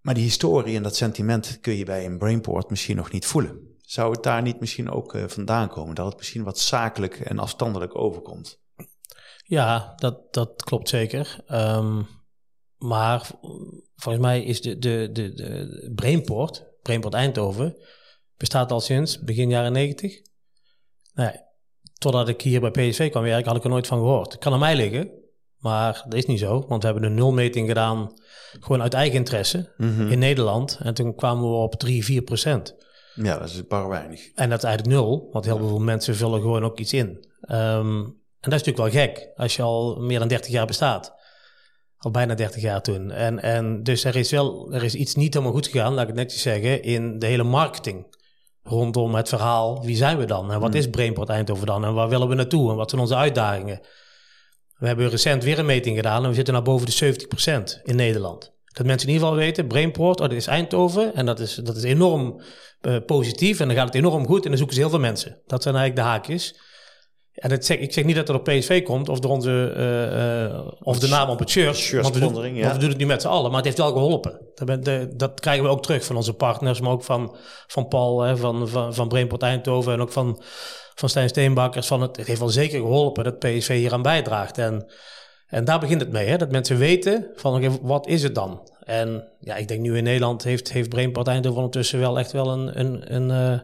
Maar 0.00 0.14
die 0.14 0.22
historie 0.22 0.76
en 0.76 0.82
dat 0.82 0.96
sentiment 0.96 1.60
kun 1.60 1.74
je 1.74 1.84
bij 1.84 2.04
een 2.04 2.18
Brainport 2.18 2.70
misschien 2.70 2.96
nog 2.96 3.12
niet 3.12 3.26
voelen. 3.26 3.76
Zou 3.80 4.12
het 4.12 4.22
daar 4.22 4.42
niet 4.42 4.60
misschien 4.60 4.90
ook 4.90 5.14
uh, 5.14 5.24
vandaan 5.26 5.68
komen? 5.68 5.94
Dat 5.94 6.06
het 6.06 6.16
misschien 6.16 6.44
wat 6.44 6.58
zakelijk 6.58 7.20
en 7.20 7.38
afstandelijk 7.38 7.98
overkomt? 7.98 8.60
Ja, 9.44 9.92
dat, 9.96 10.32
dat 10.32 10.62
klopt 10.62 10.88
zeker. 10.88 11.44
Um, 11.48 12.06
maar 12.82 13.30
volgens 13.96 14.24
mij 14.24 14.42
is 14.42 14.60
de, 14.60 14.78
de, 14.78 15.08
de, 15.12 15.32
de 15.34 15.92
Brainport, 15.94 16.64
Brainport 16.82 17.14
Eindhoven, 17.14 17.76
bestaat 18.36 18.72
al 18.72 18.80
sinds 18.80 19.18
begin 19.18 19.48
jaren 19.48 19.72
90. 19.72 20.20
Nee, 21.14 21.32
totdat 21.98 22.28
ik 22.28 22.40
hier 22.40 22.60
bij 22.60 22.70
PSV 22.70 23.10
kwam 23.10 23.22
werken, 23.22 23.46
had 23.46 23.56
ik 23.56 23.64
er 23.64 23.70
nooit 23.70 23.86
van 23.86 23.98
gehoord. 23.98 24.32
Het 24.32 24.40
kan 24.40 24.52
aan 24.52 24.58
mij 24.58 24.76
liggen, 24.76 25.10
maar 25.56 26.04
dat 26.04 26.14
is 26.18 26.26
niet 26.26 26.38
zo. 26.38 26.64
Want 26.68 26.82
we 26.82 26.88
hebben 26.88 27.10
een 27.10 27.14
nulmeting 27.14 27.68
gedaan, 27.68 28.12
gewoon 28.60 28.82
uit 28.82 28.94
eigen 28.94 29.18
interesse, 29.18 29.72
mhm. 29.76 30.10
in 30.10 30.18
Nederland. 30.18 30.78
En 30.82 30.94
toen 30.94 31.14
kwamen 31.14 31.50
we 31.50 31.56
op 31.56 31.74
3, 31.74 32.04
4 32.04 32.22
procent. 32.22 32.76
Ja, 33.14 33.38
dat 33.38 33.48
is 33.48 33.66
bar 33.66 33.88
weinig. 33.88 34.32
En 34.34 34.48
dat 34.48 34.58
is 34.58 34.64
eigenlijk 34.64 34.96
nul, 34.96 35.28
want 35.32 35.44
heel 35.44 35.58
veel 35.58 35.78
mensen 35.78 36.16
vullen 36.16 36.40
gewoon 36.40 36.64
ook 36.64 36.78
iets 36.78 36.92
in. 36.92 37.08
Um, 37.50 38.20
en 38.40 38.50
dat 38.50 38.60
is 38.60 38.66
natuurlijk 38.66 38.94
wel 38.94 39.04
gek, 39.04 39.30
als 39.36 39.56
je 39.56 39.62
al 39.62 40.00
meer 40.00 40.18
dan 40.18 40.28
30 40.28 40.50
jaar 40.50 40.66
bestaat. 40.66 41.14
Al 42.02 42.10
bijna 42.10 42.34
30 42.34 42.62
jaar 42.62 42.82
toen. 42.82 43.10
En, 43.10 43.42
en 43.42 43.82
dus 43.82 44.04
er 44.04 44.16
is 44.16 44.30
wel 44.30 44.72
er 44.72 44.84
is 44.84 44.94
iets 44.94 45.14
niet 45.14 45.34
helemaal 45.34 45.54
goed 45.54 45.66
gegaan, 45.66 45.92
laat 45.92 46.02
ik 46.02 46.08
het 46.08 46.16
netjes 46.16 46.42
zeggen, 46.42 46.82
in 46.82 47.18
de 47.18 47.26
hele 47.26 47.42
marketing. 47.42 48.20
Rondom 48.62 49.14
het 49.14 49.28
verhaal, 49.28 49.84
wie 49.84 49.96
zijn 49.96 50.18
we 50.18 50.24
dan? 50.24 50.52
En 50.52 50.60
wat 50.60 50.68
hmm. 50.70 50.78
is 50.78 50.90
Brainport 50.90 51.28
Eindhoven 51.28 51.66
dan? 51.66 51.84
En 51.84 51.94
waar 51.94 52.08
willen 52.08 52.28
we 52.28 52.34
naartoe? 52.34 52.70
En 52.70 52.76
wat 52.76 52.90
zijn 52.90 53.02
onze 53.02 53.16
uitdagingen? 53.16 53.80
We 54.78 54.86
hebben 54.86 55.08
recent 55.08 55.44
weer 55.44 55.58
een 55.58 55.66
meting 55.66 55.96
gedaan 55.96 56.22
en 56.22 56.28
we 56.28 56.34
zitten 56.34 56.54
naar 56.54 56.62
boven 56.62 56.86
de 56.86 57.14
70% 57.80 57.82
in 57.82 57.96
Nederland. 57.96 58.52
Dat 58.72 58.86
mensen 58.86 59.08
in 59.08 59.14
ieder 59.14 59.28
geval 59.28 59.44
weten, 59.44 59.66
Brainport, 59.66 60.20
oh, 60.20 60.28
dat 60.28 60.36
is 60.36 60.46
Eindhoven. 60.46 61.14
En 61.14 61.26
dat 61.26 61.40
is, 61.40 61.54
dat 61.54 61.76
is 61.76 61.82
enorm 61.82 62.42
uh, 62.82 62.96
positief 63.06 63.60
en 63.60 63.66
dan 63.66 63.76
gaat 63.76 63.86
het 63.86 63.94
enorm 63.94 64.26
goed 64.26 64.42
en 64.42 64.48
dan 64.48 64.58
zoeken 64.58 64.74
ze 64.74 64.80
heel 64.80 64.90
veel 64.90 64.98
mensen. 64.98 65.40
Dat 65.46 65.62
zijn 65.62 65.74
eigenlijk 65.74 66.04
de 66.04 66.12
haakjes. 66.12 66.60
En 67.34 67.62
zeg, 67.62 67.78
ik 67.78 67.92
zeg 67.92 68.04
niet 68.04 68.16
dat 68.16 68.28
het 68.28 68.36
op 68.36 68.44
PSV 68.44 68.82
komt 68.82 69.08
of, 69.08 69.20
door 69.20 69.30
onze, 69.30 69.74
uh, 69.76 70.52
uh, 70.52 70.72
of 70.80 70.98
de 70.98 71.08
naam 71.08 71.28
op 71.28 71.38
het 71.38 71.50
shirt. 71.50 71.90
want 72.02 72.14
we, 72.14 72.20
doen, 72.20 72.54
ja. 72.54 72.72
we 72.72 72.78
doen 72.78 72.88
het 72.88 72.98
nu 72.98 73.06
met 73.06 73.22
z'n 73.22 73.28
allen, 73.28 73.46
maar 73.46 73.56
het 73.56 73.64
heeft 73.64 73.78
wel 73.78 73.92
geholpen. 73.92 74.40
Dat, 74.54 74.84
de, 74.84 75.12
dat, 75.16 75.40
krijgen 75.40 75.64
we 75.64 75.70
ook 75.70 75.82
terug 75.82 76.04
van 76.04 76.16
onze 76.16 76.32
partners, 76.32 76.80
maar 76.80 76.90
ook 76.90 77.04
van, 77.04 77.36
van 77.66 77.88
Paul, 77.88 78.20
hè, 78.20 78.36
van, 78.36 78.68
van, 78.68 78.94
van 78.94 79.08
Brainport 79.08 79.42
Eindhoven 79.42 79.92
en 79.92 80.00
ook 80.00 80.12
van, 80.12 80.42
van 80.94 81.08
Stijn 81.08 81.28
Steenbakkers. 81.28 81.86
Van 81.86 82.02
het, 82.02 82.16
het 82.16 82.26
heeft 82.26 82.40
wel 82.40 82.48
zeker 82.48 82.78
geholpen 82.78 83.24
dat 83.24 83.38
PSV 83.38 83.68
hier 83.68 83.92
aan 83.92 84.02
bijdraagt. 84.02 84.58
En, 84.58 84.92
en 85.46 85.64
daar 85.64 85.80
begint 85.80 86.00
het 86.00 86.12
mee, 86.12 86.26
hè, 86.26 86.36
dat 86.36 86.50
mensen 86.50 86.78
weten 86.78 87.30
van 87.34 87.78
wat 87.82 88.06
is 88.06 88.22
het 88.22 88.34
dan? 88.34 88.70
En 88.84 89.28
ja, 89.40 89.56
ik 89.56 89.68
denk 89.68 89.80
nu 89.80 89.96
in 89.96 90.04
Nederland 90.04 90.44
heeft, 90.44 90.72
heeft 90.72 90.88
Brainport 90.88 91.28
Eindhoven 91.28 91.58
ondertussen 91.58 91.98
wel 91.98 92.18
echt 92.18 92.32
wel 92.32 92.48
een... 92.48 92.80
een, 92.80 93.14
een 93.14 93.52
uh, 93.52 93.60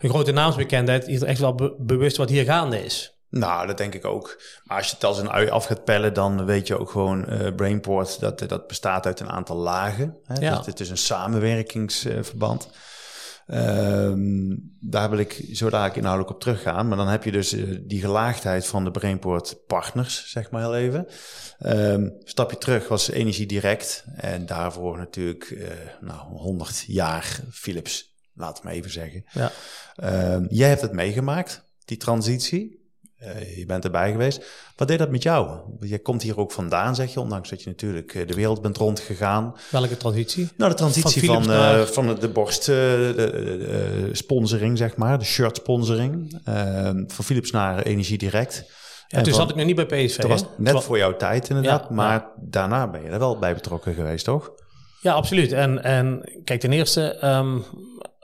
een 0.00 0.10
grote 0.10 0.32
naamsbekendheid 0.32 1.08
is 1.08 1.22
echt 1.22 1.40
wel 1.40 1.76
bewust 1.78 2.16
wat 2.16 2.28
hier 2.28 2.44
gaande 2.44 2.84
is. 2.84 3.18
Nou, 3.30 3.66
dat 3.66 3.78
denk 3.78 3.94
ik 3.94 4.04
ook. 4.04 4.40
Maar 4.64 4.76
als 4.76 4.86
je 4.86 4.94
het 4.94 5.04
als 5.04 5.18
een 5.18 5.30
ui 5.30 5.48
af 5.48 5.64
gaat 5.64 5.84
pellen, 5.84 6.14
dan 6.14 6.44
weet 6.44 6.66
je 6.66 6.78
ook 6.78 6.90
gewoon 6.90 7.32
uh, 7.32 7.54
Brainport 7.54 8.20
dat 8.20 8.38
dat 8.38 8.66
bestaat 8.66 9.06
uit 9.06 9.20
een 9.20 9.30
aantal 9.30 9.56
lagen. 9.56 10.16
Hè? 10.24 10.34
Ja. 10.40 10.56
Dus 10.56 10.66
het 10.66 10.80
is 10.80 10.90
een 10.90 10.98
samenwerkingsverband. 10.98 12.68
Uh, 13.46 14.12
daar 14.80 15.10
wil 15.10 15.18
ik 15.18 15.48
zo 15.52 15.70
dadelijk 15.70 15.96
inhoudelijk 15.96 16.34
op 16.34 16.40
teruggaan. 16.40 16.88
Maar 16.88 16.96
dan 16.96 17.08
heb 17.08 17.24
je 17.24 17.32
dus 17.32 17.52
uh, 17.52 17.78
die 17.82 18.00
gelaagdheid 18.00 18.66
van 18.66 18.84
de 18.84 18.90
Brainport 18.90 19.66
partners, 19.66 20.30
zeg 20.30 20.50
maar 20.50 20.62
heel 20.62 20.76
even. 20.76 21.06
Um, 21.66 22.16
stapje 22.24 22.58
terug 22.58 22.88
was 22.88 23.10
Energie 23.10 23.46
Direct. 23.46 24.04
En 24.14 24.46
daarvoor 24.46 24.98
natuurlijk 24.98 25.50
uh, 25.50 25.68
nou, 26.00 26.20
100 26.20 26.84
jaar 26.86 27.40
Philips 27.50 28.09
laat 28.34 28.64
me 28.64 28.70
even 28.70 28.90
zeggen. 28.90 29.24
Ja. 29.32 29.52
Uh, 30.02 30.46
jij 30.48 30.68
hebt 30.68 30.80
het 30.80 30.92
meegemaakt, 30.92 31.62
die 31.84 31.96
transitie. 31.96 32.78
Uh, 33.24 33.56
je 33.56 33.66
bent 33.66 33.84
erbij 33.84 34.10
geweest. 34.10 34.44
Wat 34.76 34.88
deed 34.88 34.98
dat 34.98 35.10
met 35.10 35.22
jou? 35.22 35.60
Je 35.80 35.98
komt 35.98 36.22
hier 36.22 36.38
ook 36.38 36.52
vandaan, 36.52 36.94
zeg 36.94 37.12
je, 37.12 37.20
ondanks 37.20 37.50
dat 37.50 37.62
je 37.62 37.68
natuurlijk 37.68 38.14
eh, 38.14 38.26
de 38.26 38.34
wereld 38.34 38.62
bent 38.62 38.76
rondgegaan. 38.76 39.54
Welke 39.70 39.96
transitie? 39.96 40.48
Nou, 40.56 40.70
de 40.70 40.76
transitie 40.76 41.24
van, 41.24 41.44
van, 41.44 41.52
uh, 41.52 41.80
van 41.80 42.14
de 42.20 42.28
borst 42.28 42.66
de, 42.66 44.08
sponsoring, 44.12 44.78
zeg 44.78 44.96
maar, 44.96 45.18
de 45.18 45.24
shirt 45.24 45.56
sponsoring. 45.56 46.40
Ehm, 46.44 47.04
van 47.06 47.24
Philips 47.24 47.50
naar 47.50 47.82
Energie 47.82 48.18
Direct. 48.18 48.64
Ja, 49.08 49.18
en 49.18 49.24
toen 49.24 49.34
zat 49.34 49.50
ik 49.50 49.56
nog 49.56 49.66
niet 49.66 49.76
bij 49.76 49.86
PSV. 49.86 50.16
Dat 50.16 50.30
was 50.30 50.44
net 50.56 50.82
voor 50.82 50.98
jouw 50.98 51.16
tijd 51.16 51.48
inderdaad, 51.48 51.90
maar 51.90 52.28
daarna 52.36 52.88
ben 52.88 53.02
je 53.02 53.08
er 53.08 53.18
wel 53.18 53.38
bij 53.38 53.54
betrokken 53.54 53.94
geweest, 53.94 54.24
toch? 54.24 54.52
Ja, 55.00 55.12
absoluut. 55.12 55.52
En, 55.52 55.82
en 55.82 56.30
kijk, 56.44 56.60
ten 56.60 56.72
eerste, 56.72 57.26
um, 57.26 57.64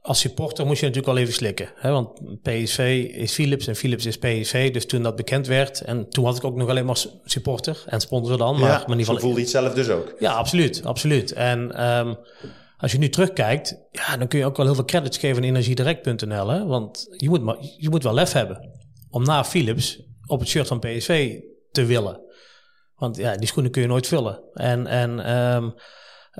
als 0.06 0.20
supporter 0.20 0.66
moest 0.66 0.80
je 0.80 0.86
natuurlijk 0.86 1.16
al 1.16 1.22
even 1.22 1.34
slikken. 1.34 1.68
Hè? 1.74 1.90
Want 1.90 2.20
PSV 2.42 3.10
is 3.12 3.32
Philips 3.32 3.66
en 3.66 3.76
Philips 3.76 4.06
is 4.06 4.18
PSV. 4.18 4.72
Dus 4.72 4.86
toen 4.86 5.02
dat 5.02 5.16
bekend 5.16 5.46
werd, 5.46 5.80
en 5.80 6.08
toen 6.08 6.24
was 6.24 6.36
ik 6.36 6.44
ook 6.44 6.56
nog 6.56 6.68
alleen 6.68 6.84
maar 6.84 7.04
supporter 7.24 7.84
en 7.86 8.00
sponsor 8.00 8.38
dan. 8.38 8.58
Maar, 8.58 8.70
ja, 8.70 8.78
maar 8.78 8.82
in 8.82 8.98
ieder 8.98 9.04
geval, 9.04 9.18
voelde 9.18 9.36
je 9.36 9.42
het 9.42 9.50
zelf 9.50 9.74
dus 9.74 9.88
ook. 9.88 10.14
Ja, 10.18 10.32
absoluut. 10.32 10.84
absoluut. 10.84 11.32
En 11.32 11.88
um, 11.88 12.16
als 12.76 12.92
je 12.92 12.98
nu 12.98 13.08
terugkijkt, 13.08 13.78
ja, 13.90 14.16
dan 14.16 14.28
kun 14.28 14.38
je 14.38 14.44
ook 14.44 14.56
wel 14.56 14.66
heel 14.66 14.74
veel 14.74 14.84
credits 14.84 15.18
geven 15.18 15.36
aan 15.36 15.48
energiedirect.nl. 15.48 16.66
Want 16.66 17.06
je 17.16 17.28
moet, 17.28 17.42
maar, 17.42 17.56
je 17.78 17.90
moet 17.90 18.02
wel 18.02 18.14
lef 18.14 18.32
hebben 18.32 18.70
om 19.10 19.22
na 19.24 19.44
Philips 19.44 20.02
op 20.26 20.40
het 20.40 20.48
shirt 20.48 20.66
van 20.66 20.78
PSV 20.78 21.40
te 21.70 21.84
willen. 21.84 22.20
Want 22.96 23.16
ja, 23.16 23.36
die 23.36 23.48
schoenen 23.48 23.72
kun 23.72 23.82
je 23.82 23.88
nooit 23.88 24.06
vullen. 24.06 24.40
En, 24.52 24.86
en 24.86 25.36
um, 25.36 25.74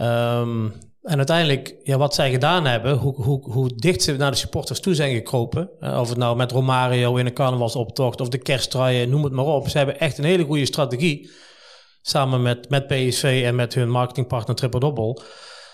um, 0.04 0.72
en 1.06 1.16
uiteindelijk, 1.16 1.74
ja, 1.82 1.96
wat 1.96 2.14
zij 2.14 2.30
gedaan 2.30 2.66
hebben, 2.66 2.96
hoe, 2.96 3.14
hoe, 3.14 3.52
hoe 3.52 3.70
dicht 3.76 4.02
ze 4.02 4.16
naar 4.16 4.30
de 4.30 4.36
supporters 4.36 4.80
toe 4.80 4.94
zijn 4.94 5.14
gekropen. 5.14 5.70
Uh, 5.80 6.00
of 6.00 6.08
het 6.08 6.18
nou 6.18 6.36
met 6.36 6.52
Romario 6.52 7.16
in 7.16 7.26
een 7.26 7.32
carnavalsoptocht 7.32 8.20
of 8.20 8.28
de 8.28 8.38
kersttraaien, 8.38 9.08
noem 9.08 9.24
het 9.24 9.32
maar 9.32 9.44
op. 9.44 9.68
Ze 9.68 9.76
hebben 9.76 9.98
echt 9.98 10.18
een 10.18 10.24
hele 10.24 10.44
goede 10.44 10.66
strategie. 10.66 11.30
Samen 12.02 12.42
met, 12.42 12.68
met 12.68 12.86
PSV 12.86 13.42
en 13.46 13.54
met 13.54 13.74
hun 13.74 13.90
marketingpartner 13.90 14.56
Triple 14.56 14.80
Double. 14.80 15.22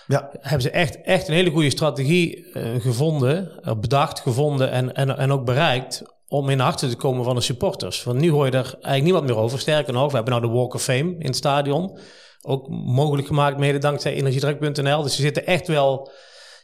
Ja. 0.07 0.29
Hebben 0.39 0.61
ze 0.61 0.69
echt, 0.69 1.01
echt 1.01 1.27
een 1.27 1.33
hele 1.33 1.51
goede 1.51 1.69
strategie 1.69 2.47
uh, 2.53 2.81
gevonden, 2.81 3.51
uh, 3.65 3.73
bedacht, 3.75 4.19
gevonden 4.19 4.71
en, 4.71 4.93
en, 4.93 5.17
en 5.17 5.31
ook 5.31 5.45
bereikt. 5.45 6.03
Om 6.27 6.49
in 6.49 6.57
de 6.57 6.63
harten 6.63 6.89
te 6.89 6.95
komen 6.95 7.23
van 7.23 7.35
de 7.35 7.41
supporters. 7.41 8.03
Want 8.03 8.19
nu 8.19 8.31
hoor 8.31 8.45
je 8.45 8.51
er 8.51 8.65
eigenlijk 8.65 9.03
niemand 9.03 9.25
meer 9.25 9.37
over. 9.37 9.59
Sterker 9.59 9.93
nog, 9.93 10.09
we 10.09 10.15
hebben 10.15 10.33
nou 10.33 10.45
de 10.45 10.57
Walk 10.57 10.73
of 10.73 10.83
Fame 10.83 11.15
in 11.19 11.25
het 11.25 11.35
stadion 11.35 11.97
ook 12.45 12.69
mogelijk 12.69 13.27
gemaakt 13.27 13.57
mede 13.57 13.77
dankzij 13.77 14.13
energiedruk.nl. 14.13 15.03
Dus 15.03 15.15
ze 15.15 15.21
zitten 15.21 15.45
echt 15.45 15.67
wel 15.67 16.11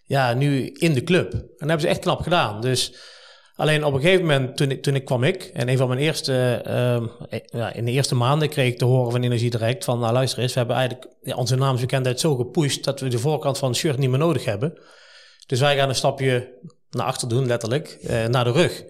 ja, 0.04 0.34
nu 0.34 0.68
in 0.68 0.94
de 0.94 1.04
club. 1.04 1.34
En 1.34 1.40
dat 1.40 1.60
hebben 1.60 1.82
ze 1.82 1.88
echt 1.88 2.00
knap 2.00 2.22
gedaan. 2.22 2.62
Dus 2.62 2.96
alleen 3.56 3.84
op 3.84 3.94
een 3.94 4.02
gegeven 4.02 4.26
moment, 4.26 4.58
toen 4.58 4.72
ik, 4.72 4.84
toen 4.84 4.96
ik 4.96 5.06
kwam 5.06 5.24
ik... 5.24 5.44
en 5.44 5.70
een 5.70 5.78
van 5.78 5.88
mijn 5.88 6.00
eerste... 6.00 6.64
Uh, 6.68 7.40
ja, 7.46 7.74
in 7.74 7.86
de 7.86 7.92
eerste 7.92 8.16
maanden 8.16 8.50
kreeg 8.50 8.72
ik 8.72 8.78
te 8.78 8.86
horen 8.86 9.12
van 9.12 9.24
Energiedirect... 9.24 9.84
van 9.84 10.00
nou 10.00 10.14
luister 10.14 10.40
eens, 10.40 10.54
we 10.54 10.60
hebben 10.60 10.78
eigenlijk 10.78 11.08
ja, 11.22 11.36
onze 11.36 11.56
naamsbekendheid 11.56 12.20
zo 12.20 12.36
gepusht... 12.36 12.84
dat 12.84 13.00
we 13.00 13.08
de 13.08 13.20
voorkant 13.20 13.58
van 13.58 13.70
het 13.70 13.78
shirt 13.78 13.98
niet 13.98 14.10
meer 14.10 14.20
nodig 14.20 14.46
hebben. 14.46 14.80
Dus 15.46 15.60
wij 15.60 15.76
gaan 15.76 15.90
een 15.90 15.96
stapje 15.96 16.54
naar 16.90 17.06
achter 17.06 17.30
doen, 17.30 17.46
letterlijk, 17.46 17.98
uh, 18.02 18.26
naar 18.26 18.44
de 18.44 18.52
rug. 18.52 18.84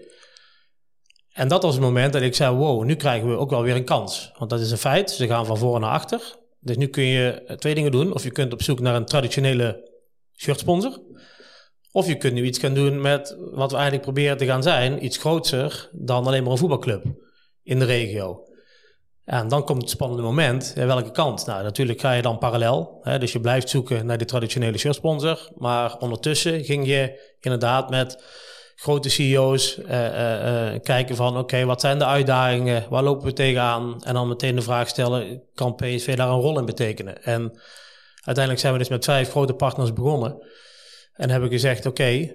En 1.32 1.48
dat 1.48 1.62
was 1.62 1.74
het 1.74 1.82
moment 1.82 2.12
dat 2.12 2.22
ik 2.22 2.34
zei, 2.34 2.56
wow, 2.56 2.84
nu 2.84 2.94
krijgen 2.94 3.28
we 3.28 3.36
ook 3.36 3.50
wel 3.50 3.62
weer 3.62 3.76
een 3.76 3.84
kans. 3.84 4.32
Want 4.38 4.50
dat 4.50 4.60
is 4.60 4.70
een 4.70 4.78
feit, 4.78 5.10
ze 5.10 5.26
gaan 5.26 5.46
van 5.46 5.58
voor 5.58 5.80
naar 5.80 5.90
achter... 5.90 6.38
Dus 6.60 6.76
nu 6.76 6.86
kun 6.86 7.04
je 7.04 7.54
twee 7.56 7.74
dingen 7.74 7.90
doen. 7.90 8.14
Of 8.14 8.22
je 8.22 8.30
kunt 8.30 8.52
op 8.52 8.62
zoek 8.62 8.80
naar 8.80 8.94
een 8.94 9.04
traditionele 9.04 9.90
shirtsponsor. 10.36 11.00
Of 11.92 12.06
je 12.06 12.16
kunt 12.16 12.34
nu 12.34 12.44
iets 12.44 12.58
gaan 12.58 12.74
doen 12.74 13.00
met 13.00 13.36
wat 13.38 13.70
we 13.70 13.76
eigenlijk 13.76 14.04
proberen 14.04 14.36
te 14.36 14.46
gaan 14.46 14.62
zijn. 14.62 15.04
Iets 15.04 15.16
groter 15.16 15.88
dan 15.92 16.26
alleen 16.26 16.42
maar 16.42 16.52
een 16.52 16.58
voetbalclub 16.58 17.04
in 17.62 17.78
de 17.78 17.84
regio. 17.84 18.44
En 19.24 19.48
dan 19.48 19.64
komt 19.64 19.80
het 19.80 19.90
spannende 19.90 20.22
moment. 20.22 20.72
welke 20.74 21.10
kant? 21.10 21.46
Nou, 21.46 21.62
natuurlijk 21.62 22.00
ga 22.00 22.12
je 22.12 22.22
dan 22.22 22.38
parallel. 22.38 22.98
Hè, 23.02 23.18
dus 23.18 23.32
je 23.32 23.40
blijft 23.40 23.68
zoeken 23.68 24.06
naar 24.06 24.18
de 24.18 24.24
traditionele 24.24 24.78
shirtsponsor. 24.78 25.50
Maar 25.56 25.98
ondertussen 25.98 26.64
ging 26.64 26.86
je 26.86 27.34
inderdaad 27.40 27.90
met 27.90 28.24
grote 28.80 29.08
CEO's 29.08 29.78
uh, 29.78 29.86
kijken 30.82 31.16
van 31.16 31.36
oké, 31.36 31.64
wat 31.64 31.80
zijn 31.80 31.98
de 31.98 32.06
uitdagingen, 32.06 32.86
waar 32.90 33.02
lopen 33.02 33.26
we 33.26 33.32
tegenaan? 33.32 34.02
En 34.04 34.14
dan 34.14 34.28
meteen 34.28 34.54
de 34.54 34.62
vraag 34.62 34.88
stellen, 34.88 35.42
kan 35.54 35.74
PSV 35.74 36.16
daar 36.16 36.28
een 36.28 36.40
rol 36.40 36.58
in 36.58 36.64
betekenen? 36.64 37.22
En 37.22 37.60
uiteindelijk 38.14 38.58
zijn 38.58 38.72
we 38.72 38.78
dus 38.78 38.88
met 38.88 39.04
vijf 39.04 39.30
grote 39.30 39.52
partners 39.52 39.92
begonnen. 39.92 40.46
En 41.12 41.30
hebben 41.30 41.50
gezegd, 41.50 41.86
oké, 41.86 42.34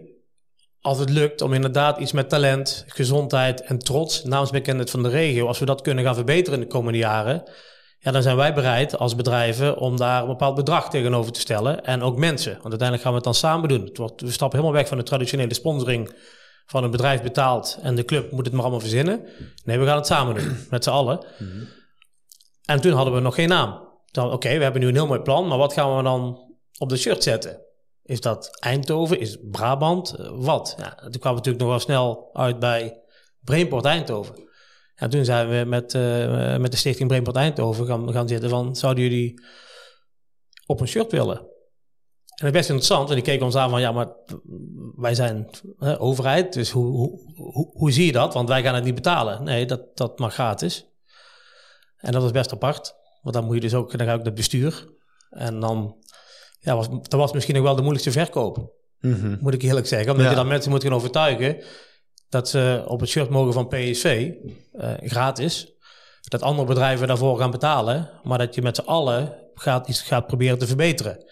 als 0.81 0.99
het 0.99 1.09
lukt 1.09 1.41
om 1.41 1.53
inderdaad 1.53 1.99
iets 1.99 2.11
met 2.11 2.29
talent, 2.29 2.85
gezondheid 2.87 3.61
en 3.61 3.77
trots, 3.77 4.23
naamsbekendheid 4.23 4.89
van 4.89 5.03
de 5.03 5.09
regio, 5.09 5.47
als 5.47 5.59
we 5.59 5.65
dat 5.65 5.81
kunnen 5.81 6.03
gaan 6.03 6.15
verbeteren 6.15 6.59
in 6.59 6.65
de 6.65 6.71
komende 6.71 6.97
jaren, 6.97 7.43
ja, 8.05 8.11
dan 8.11 8.21
zijn 8.21 8.35
wij 8.35 8.53
bereid 8.53 8.97
als 8.97 9.15
bedrijven 9.15 9.77
om 9.77 9.97
daar 9.97 10.21
een 10.21 10.27
bepaald 10.27 10.55
bedrag 10.55 10.89
tegenover 10.89 11.31
te 11.31 11.39
stellen. 11.39 11.83
En 11.83 12.01
ook 12.01 12.17
mensen. 12.17 12.51
Want 12.51 12.63
uiteindelijk 12.63 13.01
gaan 13.01 13.11
we 13.11 13.17
het 13.17 13.25
dan 13.25 13.33
samen 13.33 13.69
doen. 13.69 13.85
Het 13.85 13.97
wordt, 13.97 14.21
we 14.21 14.31
stappen 14.31 14.59
helemaal 14.59 14.79
weg 14.79 14.87
van 14.87 14.97
de 14.97 15.03
traditionele 15.03 15.53
sponsoring 15.53 16.15
van 16.65 16.83
een 16.83 16.91
bedrijf 16.91 17.21
betaalt 17.21 17.77
en 17.81 17.95
de 17.95 18.05
club 18.05 18.31
moet 18.31 18.45
het 18.45 18.53
maar 18.53 18.61
allemaal 18.61 18.79
verzinnen. 18.79 19.25
Nee, 19.63 19.79
we 19.79 19.85
gaan 19.85 19.95
het 19.95 20.05
samen 20.05 20.35
doen, 20.35 20.57
met 20.69 20.83
z'n 20.83 20.89
allen. 20.89 21.25
Mhm. 21.37 21.63
En 22.65 22.81
toen 22.81 22.93
hadden 22.93 23.13
we 23.13 23.19
nog 23.19 23.35
geen 23.35 23.49
naam. 23.49 23.83
Oké, 24.13 24.57
we 24.57 24.63
hebben 24.63 24.81
nu 24.81 24.87
een 24.87 24.95
heel 24.95 25.07
mooi 25.07 25.19
plan, 25.19 25.47
maar 25.47 25.57
wat 25.57 25.73
gaan 25.73 25.97
we 25.97 26.03
dan 26.03 26.39
op 26.77 26.89
de 26.89 26.97
shirt 26.97 27.23
zetten? 27.23 27.61
Is 28.03 28.21
dat 28.21 28.59
Eindhoven? 28.59 29.19
Is 29.19 29.37
Brabant? 29.51 30.13
Eh, 30.13 30.29
wat? 30.33 30.75
Ja, 30.77 30.95
toen 30.95 30.95
kwamen 30.95 31.19
we 31.21 31.29
natuurlijk 31.29 31.59
nog 31.59 31.69
wel 31.69 31.79
snel 31.79 32.29
uit 32.33 32.59
bij 32.59 33.01
Brainport 33.39 33.85
Eindhoven. 33.85 34.44
En 34.95 35.09
toen 35.09 35.25
zijn 35.25 35.49
we 35.49 35.63
met, 35.67 35.93
uh, 35.93 36.57
met 36.57 36.71
de 36.71 36.77
stichting 36.77 37.07
Brainport 37.07 37.35
Eindhoven 37.35 37.85
gaan, 37.85 38.11
gaan 38.11 38.27
zitten 38.27 38.49
van... 38.49 38.75
zouden 38.75 39.03
jullie 39.03 39.41
op 40.65 40.79
een 40.79 40.87
shirt 40.87 41.11
willen? 41.11 41.37
En 41.37 42.45
dat 42.45 42.45
is 42.45 42.51
best 42.51 42.69
interessant, 42.69 43.09
want 43.09 43.13
die 43.13 43.31
keken 43.31 43.45
ons 43.45 43.55
aan 43.55 43.69
van... 43.69 43.81
ja, 43.81 43.91
maar 43.91 44.07
wij 44.95 45.15
zijn 45.15 45.49
overheid, 45.97 46.53
dus 46.53 46.71
hoe, 46.71 46.85
hoe, 46.85 47.33
hoe, 47.35 47.71
hoe, 47.73 47.91
zie 47.91 48.05
je 48.05 48.11
dat? 48.11 48.33
Want 48.33 48.49
wij 48.49 48.61
gaan 48.61 48.75
het 48.75 48.83
niet 48.83 48.95
betalen. 48.95 49.43
Nee, 49.43 49.65
dat, 49.65 49.97
dat 49.97 50.19
mag 50.19 50.33
gratis. 50.33 50.85
En 51.97 52.11
dat 52.11 52.21
was 52.21 52.31
best 52.31 52.51
apart, 52.51 52.95
want 53.21 53.35
dan 53.35 53.45
moet 53.45 53.55
je 53.55 53.61
dus 53.61 53.73
ook... 53.73 53.97
dan 53.97 54.07
ga 54.07 54.13
ik 54.13 54.17
naar 54.17 54.25
het 54.25 54.35
bestuur. 54.35 54.93
En 55.29 55.59
dan 55.59 55.95
ja, 56.59 56.75
was, 56.75 56.89
dat 56.89 57.19
was 57.19 57.33
misschien 57.33 57.55
nog 57.55 57.63
wel 57.63 57.75
de 57.75 57.81
moeilijkste 57.81 58.11
verkoop. 58.11 58.73
Mhm. 58.99 59.37
Moet 59.39 59.53
ik 59.53 59.61
eerlijk 59.61 59.87
zeggen. 59.87 60.11
Omdat 60.11 60.29
je 60.29 60.35
dan 60.35 60.47
mensen 60.47 60.71
moet 60.71 60.83
gaan 60.83 60.93
overtuigen 60.93 61.63
dat 62.29 62.49
ze 62.49 62.83
op 62.87 62.99
het 62.99 63.09
shirt 63.09 63.29
mogen 63.29 63.53
van 63.53 63.67
PSV, 63.67 64.31
eh, 64.71 64.91
gratis. 64.99 65.73
Dat 66.21 66.41
andere 66.41 66.67
bedrijven 66.67 67.07
daarvoor 67.07 67.39
gaan 67.39 67.51
betalen. 67.51 68.09
Maar 68.23 68.37
dat 68.37 68.55
je 68.55 68.61
met 68.61 68.75
z'n 68.75 68.85
allen 68.85 69.33
gaat, 69.53 69.87
iets 69.87 70.01
gaat 70.01 70.27
proberen 70.27 70.57
te 70.57 70.67
verbeteren. 70.67 71.25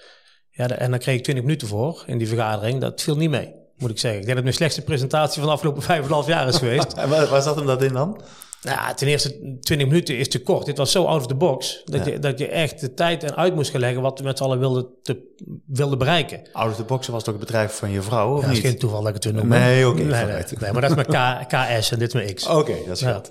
Ja, 0.49 0.69
en 0.69 0.89
dan 0.89 0.99
kreeg 0.99 1.17
ik 1.17 1.23
20 1.23 1.43
minuten 1.43 1.67
voor 1.67 2.03
in 2.07 2.17
die 2.17 2.27
vergadering. 2.27 2.81
Dat 2.81 3.01
viel 3.01 3.15
niet 3.15 3.29
mee, 3.29 3.53
moet 3.77 3.89
ik 3.89 3.99
zeggen. 3.99 4.19
Ik 4.19 4.25
denk 4.25 4.25
dat 4.25 4.35
het 4.35 4.43
mijn 4.43 4.53
slechtste 4.53 4.81
presentatie 4.81 5.39
van 5.39 5.45
de 5.45 5.53
afgelopen 5.53 5.81
vijf 5.91 6.05
en 6.05 6.11
half 6.11 6.27
jaar 6.27 6.47
is 6.47 6.57
geweest. 6.57 6.93
en 7.03 7.09
waar, 7.09 7.27
waar 7.27 7.41
zat 7.41 7.55
hem 7.55 7.65
dat 7.65 7.83
in 7.83 7.93
dan? 7.93 8.21
Nou, 8.63 8.95
ten 8.95 9.07
eerste 9.07 9.57
20 9.59 9.87
minuten 9.87 10.17
is 10.17 10.29
te 10.29 10.41
kort. 10.41 10.65
Dit 10.65 10.77
was 10.77 10.91
zo 10.91 11.05
out 11.05 11.19
of 11.19 11.27
the 11.27 11.35
box 11.35 11.81
dat, 11.85 12.05
je, 12.05 12.19
dat 12.19 12.39
je 12.39 12.47
echt 12.47 12.79
de 12.79 12.93
tijd 12.93 13.23
en 13.23 13.35
uit 13.35 13.55
moest 13.55 13.71
gaan 13.71 13.79
leggen 13.79 14.01
wat 14.01 14.19
we 14.19 14.25
met 14.25 14.37
z'n 14.37 14.43
allen 14.43 14.59
wilden, 14.59 14.87
te, 15.01 15.35
wilden 15.65 15.97
bereiken. 15.97 16.41
Out 16.51 16.69
of 16.69 16.75
the 16.75 16.83
box 16.83 17.07
was 17.07 17.23
toch 17.23 17.33
het 17.33 17.43
bedrijf 17.45 17.73
van 17.73 17.91
je 17.91 18.01
vrouw, 18.01 18.35
of 18.35 18.41
ja, 18.41 18.47
niet? 18.47 18.55
Dat 18.55 18.63
is 18.63 18.69
geen 18.69 18.79
toeval 18.79 18.99
dat 18.99 19.07
ik 19.07 19.13
het 19.13 19.21
toen 19.23 19.35
noem. 19.35 19.47
Nee, 19.47 19.87
oké. 19.87 20.01
nee, 20.01 20.25
nee, 20.59 20.71
maar 20.71 20.81
dat 20.81 20.97
is 20.97 21.03
K, 21.15 21.47
KS 21.47 21.91
en 21.91 21.99
dit 21.99 22.13
met 22.13 22.33
X. 22.33 22.47
Oké, 22.47 22.75
dat 22.87 22.95
is 22.95 22.99
ja. 22.99 23.21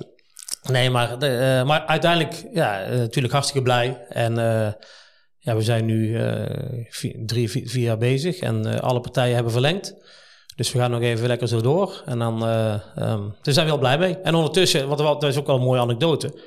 Nee, 0.71 0.91
maar, 0.91 1.19
de, 1.19 1.59
uh, 1.61 1.67
maar 1.67 1.87
uiteindelijk, 1.87 2.45
ja, 2.53 2.91
uh, 2.91 2.99
natuurlijk 2.99 3.33
hartstikke 3.33 3.63
blij. 3.63 4.07
En 4.09 4.33
uh, 4.33 4.69
ja, 5.39 5.57
we 5.57 5.63
zijn 5.63 5.85
nu 5.85 6.21
vier, 6.89 7.17
drie, 7.27 7.51
vier, 7.51 7.69
vier, 7.69 7.83
jaar 7.83 7.99
bezig 7.99 8.39
en 8.39 8.81
alle 8.81 9.01
partijen 9.01 9.35
hebben 9.35 9.53
verlengd. 9.53 9.95
Dus 10.63 10.73
we 10.73 10.79
gaan 10.79 10.91
nog 10.91 11.01
even 11.01 11.27
lekker 11.27 11.49
zo 11.49 11.61
door. 11.61 12.03
En 12.07 12.19
dan 12.19 12.49
uh, 12.49 12.73
um, 12.97 13.35
daar 13.43 13.55
zijn 13.55 13.67
we 13.67 13.73
heel 13.73 13.81
blij 13.81 13.99
mee. 13.99 14.17
En 14.17 14.35
ondertussen, 14.35 14.89
wat, 14.89 14.99
dat 14.99 15.25
is 15.25 15.37
ook 15.37 15.47
wel 15.47 15.57
een 15.57 15.63
mooie 15.63 15.81
anekdote. 15.81 16.41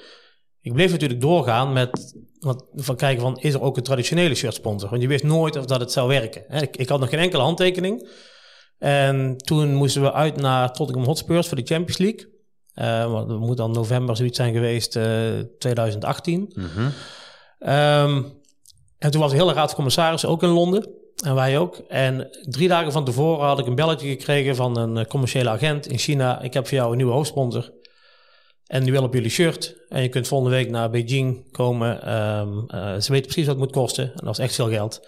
Ik 0.62 0.73
bleef 0.73 0.91
natuurlijk 0.91 1.21
doorgaan 1.21 1.73
met 1.73 2.15
wat, 2.39 2.65
van 2.75 2.95
kijken 2.95 3.21
van, 3.21 3.38
is 3.39 3.54
er 3.54 3.62
ook 3.62 3.78
een 3.78 3.84
traditionele 3.84 4.36
shirt 4.36 4.54
sponsor? 4.54 4.89
Want 4.89 5.01
je 5.01 5.08
wist 5.08 5.23
nooit 5.23 5.56
of 5.56 5.65
dat 5.65 5.80
het 5.80 5.91
zou 5.91 6.08
werken. 6.08 6.62
Ik, 6.62 6.78
ik 6.78 6.89
had 6.89 6.99
nog 6.99 7.10
geen 7.10 7.19
enkele 7.19 7.41
handtekening. 7.41 8.10
En 8.78 9.38
toen 9.38 9.75
moesten 9.75 10.01
we 10.01 10.13
uit 10.13 10.36
naar 10.36 10.73
Tottenham 10.73 11.06
Hotspurs 11.06 11.47
voor 11.47 11.58
de 11.58 11.65
Champions 11.65 11.97
League. 11.97 12.34
Uh, 12.75 13.28
dat 13.28 13.39
moet 13.39 13.58
dan 13.58 13.71
november 13.71 14.15
zoiets 14.15 14.38
zijn 14.38 14.54
geweest, 14.54 14.95
uh, 14.95 15.04
2018. 15.60 16.51
Mm 16.54 16.65
-hmm. 16.65 16.91
um, 17.73 18.34
en 18.97 19.12
toen 19.12 19.21
was 19.21 19.32
de 19.32 19.38
hele 19.38 19.54
raad 19.54 19.67
van 19.67 19.75
commissarissen 19.75 20.30
ook 20.30 20.43
in 20.43 20.49
Londen. 20.49 21.04
En 21.23 21.36
wij 21.36 21.58
ook. 21.58 21.78
En 21.78 22.30
drie 22.41 22.67
dagen 22.67 22.91
van 22.91 23.06
tevoren 23.06 23.45
had 23.45 23.60
ik 23.60 23.65
een 23.65 23.75
belletje 23.75 24.08
gekregen 24.08 24.56
van 24.56 24.78
een 24.78 24.97
eh, 24.97 25.06
commerciële 25.06 25.49
agent 25.49 25.88
in 25.88 25.97
China. 25.97 26.41
Ik 26.41 26.54
heb 26.54 26.67
voor 26.67 26.78
jou 26.78 26.91
een 26.91 26.97
nieuwe 26.97 27.13
hoofdsponsor. 27.13 27.73
En 28.65 28.84
die 28.84 28.91
wil 28.91 29.04
op 29.04 29.13
jullie 29.13 29.30
shirt. 29.30 29.75
En 29.89 30.01
je 30.01 30.10
kunt 30.10 30.28
volgende 30.28 30.56
week 30.56 30.69
naar 30.69 30.89
Beijing 30.89 31.51
komen. 31.51 32.15
Um, 32.15 32.65
uh, 32.67 32.99
ze 32.99 33.12
weten 33.12 33.25
precies 33.25 33.45
wat 33.45 33.56
het 33.56 33.58
moet 33.58 33.71
kosten. 33.71 34.06
En 34.06 34.25
dat 34.25 34.38
is 34.38 34.43
echt 34.43 34.56
veel 34.56 34.69
geld. 34.69 35.08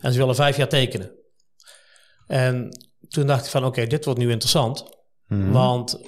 En 0.00 0.12
ze 0.12 0.18
willen 0.18 0.34
vijf 0.34 0.56
jaar 0.56 0.68
tekenen. 0.68 1.10
En 2.26 2.68
toen 3.08 3.26
dacht 3.26 3.44
ik 3.44 3.50
van 3.50 3.64
oké, 3.64 3.86
dit 3.86 4.04
wordt 4.04 4.20
nu 4.20 4.30
interessant. 4.30 4.84
Mhm. 5.26 5.50
Want 5.50 6.00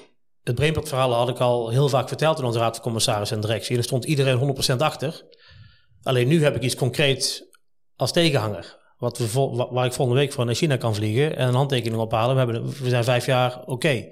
het 0.43 0.55
Brainport 0.55 0.89
verhaal 0.89 1.13
had 1.13 1.29
ik 1.29 1.39
al 1.39 1.69
heel 1.69 1.89
vaak 1.89 2.09
verteld 2.09 2.39
in 2.39 2.45
onze 2.45 2.59
raad 2.59 2.75
van 2.75 2.85
commissaris 2.85 3.31
en 3.31 3.41
directie. 3.41 3.77
Er 3.77 3.83
stond 3.83 4.05
iedereen 4.05 4.39
100% 4.39 4.77
achter. 4.77 5.23
Alleen 6.03 6.29
nu 6.29 6.43
heb 6.43 6.57
ik 6.57 6.63
iets 6.63 6.75
concreets 6.75 7.43
als 7.97 8.13
tegenhanger. 8.13 8.77
Wat 8.99 9.19
we 9.19 9.67
waar 9.71 9.87
ik 9.87 9.93
volgende 9.93 10.21
week 10.21 10.33
voor 10.33 10.45
naar 10.45 10.55
China 10.55 10.77
kan 10.77 10.95
vliegen 10.95 11.37
en 11.37 11.49
een 11.49 11.55
handtekening 11.55 12.03
ophalen. 12.03 12.35
We, 12.35 12.53
hebben, 12.53 12.75
we 12.83 12.89
zijn 12.89 13.05
vijf 13.05 13.27
jaar 13.27 13.63
oké. 13.67 14.09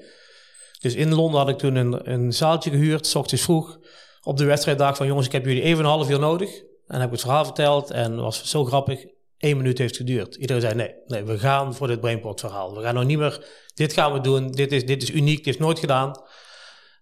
Dus 0.81 0.95
in 0.95 1.15
Londen 1.15 1.41
had 1.41 1.49
ik 1.49 1.59
toen 1.59 1.75
een, 1.75 2.13
een 2.13 2.33
zaaltje 2.33 2.71
gehuurd, 2.71 3.07
s 3.07 3.15
ochtends 3.15 3.45
vroeg. 3.45 3.79
Op 4.23 4.37
de 4.37 4.45
wedstrijddag 4.45 4.97
van 4.97 5.07
jongens, 5.07 5.27
ik 5.27 5.33
heb 5.33 5.45
jullie 5.45 5.63
even 5.63 5.85
een 5.85 5.91
half 5.91 6.11
uur 6.11 6.19
nodig. 6.19 6.51
En 6.87 6.97
heb 6.97 7.05
ik 7.05 7.13
het 7.13 7.21
verhaal 7.21 7.45
verteld 7.45 7.91
en 7.91 8.17
was 8.17 8.45
zo 8.45 8.65
grappig. 8.65 9.05
Eén 9.39 9.57
minuut 9.57 9.79
heeft 9.79 9.97
geduurd. 9.97 10.35
Iedereen 10.35 10.63
zei 10.63 10.75
nee, 10.75 10.95
nee, 11.07 11.23
we 11.23 11.39
gaan 11.39 11.75
voor 11.75 11.87
dit 11.87 12.01
Brainport 12.01 12.41
verhaal. 12.41 12.75
We 12.75 12.83
gaan 12.83 12.95
nog 12.95 13.05
niet 13.05 13.19
meer, 13.19 13.45
dit 13.75 13.93
gaan 13.93 14.13
we 14.13 14.21
doen. 14.21 14.51
Dit 14.51 14.73
is, 14.73 14.87
dit 14.87 15.03
is 15.03 15.11
uniek, 15.11 15.45
dit 15.45 15.55
is 15.55 15.61
nooit 15.61 15.79
gedaan. 15.79 16.21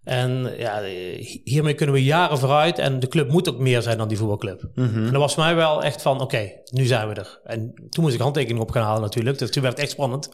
En 0.05 0.55
ja, 0.59 0.83
hiermee 1.45 1.75
kunnen 1.75 1.95
we 1.95 2.05
jaren 2.05 2.39
vooruit. 2.39 2.79
En 2.79 3.01
de 3.01 3.09
club 3.09 3.31
moet 3.31 3.49
ook 3.49 3.59
meer 3.59 3.83
zijn 3.83 3.99
dan 3.99 4.09
die 4.09 4.17
voetbalclub. 4.17 4.69
Mhm. 4.75 5.05
En 5.05 5.13
dat 5.13 5.21
was 5.21 5.35
voor 5.35 5.45
mij 5.45 5.55
wel 5.55 5.83
echt 5.83 6.03
van, 6.03 6.21
oké, 6.21 6.53
nu 6.71 6.85
zijn 6.85 7.09
we 7.09 7.15
er. 7.15 7.41
En 7.45 7.75
toen 7.91 8.05
moest 8.05 8.15
ik 8.15 8.21
handtekening 8.21 8.61
op 8.61 8.71
gaan 8.71 8.85
halen 8.85 9.03
natuurlijk. 9.03 9.39
Dus 9.39 9.51
toen 9.51 9.63
werd 9.63 9.75
het 9.75 9.85
echt 9.85 9.93
spannend. 9.93 10.29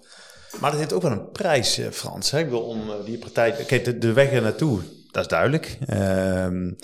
Maar 0.61 0.71
dat 0.71 0.79
heeft 0.79 0.93
ook 0.93 1.03
wel 1.03 1.11
een 1.11 1.31
prijs, 1.31 1.79
eh, 1.79 1.89
Frans. 1.91 2.31
Hè? 2.31 2.39
Ik 2.39 2.49
wil 2.49 2.61
om 2.61 2.81
eh, 2.81 2.95
die 3.05 3.19
partij... 3.19 3.53
Kijk, 3.53 3.85
de, 3.85 3.99
de 3.99 4.13
weg 4.13 4.33
er 4.33 4.43
naartoe, 4.43 4.81
dat 5.11 5.23
is 5.23 5.29
duidelijk. 5.29 5.79
Um, 5.93 6.77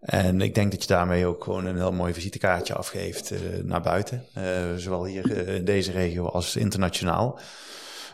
en 0.00 0.40
ik 0.40 0.54
denk 0.54 0.70
dat 0.70 0.82
je 0.82 0.88
daarmee 0.88 1.26
ook 1.26 1.44
gewoon 1.44 1.66
een 1.66 1.76
heel 1.76 1.92
mooi 1.92 2.14
visitekaartje 2.14 2.74
afgeeft 2.74 3.32
uh, 3.32 3.38
naar 3.62 3.80
buiten. 3.80 4.24
Uh, 4.38 4.44
zowel 4.76 5.04
hier 5.04 5.48
in 5.48 5.64
deze 5.64 5.92
regio 5.92 6.26
als 6.26 6.56
internationaal. 6.56 7.38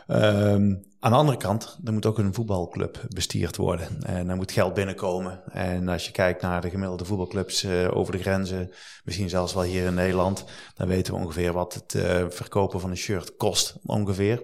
Um, 0.07 0.85
aan 1.05 1.11
de 1.11 1.17
andere 1.17 1.37
kant, 1.37 1.77
er 1.83 1.93
moet 1.93 2.05
ook 2.05 2.17
een 2.17 2.33
voetbalclub 2.33 3.05
bestierd 3.07 3.55
worden. 3.55 4.03
En 4.03 4.29
er 4.29 4.35
moet 4.35 4.51
geld 4.51 4.73
binnenkomen. 4.73 5.41
En 5.51 5.87
als 5.87 6.05
je 6.05 6.11
kijkt 6.11 6.41
naar 6.41 6.61
de 6.61 6.69
gemiddelde 6.69 7.05
voetbalclubs 7.05 7.63
uh, 7.63 7.97
over 7.97 8.11
de 8.11 8.19
grenzen, 8.19 8.71
misschien 9.03 9.29
zelfs 9.29 9.53
wel 9.53 9.63
hier 9.63 9.85
in 9.85 9.93
Nederland, 9.93 10.45
dan 10.75 10.87
weten 10.87 11.13
we 11.13 11.19
ongeveer 11.19 11.53
wat 11.53 11.73
het 11.73 11.93
uh, 11.93 12.25
verkopen 12.29 12.79
van 12.79 12.89
een 12.89 12.97
shirt 12.97 13.35
kost, 13.35 13.75
ongeveer. 13.83 14.43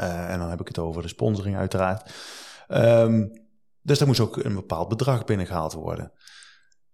Uh, 0.00 0.30
en 0.30 0.38
dan 0.38 0.50
heb 0.50 0.60
ik 0.60 0.68
het 0.68 0.78
over 0.78 1.02
de 1.02 1.08
sponsoring 1.08 1.56
uiteraard. 1.56 2.12
Um, 2.68 3.30
dus 3.82 3.98
daar 3.98 4.08
moest 4.08 4.20
ook 4.20 4.36
een 4.36 4.54
bepaald 4.54 4.88
bedrag 4.88 5.24
binnengehaald 5.24 5.72
worden. 5.72 6.12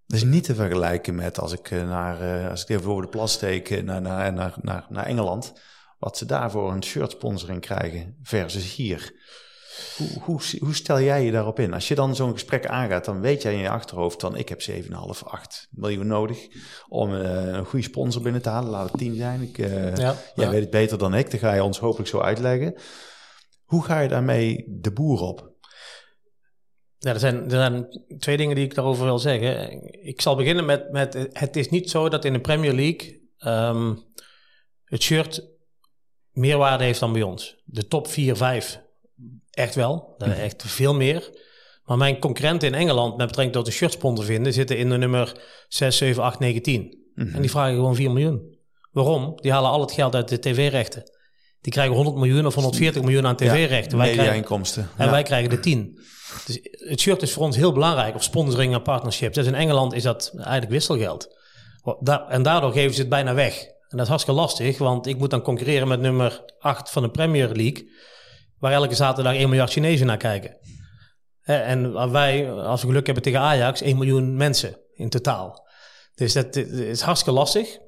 Dat 0.07 0.17
is 0.17 0.25
niet 0.25 0.45
te 0.45 0.55
vergelijken 0.55 1.15
met 1.15 1.41
als 1.41 1.53
ik, 1.53 1.71
naar, 1.71 2.51
als 2.51 2.63
ik 2.63 2.69
even 2.69 2.91
over 2.91 3.03
de 3.03 3.09
plas 3.09 3.33
steek 3.33 3.85
naar, 3.85 4.03
naar, 4.03 4.33
naar, 4.33 4.87
naar 4.89 5.07
Engeland 5.07 5.53
wat 6.03 6.19
ze 6.19 6.27
daarvoor 6.27 6.73
een 6.73 6.85
shirt 6.85 7.11
sponsoring 7.11 7.61
krijgen 7.61 8.17
versus 8.23 8.75
hier. 8.75 9.13
Hoe, 9.97 10.09
hoe, 10.23 10.41
hoe, 10.59 10.75
stel 10.75 11.01
jij 11.01 11.25
je 11.25 11.31
daarop 11.31 11.59
in? 11.59 11.75
Als 11.75 11.89
je 11.89 11.95
dan 11.95 12.17
zo'n 12.17 12.33
gesprek 12.33 12.67
aangaat, 12.67 13.05
dan 13.05 13.21
weet 13.21 13.43
jij 13.43 13.53
in 13.53 13.59
je 13.59 13.69
achterhoofd 13.69 14.21
van 14.21 14.37
ik 14.37 14.49
heb 14.49 14.61
7,5, 14.71 14.89
8 15.25 15.69
miljoen 15.71 16.07
nodig 16.07 16.39
om 16.89 17.13
uh, 17.13 17.47
een 17.47 17.65
goede 17.65 17.85
sponsor 17.85 18.23
binnen 18.23 18.43
te 18.43 18.49
halen. 18.49 18.71
Laat 18.71 18.91
het 18.91 18.99
10 18.99 19.15
zijn. 19.15 19.43
Ik, 19.43 19.59
uh, 19.59 19.97
ja, 19.97 20.17
jij 20.35 20.51
weet 20.51 20.61
het 20.61 20.71
beter 20.71 20.99
dan 20.99 21.15
ik, 21.15 21.31
dan 21.31 21.41
ga 21.41 21.55
je 21.55 21.65
ons 21.65 21.79
hopelijk 21.79 22.09
zo 22.09 22.21
uitleggen. 22.21 22.75
Hoe 23.65 23.85
ga 23.85 24.01
je 24.01 24.09
daarmee 24.09 24.65
de 24.69 24.93
boer 24.93 25.21
op? 25.21 25.53
Ja, 26.99 27.13
er 27.13 27.21
zijn, 27.21 27.45
er 27.45 27.51
zijn 27.51 27.87
twee 28.19 28.37
dingen 28.37 28.55
die 28.55 28.65
ik 28.65 28.75
daarover 28.75 29.05
wil 29.05 29.19
zeggen. 29.19 29.83
Ik 30.07 30.21
zal 30.21 30.37
beginnen 30.37 30.65
met, 30.65 30.93
met 30.93 31.29
het 31.33 31.57
is 31.57 31.69
niet 31.69 31.91
zo 31.91 32.09
dat 32.09 32.25
in 32.25 32.33
de 32.33 32.41
Premier 32.41 32.73
League 32.73 33.31
um, 33.39 34.05
het 34.85 35.03
shirt 35.03 35.52
meerwaarde 36.33 36.85
heeft 36.85 37.01
dan 37.01 37.13
bij 37.13 37.23
ons. 37.23 37.57
De 37.65 37.87
top 37.87 38.09
4, 38.09 38.37
5 38.37 38.81
echt 39.51 39.75
wel. 39.75 40.15
Mhm. 40.19 40.31
Echt 40.31 40.63
veel 40.67 40.95
meer. 40.95 41.31
Maar 41.85 41.97
mijn 41.97 42.19
concurrenten 42.19 42.69
in 42.69 42.75
Engeland 42.75 43.17
met 43.17 43.27
betrekking 43.27 43.57
tot 43.57 43.67
de 43.67 43.73
shirtsponsor 43.73 44.25
vinden, 44.25 44.53
zitten 44.53 44.77
in 44.77 44.89
de 44.89 44.97
nummer 44.97 45.33
6, 45.69 45.97
7, 45.97 46.23
8, 46.23 46.39
9, 46.39 46.63
10. 46.63 47.01
En 47.15 47.41
die 47.41 47.51
vragen 47.51 47.75
gewoon 47.75 47.95
4 47.95 48.11
miljoen. 48.11 48.57
Waarom? 48.91 49.33
Die 49.37 49.53
halen 49.53 49.71
al 49.71 49.81
het 49.81 49.93
geld 49.93 50.15
uit 50.15 50.29
de 50.29 50.39
tv-rechten. 50.39 51.03
Die 51.61 51.73
krijgen 51.73 51.95
100 51.95 52.17
miljoen 52.17 52.47
of 52.47 52.55
140 52.55 53.03
miljoen 53.03 53.27
aan 53.27 53.37
tv-rechten. 53.37 53.99
Ja, 53.99 54.05
media-inkomsten. 54.05 54.89
En 54.97 55.11
wij 55.11 55.23
krijgen 55.23 55.51
de 55.51 55.61
10. 55.61 55.99
Dus 56.47 56.61
het 56.73 57.01
shirt 57.01 57.23
is 57.23 57.33
voor 57.33 57.43
ons 57.43 57.57
heel 57.57 57.73
belangrijk, 57.73 58.15
of 58.15 58.23
sponsoring 58.23 58.75
en 58.75 58.83
partnerships. 58.83 59.35
Dus 59.35 59.47
in 59.47 59.55
Engeland 59.55 59.93
is 59.93 60.03
dat 60.03 60.33
eigenlijk 60.37 60.71
wisselgeld. 60.71 61.37
En 62.29 62.43
daardoor 62.43 62.73
geven 62.73 62.95
ze 62.95 63.01
het 63.01 63.09
bijna 63.09 63.35
weg. 63.35 63.67
En 63.93 63.99
dat 63.99 64.07
is 64.07 64.09
hartstikke 64.09 64.41
lastig, 64.41 64.79
want 64.79 65.07
ik 65.07 65.19
moet 65.19 65.31
dan 65.31 65.43
concurreren 65.43 65.89
met 65.89 66.01
nummer 66.01 66.45
8 66.59 66.91
van 66.91 67.03
de 67.03 67.11
Premier 67.11 67.49
League, 67.49 67.91
waar 68.59 68.73
elke 68.73 68.95
zaterdag 68.95 69.35
1 69.35 69.49
miljard 69.49 69.71
Chinezen 69.71 70.07
naar 70.07 70.17
kijken. 70.17 70.59
En 71.43 72.11
wij, 72.13 72.53
als 72.53 72.81
we 72.81 72.87
geluk 72.87 73.07
hebben 73.07 73.25
tegen 73.25 73.41
Ajax, 73.41 73.81
1 73.81 73.97
miljoen 73.97 74.37
mensen 74.37 74.79
in 74.95 75.09
totaal. 75.09 75.69
Dus 76.15 76.33
dat 76.33 76.57
is 76.57 77.01
hartstikke 77.01 77.39
lastig. 77.39 77.79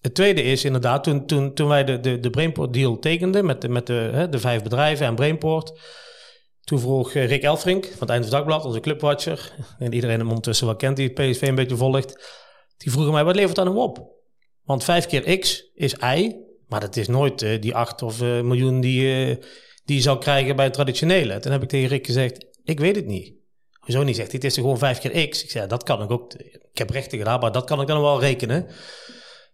Het 0.00 0.14
tweede 0.14 0.42
is 0.42 0.64
inderdaad, 0.64 1.04
toen, 1.04 1.26
toen, 1.26 1.54
toen 1.54 1.68
wij 1.68 1.84
de, 1.84 2.00
de, 2.00 2.20
de 2.20 2.30
Brainport 2.30 2.72
deal 2.72 2.98
tekenden 2.98 3.46
met, 3.46 3.60
de, 3.60 3.68
met 3.68 3.86
de, 3.86 4.10
hè, 4.12 4.28
de 4.28 4.38
vijf 4.38 4.62
bedrijven 4.62 5.06
en 5.06 5.14
Brainport, 5.14 5.80
toen 6.60 6.80
vroeg 6.80 7.12
eh, 7.12 7.26
Rick 7.26 7.42
Elfrink 7.42 7.84
van 7.84 7.98
het 7.98 8.10
Eind 8.10 8.30
Dagblad, 8.30 8.64
onze 8.64 8.80
clubwatcher, 8.80 9.52
en 9.78 9.92
iedereen 9.92 10.18
hem 10.18 10.28
ondertussen 10.28 10.66
wel 10.66 10.76
kent 10.76 10.96
die 10.96 11.12
het 11.14 11.30
PSV 11.30 11.42
een 11.42 11.54
beetje 11.54 11.76
volgt, 11.76 12.34
die 12.76 12.92
vroeg 12.92 13.12
mij, 13.12 13.24
wat 13.24 13.34
levert 13.34 13.56
dat 13.56 13.64
nou 13.64 13.76
op? 13.76 14.15
Want 14.66 14.84
vijf 14.84 15.06
keer 15.06 15.38
X 15.38 15.70
is 15.74 15.94
Y, 15.94 16.36
maar 16.68 16.80
dat 16.80 16.96
is 16.96 17.08
nooit 17.08 17.42
uh, 17.42 17.60
die 17.60 17.74
acht 17.74 18.02
of 18.02 18.22
uh, 18.22 18.40
miljoen 18.40 18.80
die, 18.80 19.26
uh, 19.28 19.36
die 19.84 19.96
je 19.96 20.02
zou 20.02 20.18
krijgen 20.18 20.56
bij 20.56 20.64
het 20.64 20.74
traditionele. 20.74 21.38
Toen 21.38 21.52
heb 21.52 21.62
ik 21.62 21.68
tegen 21.68 21.88
Rick 21.88 22.06
gezegd, 22.06 22.46
ik 22.64 22.80
weet 22.80 22.96
het 22.96 23.06
niet. 23.06 23.34
Hoezo 23.72 24.02
niet? 24.02 24.16
Zegt 24.16 24.30
hij, 24.30 24.40
het 24.42 24.50
is 24.50 24.54
gewoon 24.54 24.78
vijf 24.78 24.98
keer 24.98 25.28
X. 25.28 25.42
Ik 25.42 25.50
zei, 25.50 25.66
dat 25.66 25.82
kan 25.82 26.02
ik 26.02 26.10
ook. 26.10 26.34
Ik 26.72 26.78
heb 26.78 26.90
rechten 26.90 27.18
gedaan, 27.18 27.40
maar 27.40 27.52
dat 27.52 27.64
kan 27.64 27.80
ik 27.80 27.86
dan 27.86 28.00
wel 28.00 28.20
rekenen. 28.20 28.66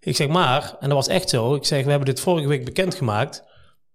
Ik 0.00 0.16
zeg, 0.16 0.28
maar, 0.28 0.76
en 0.80 0.88
dat 0.88 0.96
was 0.96 1.08
echt 1.08 1.28
zo. 1.28 1.54
Ik 1.54 1.64
zeg, 1.64 1.84
we 1.84 1.90
hebben 1.90 2.08
dit 2.08 2.20
vorige 2.20 2.48
week 2.48 2.64
bekendgemaakt. 2.64 3.42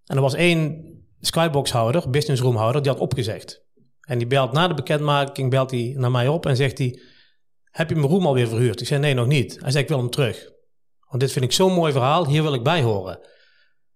En 0.04 0.16
er 0.16 0.22
was 0.22 0.34
één 0.34 0.84
skyboxhouder, 1.20 2.10
businessroomhouder, 2.10 2.82
die 2.82 2.90
had 2.92 3.00
opgezegd. 3.00 3.62
En 4.00 4.18
die 4.18 4.26
belt 4.26 4.52
na 4.52 4.68
de 4.68 4.74
bekendmaking, 4.74 5.50
belt 5.50 5.70
hij 5.70 5.94
naar 5.96 6.10
mij 6.10 6.28
op 6.28 6.46
en 6.46 6.56
zegt 6.56 6.78
hij... 6.78 7.00
Heb 7.64 7.88
je 7.88 7.94
mijn 7.94 8.08
room 8.08 8.26
alweer 8.26 8.48
verhuurd? 8.48 8.80
Ik 8.80 8.86
zei, 8.86 9.00
nee, 9.00 9.14
nog 9.14 9.26
niet. 9.26 9.58
Hij 9.60 9.70
zei, 9.70 9.82
ik 9.82 9.88
wil 9.88 9.98
hem 9.98 10.10
terug. 10.10 10.50
Want 11.08 11.20
dit 11.22 11.32
vind 11.32 11.44
ik 11.44 11.52
zo'n 11.52 11.72
mooi 11.72 11.92
verhaal, 11.92 12.26
hier 12.26 12.42
wil 12.42 12.54
ik 12.54 12.62
bij 12.62 12.82
horen. 12.82 13.18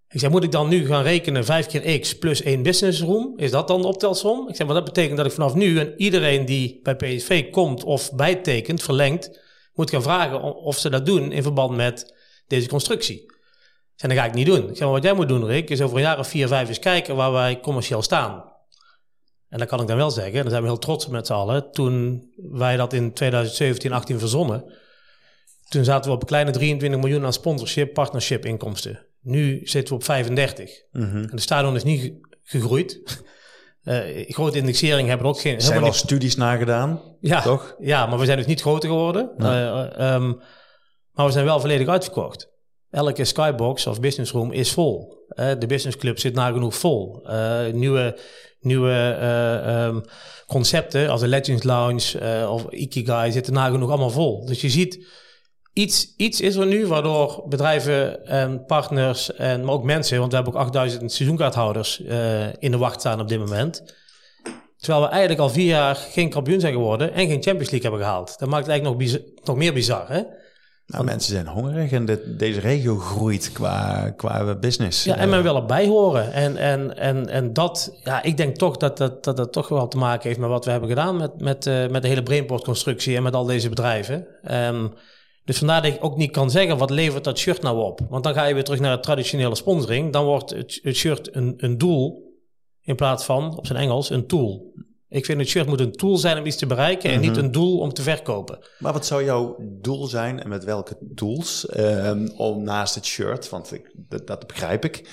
Ik 0.08 0.20
zei, 0.20 0.32
moet 0.32 0.44
ik 0.44 0.50
dan 0.50 0.68
nu 0.68 0.86
gaan 0.86 1.02
rekenen 1.02 1.44
5 1.44 1.66
keer 1.66 2.00
x 2.00 2.18
plus 2.18 2.42
één 2.42 2.62
businessroom? 2.62 3.32
Is 3.36 3.50
dat 3.50 3.68
dan 3.68 3.80
de 3.80 3.86
optelsom? 3.86 4.48
Ik 4.48 4.56
zei, 4.56 4.68
maar 4.68 4.76
dat 4.76 4.84
betekent 4.84 5.16
dat 5.16 5.26
ik 5.26 5.32
vanaf 5.32 5.54
nu 5.54 5.78
en 5.78 5.94
iedereen 5.96 6.44
die 6.44 6.80
bij 6.82 6.96
PSV 6.96 7.50
komt 7.50 7.84
of 7.84 8.12
bijtekent, 8.12 8.82
verlengt, 8.82 9.40
moet 9.74 9.90
gaan 9.90 10.02
vragen 10.02 10.42
of 10.42 10.78
ze 10.78 10.90
dat 10.90 11.06
doen 11.06 11.32
in 11.32 11.42
verband 11.42 11.76
met 11.76 12.14
deze 12.46 12.68
constructie. 12.68 13.32
En 13.96 14.08
dat 14.08 14.18
ga 14.18 14.24
ik 14.24 14.34
niet 14.34 14.46
doen. 14.46 14.70
Ik 14.70 14.80
maar 14.80 14.88
wat 14.88 15.02
jij 15.02 15.12
moet 15.12 15.28
doen, 15.28 15.46
Rick, 15.46 15.70
is 15.70 15.80
over 15.80 15.96
een 15.96 16.02
jaar 16.02 16.18
of 16.18 16.28
vier, 16.28 16.48
vijf 16.48 16.68
eens 16.68 16.78
kijken 16.78 17.16
waar 17.16 17.32
wij 17.32 17.60
commercieel 17.60 18.02
staan. 18.02 18.44
En 19.48 19.58
dat 19.58 19.68
kan 19.68 19.80
ik 19.80 19.86
dan 19.86 19.96
wel 19.96 20.10
zeggen, 20.10 20.40
daar 20.40 20.50
zijn 20.50 20.62
we 20.62 20.68
heel 20.68 20.78
trots 20.78 21.06
met 21.06 21.26
z'n 21.26 21.32
allen. 21.32 21.70
Toen 21.72 22.26
wij 22.36 22.76
dat 22.76 22.92
in 22.92 23.12
2017, 23.12 23.92
18 23.92 24.18
verzonnen, 24.18 24.72
toen 25.72 25.84
zaten 25.84 26.10
we 26.10 26.16
op 26.16 26.20
een 26.20 26.28
kleine 26.28 26.50
23 26.50 27.00
miljoen 27.00 27.24
aan 27.24 27.32
sponsorship, 27.32 27.94
partnership 27.94 28.44
inkomsten. 28.44 29.06
Nu 29.20 29.60
zitten 29.64 29.94
we 29.94 30.00
op 30.00 30.04
35. 30.04 30.70
Mhm. 30.92 31.16
En 31.16 31.30
de 31.30 31.40
stadion 31.40 31.74
is 31.74 31.82
niet 31.82 32.12
gegroeid. 32.42 33.00
Uh, 33.84 34.30
grote 34.36 34.58
indexering 34.58 35.08
hebben 35.08 35.26
we 35.26 35.32
ook 35.32 35.40
geen. 35.40 35.54
Er 35.54 35.62
zijn 35.62 35.80
wel 35.80 35.92
studies 35.92 36.36
nagedaan, 36.36 37.00
ja, 37.20 37.42
toch? 37.42 37.76
Ja, 37.78 38.06
maar 38.06 38.18
we 38.18 38.24
zijn 38.24 38.36
dus 38.36 38.46
niet 38.46 38.60
groter 38.60 38.88
geworden. 38.88 39.30
Nee. 39.36 39.50
Uh, 39.50 40.14
um, 40.14 40.40
maar 41.12 41.26
we 41.26 41.32
zijn 41.32 41.44
wel 41.44 41.60
volledig 41.60 41.88
uitverkocht. 41.88 42.50
Elke 42.90 43.24
skybox 43.24 43.86
of 43.86 44.00
business 44.00 44.32
room 44.32 44.52
is 44.52 44.72
vol. 44.72 45.24
Uh, 45.28 45.50
de 45.58 45.66
business 45.66 45.96
club 45.96 46.18
zit 46.18 46.34
nagenoeg 46.34 46.74
vol. 46.74 47.26
nieuwe 47.72 48.18
nieuwe 48.60 49.18
um, 49.88 50.02
concepten 50.46 51.08
als 51.08 51.20
de 51.20 51.28
Legends 51.28 51.62
Lounge 51.62 52.46
of 52.48 52.70
Ikigai 52.70 53.32
zitten 53.32 53.52
nagenoeg 53.52 53.88
allemaal 53.88 54.10
vol. 54.10 54.46
Dus 54.46 54.60
je 54.60 54.70
ziet 54.70 55.06
Iets, 55.72 56.14
iets 56.16 56.40
is 56.40 56.56
er 56.56 56.66
nu 56.66 56.86
waardoor 56.86 57.44
bedrijven 57.48 58.26
en 58.26 58.64
partners, 58.64 59.34
en, 59.34 59.64
maar 59.64 59.74
ook 59.74 59.84
mensen, 59.84 60.18
want 60.18 60.30
we 60.30 60.36
hebben 60.36 60.54
ook 60.54 60.60
8000 60.60 61.12
seizoenkaarthouders 61.12 62.00
uh, 62.00 62.52
in 62.58 62.70
de 62.70 62.76
wacht 62.76 63.00
staan 63.00 63.20
op 63.20 63.28
dit 63.28 63.38
moment. 63.38 63.82
Terwijl 64.76 65.02
we 65.02 65.10
eigenlijk 65.10 65.40
al 65.40 65.50
vier 65.50 65.66
jaar 65.66 65.94
geen 65.94 66.30
kampioen 66.30 66.60
zijn 66.60 66.72
geworden 66.72 67.12
en 67.12 67.26
geen 67.26 67.42
Champions 67.42 67.70
League 67.70 67.90
hebben 67.90 68.00
gehaald. 68.00 68.38
Dat 68.38 68.48
maakt 68.48 68.66
het 68.66 68.70
eigenlijk 68.70 68.84
nog, 68.84 69.08
bizar, 69.08 69.20
nog 69.44 69.56
meer 69.56 69.72
bizar. 69.72 70.08
Hè? 70.08 70.22
Nou, 70.86 71.04
mensen 71.04 71.32
zijn 71.32 71.46
hongerig 71.46 71.92
en 71.92 72.04
de, 72.04 72.36
deze 72.36 72.60
regio 72.60 72.96
groeit 72.96 73.52
qua, 73.52 74.10
qua 74.16 74.54
business. 74.54 75.04
Ja, 75.04 75.16
en 75.16 75.28
men 75.28 75.42
wil 75.42 75.56
erbij 75.56 75.86
horen. 75.86 76.32
En, 76.32 76.56
en, 76.56 76.96
en, 76.96 77.28
en 77.28 77.52
dat, 77.52 78.00
ja, 78.04 78.22
ik 78.22 78.36
denk 78.36 78.56
toch 78.56 78.76
dat 78.76 78.98
dat, 78.98 79.24
dat 79.24 79.36
dat 79.36 79.52
toch 79.52 79.68
wel 79.68 79.88
te 79.88 79.96
maken 79.96 80.28
heeft 80.28 80.40
met 80.40 80.48
wat 80.48 80.64
we 80.64 80.70
hebben 80.70 80.88
gedaan 80.88 81.16
met, 81.16 81.40
met, 81.40 81.66
uh, 81.66 81.88
met 81.88 82.02
de 82.02 82.08
hele 82.08 82.22
Brainport-constructie 82.22 83.16
en 83.16 83.22
met 83.22 83.34
al 83.34 83.44
deze 83.44 83.68
bedrijven. 83.68 84.26
Um, 84.50 84.92
dus 85.44 85.58
vandaar 85.58 85.82
dat 85.82 85.92
ik 85.92 86.04
ook 86.04 86.16
niet 86.16 86.30
kan 86.30 86.50
zeggen 86.50 86.78
wat 86.78 86.90
levert 86.90 87.24
dat 87.24 87.38
shirt 87.38 87.62
nou 87.62 87.78
op. 87.82 88.00
Want 88.08 88.24
dan 88.24 88.34
ga 88.34 88.44
je 88.44 88.54
weer 88.54 88.64
terug 88.64 88.80
naar 88.80 88.96
de 88.96 89.02
traditionele 89.02 89.54
sponsoring. 89.54 90.12
Dan 90.12 90.24
wordt 90.24 90.50
het, 90.50 90.78
het 90.82 90.96
shirt 90.96 91.34
een, 91.34 91.54
een 91.56 91.78
doel 91.78 92.30
in 92.80 92.94
plaats 92.96 93.24
van, 93.24 93.56
op 93.56 93.66
zijn 93.66 93.78
Engels, 93.78 94.10
een 94.10 94.26
tool. 94.26 94.70
Ik 95.08 95.24
vind 95.24 95.38
het 95.40 95.48
shirt 95.48 95.66
moet 95.66 95.80
een 95.80 95.92
tool 95.92 96.16
zijn 96.16 96.38
om 96.38 96.46
iets 96.46 96.56
te 96.56 96.66
bereiken 96.66 97.10
en 97.10 97.20
niet 97.20 97.30
Mhm. 97.30 97.38
een 97.40 97.52
doel 97.52 97.78
om 97.78 97.92
te 97.92 98.02
verkopen. 98.02 98.58
Maar 98.78 98.92
wat 98.92 99.06
zou 99.06 99.24
jouw 99.24 99.56
doel 99.80 100.06
zijn 100.06 100.40
en 100.42 100.48
met 100.48 100.64
welke 100.64 100.96
tools 101.14 101.66
ehm, 101.66 102.28
om 102.36 102.62
naast 102.62 102.94
het 102.94 103.04
shirt, 103.06 103.48
want 103.48 103.72
ik, 103.72 103.92
dat, 104.08 104.26
dat 104.26 104.46
begrijp 104.46 104.84
ik, 104.84 105.08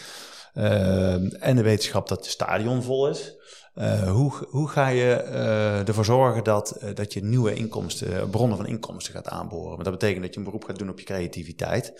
ehm, 0.53 1.25
en 1.39 1.55
de 1.55 1.61
wetenschap 1.63 2.07
dat 2.07 2.17
het 2.17 2.27
stadion 2.29 2.83
vol 2.83 3.09
is. 3.09 3.33
Uh, 3.79 4.11
hoe, 4.11 4.31
hoe 4.49 4.67
ga 4.67 4.87
je 4.87 5.23
uh, 5.31 5.87
ervoor 5.87 6.05
zorgen 6.05 6.43
dat, 6.43 6.79
uh, 6.83 6.89
dat 6.93 7.13
je 7.13 7.23
nieuwe 7.23 7.53
inkomsten, 7.53 8.29
bronnen 8.29 8.57
van 8.57 8.67
inkomsten 8.67 9.13
gaat 9.13 9.27
aanboren? 9.27 9.69
Want 9.69 9.83
dat 9.83 9.93
betekent 9.93 10.21
dat 10.21 10.33
je 10.33 10.39
een 10.39 10.45
beroep 10.45 10.63
gaat 10.63 10.79
doen 10.79 10.89
op 10.89 10.99
je 10.99 11.05
creativiteit. 11.05 11.93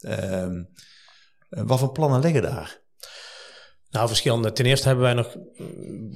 Ehm, 0.00 0.62
wat 1.48 1.78
voor 1.78 1.92
plannen 1.92 2.20
liggen 2.20 2.42
daar? 2.42 2.80
Nou, 3.90 4.08
verschillende. 4.08 4.52
Ten 4.52 4.64
eerste 4.64 4.86
hebben 4.86 5.04
wij 5.04 5.14
nog 5.14 5.36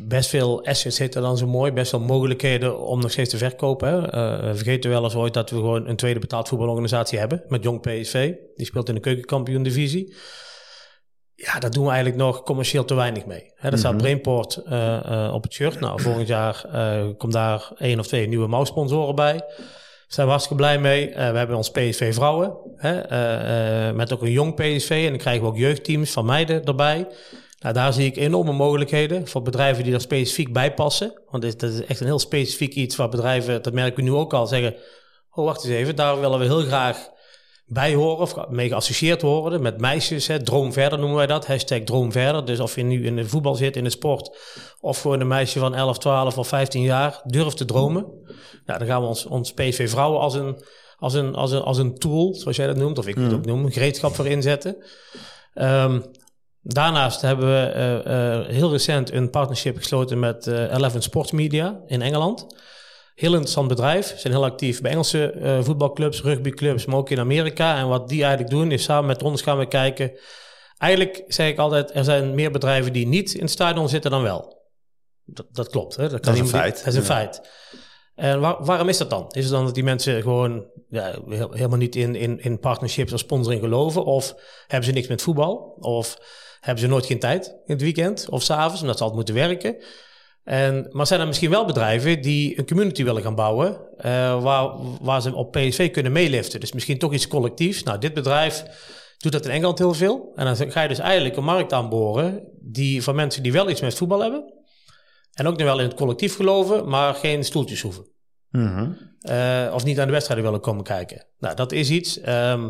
best 0.09 0.29
veel 0.29 0.65
assets, 0.65 0.99
dat 0.99 1.13
dan 1.13 1.39
zo 1.39 1.47
mooi, 1.47 1.73
best 1.73 1.91
veel 1.91 2.01
mogelijkheden 2.01 2.79
om 2.79 3.01
nog 3.01 3.11
steeds 3.11 3.31
te 3.31 3.39
verkopen. 3.39 4.03
We 4.49 4.53
vergeten 4.55 4.91
wel 4.91 5.05
eens 5.05 5.15
ooit 5.15 5.35
dat 5.35 5.51
we 5.51 5.57
gewoon 5.57 5.89
een 5.89 5.97
tweede 5.97 6.21
betaald 6.21 6.49
voetbalorganisatie 6.49 7.19
hebben 7.19 7.45
met 7.49 7.63
Jong 7.63 7.81
PSV. 7.81 8.35
Die 8.57 8.67
speelt 8.67 8.89
in 8.89 8.95
de 8.95 9.01
keukenkampioen 9.01 9.63
divisie. 9.63 10.15
Ja, 11.41 11.59
daar 11.59 11.71
doen 11.71 11.85
we 11.85 11.91
eigenlijk 11.91 12.23
nog 12.23 12.43
commercieel 12.43 12.85
te 12.85 12.95
weinig 12.95 13.27
mee. 13.27 13.43
Mm 13.43 13.69
-hmm. 13.69 13.79
staat 13.79 13.97
Brainport 13.97 14.61
uh, 14.67 15.01
uh, 15.11 15.31
op 15.35 15.43
het 15.43 15.53
shirt. 15.53 15.81
Nou, 15.81 16.03
volgend 16.03 16.27
jaar 16.27 16.65
uh, 16.75 17.07
komt 17.17 17.33
daar 17.33 17.71
één 17.77 17.99
of 17.99 18.07
twee 18.07 18.29
nieuwe 18.29 18.47
mouwsponsoren 18.47 19.15
bij. 19.15 19.33
Daar 19.37 20.17
zijn 20.17 20.27
we 20.27 20.33
hartstikke 20.33 20.63
blij 20.63 20.79
mee. 20.79 21.09
we 21.09 21.21
hebben 21.21 21.57
ons 21.57 21.71
PSV 21.71 22.15
Vrouwen. 22.15 22.57
Hè, 22.77 23.93
met 23.93 24.13
ook 24.13 24.23
een 24.23 24.31
jong 24.31 24.55
PSV. 24.55 24.91
En 24.91 25.09
dan 25.09 25.19
krijgen 25.19 25.43
we 25.43 25.49
ook 25.49 25.57
jeugdteams 25.57 26.11
van 26.11 26.25
meiden 26.25 26.65
erbij. 26.65 27.07
Nou, 27.59 27.75
daar 27.75 27.93
zie 27.93 28.07
ik 28.07 28.17
enorme 28.17 28.53
mogelijkheden 28.53 29.29
voor 29.29 29.43
bedrijven 29.43 29.85
die 29.85 29.95
er 29.95 30.01
specifiek 30.01 30.53
bij 30.53 30.75
passen. 30.75 31.21
Want 31.31 31.61
dat 31.61 31.71
is 31.71 31.85
echt 31.85 32.01
een 32.01 32.07
heel 32.07 32.19
specifiek 32.19 32.75
iets 32.75 32.97
waar 32.97 33.09
bedrijven, 33.09 33.63
dat 33.63 33.73
merken 33.73 34.05
we 34.05 34.11
nu 34.11 34.17
ook 34.17 34.35
al, 34.35 34.47
zeggen... 34.47 34.75
Oh, 35.31 35.45
wacht 35.45 35.65
eens 35.65 35.75
even, 35.75 35.97
daar 35.97 36.21
willen 36.21 36.39
we 36.39 36.45
heel 36.45 36.63
graag 36.63 37.11
bij 37.69 37.95
horen 37.95 38.19
of 38.19 38.49
mee 38.49 38.69
geassocieerd 38.69 39.23
worden 39.23 39.63
met 39.63 39.81
meisjes. 39.81 40.27
Hè. 40.27 40.43
Droom 40.43 40.73
verder 40.73 40.99
noemen 40.99 41.17
wij 41.17 41.27
dat. 41.27 41.47
Hashtag 41.47 41.81
droom 41.81 42.13
verder. 42.13 42.45
Dus 42.45 42.61
of 42.61 42.75
je 42.75 42.83
nu 42.83 43.07
in 43.07 43.17
de 43.17 43.29
voetbal 43.29 43.55
zit, 43.55 43.77
in 43.77 43.85
de 43.85 43.91
sport. 43.91 44.37
Of 44.81 45.01
gewoon 45.01 45.21
een 45.21 45.27
meisje 45.27 45.59
van 45.59 45.75
11, 45.75 45.99
12 45.99 46.39
of 46.39 46.49
15 46.49 46.83
jaar 46.83 47.21
durft 47.25 47.57
te 47.57 47.65
dromen. 47.65 48.07
Ja, 48.67 48.79
dan 48.79 48.87
gaan 48.87 49.01
we 49.01 49.07
ons, 49.07 49.27
ons 49.27 49.53
PSV 49.53 49.91
vrouwen 49.91 50.21
als 50.21 50.35
een, 50.35 50.63
als, 50.97 51.15
een, 51.15 51.35
als, 51.35 51.53
een, 51.53 51.63
als 51.63 51.79
een 51.79 51.99
tool, 51.99 52.35
zoals 52.35 52.57
jij 52.57 52.67
dat 52.67 52.77
noemt. 52.77 52.99
Of 52.99 53.07
ik 53.07 53.15
het 53.15 53.33
ook 53.33 53.47
noem. 53.47 53.65
Een 53.65 53.73
gereedschap 53.73 54.15
voor 54.15 54.27
inzetten. 54.27 54.77
Um, 55.55 56.05
daarnaast 56.63 57.21
hebben 57.21 57.47
we 57.47 57.73
uh, 58.07 58.15
uh, 58.15 58.47
heel 58.57 58.71
recent 58.71 59.13
een 59.13 59.31
partnership 59.31 59.77
gesloten 59.77 60.19
met 60.19 60.47
uh, 60.47 60.73
Eleven 60.73 61.03
Sports 61.03 61.33
Media 61.33 61.81
in 61.87 62.03
Engeland. 62.03 62.47
Heel 63.19 63.33
interessant 63.33 63.69
bedrijf. 63.69 64.07
Ze 64.07 64.19
zijn 64.19 64.33
heel 64.33 64.45
actief 64.45 64.81
bij 64.81 64.91
Engelse 64.91 65.35
uh, 65.35 65.63
voetbalclubs, 65.63 66.23
rugbyclubs, 66.23 66.85
maar 66.85 66.97
ook 66.97 67.11
in 67.11 67.19
Amerika. 67.19 67.79
En 67.79 67.89
wat 67.89 68.09
die 68.09 68.21
eigenlijk 68.21 68.51
doen, 68.51 68.73
is 68.73 68.83
samen 68.83 69.07
met 69.07 69.23
ons 69.23 69.43
gaan 69.43 69.59
we 69.59 69.69
kijken. 69.69 70.13
Eigenlijk 70.77 71.25
zeg 71.27 71.49
ik 71.49 71.59
altijd, 71.59 71.95
er 71.95 72.05
zijn 72.05 72.35
meer 72.35 72.51
bedrijven 72.51 72.93
die 72.93 73.07
niet 73.07 73.35
in 73.35 73.41
het 73.41 73.51
stadion 73.51 73.89
zitten 73.89 74.11
dan 74.11 74.23
wel. 74.23 74.63
Dat, 75.25 75.47
dat 75.53 75.69
klopt. 75.69 75.97
Hè? 75.97 76.09
Dat, 76.09 76.25
dat 76.25 76.35
is 76.35 76.41
een 76.41 76.49
feit. 76.49 76.77
Dat 76.77 76.87
is 76.87 76.95
een 76.95 77.01
ja. 77.01 77.07
feit. 77.07 77.41
En 78.15 78.41
waar, 78.41 78.65
waarom 78.65 78.89
is 78.89 78.99
dat 78.99 79.11
dan? 79.11 79.27
Is 79.31 79.45
het 79.45 79.53
dan 79.53 79.65
dat 79.65 79.75
die 79.75 79.85
mensen 79.85 80.23
gewoon 80.23 80.67
ja, 80.89 81.19
heel, 81.29 81.53
helemaal 81.53 81.79
niet 81.79 81.97
in, 81.97 82.15
in, 82.15 82.41
in 82.41 82.59
partnerships 82.59 83.13
of 83.13 83.19
sponsoring 83.19 83.61
geloven? 83.61 84.05
Of 84.05 84.35
hebben 84.67 84.89
ze 84.89 84.95
niks 84.95 85.09
met 85.09 85.23
voetbal? 85.23 85.77
Of 85.81 86.19
hebben 86.61 86.83
ze 86.83 86.89
nooit 86.89 87.07
geen 87.07 87.19
tijd 87.19 87.47
in 87.47 87.75
het 87.75 87.83
weekend 87.83 88.29
of 88.29 88.43
s'avonds, 88.43 88.81
omdat 88.81 88.97
ze 88.97 89.03
altijd 89.05 89.27
moeten 89.27 89.49
werken? 89.49 89.77
En, 90.49 90.87
maar 90.91 91.07
zijn 91.07 91.21
er 91.21 91.27
misschien 91.27 91.51
wel 91.51 91.65
bedrijven 91.65 92.21
die 92.23 92.59
een 92.59 92.67
community 92.67 93.05
willen 93.05 93.23
gaan 93.23 93.35
bouwen, 93.35 93.69
uh, 93.99 94.43
waar, 94.43 94.71
waar 95.01 95.23
ze 95.23 95.35
op 95.35 95.53
PSV 95.53 95.91
kunnen 95.91 96.13
meeliften? 96.13 96.61
Dus 96.61 96.73
misschien 96.73 96.99
toch 96.99 97.13
iets 97.13 97.29
collectiefs. 97.29 97.83
Nou, 97.83 97.99
dit 97.99 98.15
bedrijf 98.15 98.65
doet 99.19 99.33
dat 99.33 99.45
in 99.45 99.51
Engeland 99.51 99.79
heel 99.79 99.95
veel. 99.95 100.33
En 100.35 100.45
dan 100.45 100.71
ga 100.71 100.83
je 100.83 100.89
dus 100.89 100.99
eigenlijk 100.99 101.37
een 101.37 101.45
markt 101.45 101.73
aanboren 101.73 102.49
die, 102.61 103.03
van 103.03 103.15
mensen 103.15 103.43
die 103.43 103.53
wel 103.53 103.71
iets 103.71 103.81
met 103.81 103.95
voetbal 103.95 104.21
hebben. 104.21 104.53
En 105.33 105.47
ook 105.47 105.57
nog 105.57 105.67
wel 105.67 105.79
in 105.79 105.87
het 105.87 105.97
collectief 105.97 106.37
geloven, 106.37 106.89
maar 106.89 107.15
geen 107.15 107.45
stoeltjes 107.45 107.81
hoeven. 107.81 108.07
Mhm. 108.51 108.93
Eh, 109.21 109.71
of 109.75 109.85
niet 109.85 110.01
aan 110.01 110.07
de 110.07 110.13
wedstrijden 110.13 110.47
willen 110.47 110.61
komen 110.61 110.85
kijken. 110.85 111.27
Nou, 111.39 111.55
dat 111.55 111.73
is 111.73 111.91
iets. 111.91 112.21
Ehm, 112.21 112.69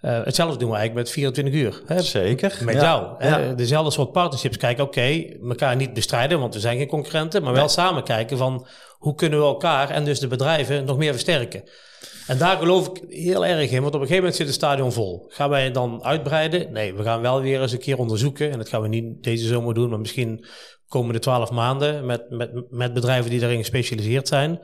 eh, 0.00 0.24
hetzelfde 0.24 0.58
doen 0.58 0.70
we 0.70 0.76
eigenlijk 0.76 1.06
met 1.06 1.14
24 1.14 1.54
uur. 1.54 1.82
Hè? 1.86 2.02
Zeker. 2.02 2.58
Met 2.64 2.74
Ja. 2.74 2.80
jou. 2.80 3.14
Hè? 3.18 3.36
Ja. 3.48 3.54
Dezelfde 3.54 3.90
soort 3.90 4.12
partnerships 4.12 4.56
kijken. 4.56 4.84
Oké, 4.84 5.24
elkaar 5.48 5.76
niet 5.76 5.94
bestrijden, 5.94 6.38
want 6.40 6.54
we 6.54 6.60
zijn 6.60 6.78
geen 6.78 6.86
concurrenten. 6.86 7.42
Maar 7.42 7.52
wel 7.52 7.68
samen 7.68 8.02
kijken 8.02 8.38
van 8.38 8.66
hoe 8.98 9.14
kunnen 9.14 9.38
we 9.38 9.44
elkaar 9.44 9.90
en 9.90 10.04
dus 10.04 10.18
de 10.18 10.26
bedrijven 10.26 10.84
nog 10.84 10.96
meer 10.96 11.12
versterken. 11.12 11.62
En 12.26 12.38
daar 12.38 12.56
geloof 12.56 12.88
ik 12.88 13.02
heel 13.08 13.46
erg 13.46 13.70
in. 13.70 13.82
Want 13.82 13.94
op 13.94 14.00
een 14.00 14.06
gegeven 14.06 14.16
moment 14.16 14.36
zit 14.36 14.46
het 14.46 14.54
stadion 14.54 14.92
vol. 14.92 15.26
Gaan 15.28 15.50
wij 15.50 15.70
dan 15.70 16.04
uitbreiden? 16.04 16.72
Nee, 16.72 16.94
we 16.94 17.02
gaan 17.02 17.20
wel 17.20 17.40
weer 17.40 17.60
eens 17.62 17.72
een 17.72 17.78
keer 17.78 17.98
onderzoeken. 17.98 18.50
En 18.50 18.58
dat 18.58 18.68
gaan 18.68 18.82
we 18.82 18.88
niet 18.88 19.22
deze 19.22 19.46
zomer 19.46 19.74
doen, 19.74 19.88
maar 19.90 19.98
misschien 20.00 20.44
komende 20.88 21.18
twaalf 21.18 21.50
maanden. 21.50 22.06
Met, 22.06 22.30
met, 22.30 22.50
met 22.70 22.94
bedrijven 22.94 23.30
die 23.30 23.40
daarin 23.40 23.58
gespecialiseerd 23.58 24.28
zijn. 24.28 24.60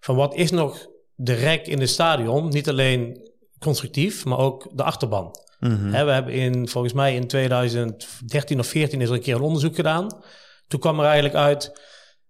Van 0.00 0.16
wat 0.16 0.34
is 0.34 0.50
nog 0.50 0.86
de 1.14 1.34
rek 1.34 1.66
in 1.66 1.80
het 1.80 1.90
stadion? 1.90 2.48
Niet 2.48 2.68
alleen 2.68 3.30
constructief, 3.62 4.24
maar 4.24 4.38
ook 4.38 4.68
de 4.72 4.82
achterban. 4.82 5.30
Mhm. 5.58 5.90
We 5.90 6.12
hebben 6.12 6.32
in, 6.32 6.68
volgens 6.68 6.92
mij 6.92 7.14
in 7.14 7.26
2013 7.26 8.58
of 8.58 8.66
14 8.66 9.00
is 9.00 9.08
er 9.08 9.14
een 9.14 9.20
keer 9.20 9.34
een 9.34 9.40
onderzoek 9.40 9.74
gedaan. 9.74 10.22
Toen 10.68 10.80
kwam 10.80 10.98
er 10.98 11.04
eigenlijk 11.04 11.34
uit, 11.34 11.80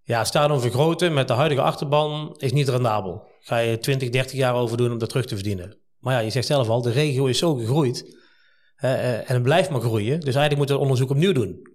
ja, 0.03 0.25
stadion 0.25 0.61
vergroten 0.61 1.15
met 1.15 1.29
de 1.29 1.35
huidige 1.35 1.61
achterban 1.61 2.35
is 2.39 2.53
niet 2.53 2.69
rendabel. 2.69 3.31
Ga 3.41 3.59
je 3.59 3.79
20, 3.79 4.09
30 4.09 4.39
jaar 4.39 4.55
over 4.55 4.77
doen 4.77 4.93
om 4.93 4.99
dat 4.99 5.09
terug 5.09 5.27
te 5.27 5.35
verdienen. 5.35 5.77
Maar 5.99 6.15
ja, 6.15 6.21
je 6.21 6.31
zegt 6.31 6.47
zelf 6.47 6.69
al, 6.69 6.83
de 6.83 6.91
regio 6.91 7.27
is 7.27 7.39
zo 7.39 7.55
gegroeid 7.55 8.21
eh, 8.77 9.15
en 9.15 9.35
het 9.35 9.43
blijft 9.43 9.71
maar 9.71 9.81
groeien. 9.81 10.21
Dus 10.21 10.35
eigenlijk 10.35 10.57
moeten 10.57 10.75
we 10.75 10.83
het 10.83 10.91
onderzoek 10.91 11.11
opnieuw 11.11 11.33
doen. 11.33 11.71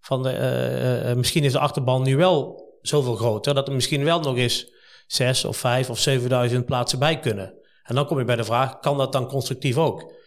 Van 0.00 0.22
de, 0.22 0.30
eh, 0.30 1.10
eh, 1.10 1.16
misschien 1.16 1.44
is 1.44 1.52
de 1.52 1.58
achterban 1.58 2.02
nu 2.02 2.16
wel 2.16 2.68
zoveel 2.82 3.16
groter 3.16 3.54
dat 3.54 3.68
er 3.68 3.74
misschien 3.74 4.04
wel 4.04 4.20
nog 4.20 4.36
eens 4.36 4.72
6 5.06 5.44
of 5.44 5.56
5 5.56 5.90
of 5.90 5.98
7000 5.98 6.66
plaatsen 6.66 6.98
bij 6.98 7.18
kunnen. 7.18 7.54
En 7.82 7.94
dan 7.94 8.06
kom 8.06 8.18
je 8.18 8.24
bij 8.24 8.36
de 8.36 8.44
vraag, 8.44 8.78
kan 8.78 8.98
dat 8.98 9.12
dan 9.12 9.26
constructief 9.28 9.76
ook? 9.76 10.18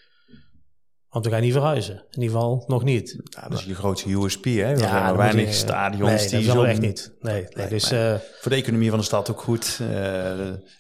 Want 1.10 1.26
we 1.26 1.32
gaan 1.32 1.42
niet 1.42 1.52
verhuizen. 1.54 1.94
In 2.10 2.22
ieder 2.22 2.36
geval 2.36 2.64
nog 2.68 2.84
niet. 2.84 3.22
Ja, 3.24 3.48
dat 3.50 3.60
is 3.60 3.66
je 3.66 3.76
grootste 3.76 4.10
USP, 4.24 4.44
hè? 4.46 4.76
Maar 4.76 5.08
moet 5.08 5.18
weinig 5.18 5.46
je- 5.48 5.52
stadions 5.54 6.32
nee, 6.32 6.40
die 6.40 6.48
dat 6.48 6.56
zo... 6.56 6.64
echt 6.64 6.82
niet. 6.82 7.14
Nee, 7.20 7.48
dus 7.70 7.92
eh, 7.92 8.14
Voor 8.42 8.52
de 8.52 8.58
economie 8.58 8.90
van 8.90 9.00
de 9.00 9.06
stad 9.06 9.32
ook 9.32 9.42
goed. 9.42 9.80
eh, 9.94 10.32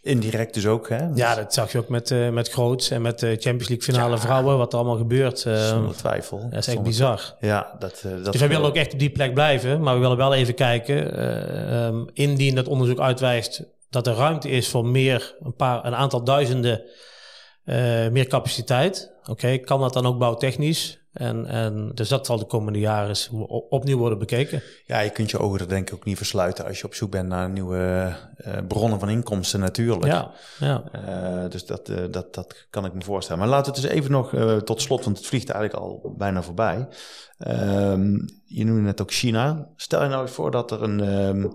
indirect 0.02 0.54
dus 0.54 0.66
ook, 0.68 0.90
hè? 0.90 1.08
ja, 1.16 1.36
dat 1.36 1.54
zag 1.54 1.72
je 1.72 1.78
ook 1.78 1.88
met, 1.90 2.12
eh 2.12 2.30
met 2.30 2.50
Groots 2.50 2.90
en 2.90 3.02
met 3.02 3.20
de 3.20 3.28
Champions 3.28 3.68
League 3.68 3.82
finale 3.94 4.16
Ja. 4.16 4.22
vrouwen, 4.22 4.58
wat 4.58 4.72
er 4.74 4.80
allemaal 4.80 4.98
gebeurt. 4.98 5.46
eh, 5.46 5.68
Zonder 5.68 5.96
twijfel. 5.96 6.38
dat 6.40 6.48
is 6.50 6.56
echt 6.56 6.66
Zonder- 6.66 6.84
bizar. 6.84 7.36
Ja, 7.40 7.76
dat... 7.80 8.04
dat 8.24 8.32
Dus 8.32 8.40
wij 8.40 8.50
willen 8.50 8.66
ook 8.68 8.76
echt 8.76 8.94
op 8.94 9.00
die 9.00 9.10
plek 9.12 9.34
blijven, 9.34 9.82
maar 9.82 9.94
we 9.96 10.00
willen 10.00 10.18
wel 10.18 10.34
even 10.34 10.54
kijken, 10.56 11.18
eh, 11.18 11.86
ehm, 11.88 12.06
indien 12.14 12.56
dat 12.56 12.68
onderzoek 12.68 13.00
uitwijst 13.00 13.64
dat 13.94 14.08
er 14.08 14.16
ruimte 14.16 14.50
is 14.50 14.70
voor 14.70 14.86
meer, 14.86 15.36
een, 15.40 15.56
paar, 15.56 15.86
een 15.86 15.96
aantal 15.96 16.24
duizenden 16.24 16.84
eh, 17.64 18.08
meer 18.10 18.28
capaciteit. 18.28 19.12
Oké, 19.26 19.58
kan 19.58 19.80
dat 19.80 19.94
dan 19.94 20.06
ook 20.06 20.18
bouwtechnisch? 20.18 21.02
En, 21.14 21.46
en 21.46 21.92
dus 21.94 22.10
dat 22.10 22.26
zal 22.26 22.38
de 22.38 22.46
komende 22.46 22.80
jaren 22.80 23.10
eens 23.10 23.30
opnieuw 23.70 23.98
worden 23.98 24.20
bekeken. 24.20 24.62
Ja, 24.86 25.00
je 25.00 25.10
kunt 25.10 25.32
je 25.32 25.40
ogen 25.40 25.60
er 25.60 25.68
denk 25.68 25.88
ik 25.88 25.94
ook 25.94 26.06
niet 26.06 26.18
versluiten 26.18 26.66
als 26.66 26.80
je 26.80 26.86
op 26.86 26.94
zoek 26.94 27.12
bent 27.12 27.28
naar 27.28 27.50
nieuwe 27.50 28.14
eh, 28.36 28.54
bronnen 28.68 29.00
van 29.00 29.10
inkomsten 29.10 29.60
natuurlijk. 29.60 30.06
Ja, 30.06 30.32
ja. 30.60 30.84
Eh, 30.92 31.50
dus 31.50 31.66
dat, 31.66 31.92
dat, 32.12 32.34
dat 32.34 32.68
kan 32.70 32.86
ik 32.86 32.94
me 32.94 33.02
voorstellen. 33.02 33.42
Maar 33.42 33.50
laten 33.50 33.74
we 33.74 33.80
het 33.80 33.90
eens 33.90 34.00
even 34.00 34.12
nog 34.12 34.36
tot 34.64 34.82
slot, 34.82 35.04
want 35.04 35.18
het 35.18 35.28
vliegt 35.28 35.50
eigenlijk 35.50 35.84
al 35.84 36.16
bijna 36.18 36.42
voorbij. 36.42 36.88
Ehm, 37.38 38.14
je 38.46 38.66
noemde 38.66 38.82
net 38.82 39.02
ook 39.02 39.12
China. 39.12 39.68
Stel 39.76 40.04
je 40.04 40.10
nou 40.10 40.22
eens 40.22 40.32
voor 40.32 40.52
dat 40.52 40.72
er 40.72 40.84
een, 40.84 41.00
ehm, 41.00 41.46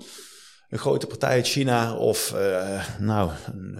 een 0.68 0.78
grote 0.78 1.06
partij 1.06 1.30
uit 1.30 1.46
China 1.46 1.96
of 1.96 2.32
eh, 2.32 2.84
nou, 2.98 3.30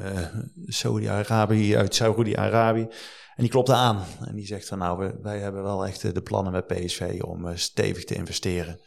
eh, 0.03 0.23
Saudi-Arabië 0.67 1.77
uit 1.77 1.95
Saudi-Arabië. 1.95 2.89
En 3.37 3.45
die 3.45 3.49
klopt 3.49 3.71
aan 3.71 4.05
en 4.27 4.35
die 4.35 4.47
zegt 4.47 4.69
van 4.69 4.79
nou, 4.79 4.99
we, 4.99 5.19
wij 5.23 5.39
hebben 5.39 5.63
wel 5.63 5.87
echt 5.87 6.05
eh, 6.05 6.13
de 6.13 6.23
plannen 6.23 6.53
met 6.53 6.67
PSV 6.67 7.21
om 7.25 7.57
stevig 7.57 8.05
te 8.05 8.15
investeren. 8.15 8.81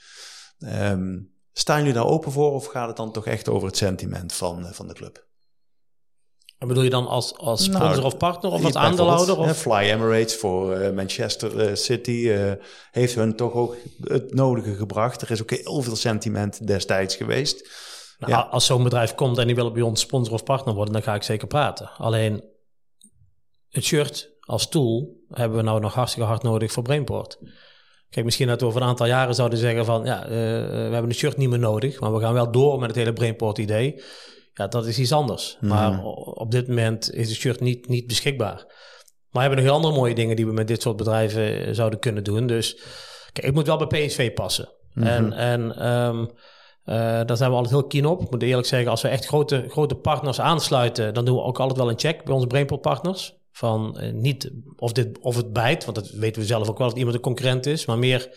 Ehm, 0.60 1.20
staan 1.54 1.78
jullie 1.78 1.94
daar 1.94 2.06
open 2.06 2.32
voor 2.32 2.52
of 2.52 2.66
gaat 2.66 2.88
het 2.88 2.98
dan 2.98 3.12
toch 3.12 3.26
echt 3.26 3.50
over 3.50 3.68
het 3.68 3.78
sentiment 3.78 4.34
van, 4.34 4.66
van 4.72 4.88
de 4.88 4.94
club? 4.94 5.30
En 6.58 6.68
bedoel 6.68 6.84
je 6.84 6.90
dan 6.90 7.08
als, 7.08 7.38
als 7.38 7.64
sponsor 7.64 7.90
Nou, 7.90 8.04
of 8.04 8.18
partner 8.18 8.52
of 8.52 8.66
als 8.66 8.76
aandeelhouder? 8.76 9.38
Of? 9.38 9.58
Fly 9.58 9.74
Emirates 9.74 10.36
voor 10.36 10.94
Manchester 10.94 11.78
City 11.78 12.32
heeft 12.92 13.16
hun 13.16 13.36
toch 13.36 13.54
ook 13.54 13.76
het 14.02 14.34
nodige 14.34 14.76
gebracht. 14.76 15.22
Er 15.22 15.32
is 15.32 15.42
ook 15.42 15.52
heel 15.52 15.82
veel 15.82 15.96
sentiment 15.96 16.68
destijds 16.68 17.16
geweest. 17.16 17.70
Nou, 18.22 18.34
Ja. 18.34 18.40
Als 18.52 18.66
zo'n 18.66 18.84
bedrijf 18.84 19.16
komt 19.16 19.38
en 19.38 19.46
die 19.48 19.56
wil 19.56 19.72
bij 19.72 19.82
ons 19.82 20.02
sponsor 20.02 20.34
of 20.34 20.44
partner 20.44 20.74
worden, 20.74 20.94
dan 20.94 21.04
ga 21.04 21.16
ik 21.16 21.24
zeker 21.24 21.48
praten. 21.48 21.90
Alleen 21.98 22.44
het 23.70 23.84
shirt 23.84 24.30
als 24.40 24.70
tool 24.70 25.16
hebben 25.30 25.58
we 25.58 25.64
nou 25.64 25.80
nog 25.80 25.94
hartstikke 25.94 26.28
hard 26.28 26.44
nodig 26.44 26.72
voor 26.72 26.84
Brainport. 26.84 27.40
Kijk, 28.10 28.26
misschien 28.26 28.48
dat 28.48 28.62
we 28.62 28.68
over 28.68 28.82
een 28.82 28.88
aantal 28.88 29.06
jaren 29.06 29.36
zouden 29.36 29.60
zeggen 29.60 29.86
van 29.86 30.06
ja, 30.06 30.24
eh, 30.24 30.30
we 30.30 30.90
hebben 30.92 31.08
het 31.10 31.16
shirt 31.18 31.38
niet 31.38 31.50
meer 31.50 31.60
nodig, 31.60 32.00
maar 32.00 32.14
we 32.14 32.20
gaan 32.20 32.34
wel 32.34 32.52
door 32.52 32.80
met 32.80 32.88
het 32.90 32.98
hele 32.98 33.14
Brainport 33.14 33.58
idee. 33.58 34.04
Ja, 34.54 34.68
dat 34.68 34.86
is 34.86 35.00
iets 35.00 35.12
anders. 35.12 35.58
Maar 35.62 36.04
o- 36.04 36.32
op 36.36 36.52
dit 36.52 36.68
moment 36.68 37.14
is 37.14 37.30
het 37.30 37.38
shirt 37.38 37.60
niet, 37.60 37.88
niet 37.88 38.08
beschikbaar. 38.08 38.56
Maar 38.56 38.66
we 39.32 39.40
hebben 39.40 39.58
nog 39.58 39.66
heel 39.68 39.76
andere 39.76 39.94
mooie 39.96 40.16
dingen 40.16 40.36
die 40.36 40.46
we 40.46 40.54
met 40.54 40.68
dit 40.68 40.82
soort 40.82 40.96
bedrijven 40.98 41.66
eh, 41.66 41.74
zouden 41.74 42.00
kunnen 42.00 42.24
doen. 42.24 42.48
Dus 42.48 42.74
kijk, 43.34 43.46
het 43.46 43.56
moet 43.56 43.68
wel 43.68 43.86
bij 43.88 44.06
PSV 44.06 44.34
passen. 44.34 44.70
En, 44.94 45.34
en 45.34 45.76
ehm, 45.76 46.26
eh, 46.84 46.96
daar 47.26 47.38
zijn 47.38 47.50
we 47.50 47.56
altijd 47.56 47.74
heel 47.76 47.88
keen 47.88 48.06
op. 48.06 48.22
Ik 48.22 48.32
moet 48.32 48.44
eerlijk 48.44 48.68
zeggen, 48.68 48.90
als 48.92 49.02
we 49.02 49.08
echt 49.08 49.26
grote, 49.26 49.66
grote 49.70 49.96
partners 49.96 50.40
aansluiten, 50.42 51.14
dan 51.14 51.26
doen 51.26 51.36
we 51.36 51.42
ook 51.44 51.60
altijd 51.60 51.80
wel 51.80 51.90
een 51.90 52.00
check 52.00 52.24
bij 52.24 52.34
onze 52.34 52.48
Brainport 52.48 52.82
partners. 52.82 53.40
Van 53.52 53.98
eh, 54.00 54.14
niet 54.14 54.52
of, 54.76 54.92
dit, 54.92 55.20
of 55.20 55.36
het 55.36 55.54
bijt, 55.54 55.86
want 55.86 55.98
dat 55.98 56.10
weten 56.10 56.42
we 56.42 56.48
zelf 56.48 56.70
ook 56.70 56.78
wel 56.78 56.88
dat 56.88 56.98
iemand 56.98 57.16
een 57.16 57.22
concurrent 57.22 57.66
is, 57.66 57.86
maar 57.86 57.98
meer 57.98 58.30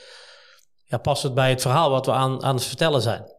ja, 0.84 0.98
past 0.98 1.22
het 1.22 1.34
bij 1.34 1.50
het 1.50 1.60
verhaal 1.62 1.90
wat 1.90 2.06
we 2.06 2.12
aan, 2.12 2.42
aan 2.42 2.54
het 2.54 2.64
vertellen 2.64 3.02
zijn. 3.02 3.32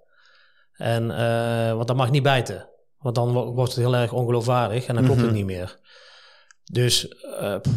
En, 0.73 1.11
eh, 1.17 1.73
want 1.73 1.87
dat 1.87 1.95
mag 1.95 2.11
niet 2.11 2.23
bijten. 2.23 2.69
Want 2.99 3.15
dan 3.15 3.33
wo- 3.33 3.53
wordt 3.53 3.71
het 3.75 3.79
heel 3.83 3.95
erg 3.95 4.11
ongeloofwaardig 4.13 4.85
en 4.85 4.95
dan 4.95 5.03
klopt 5.05 5.21
het 5.21 5.31
niet 5.31 5.45
meer. 5.45 5.79
Dus 6.71 7.07
pff, 7.61 7.73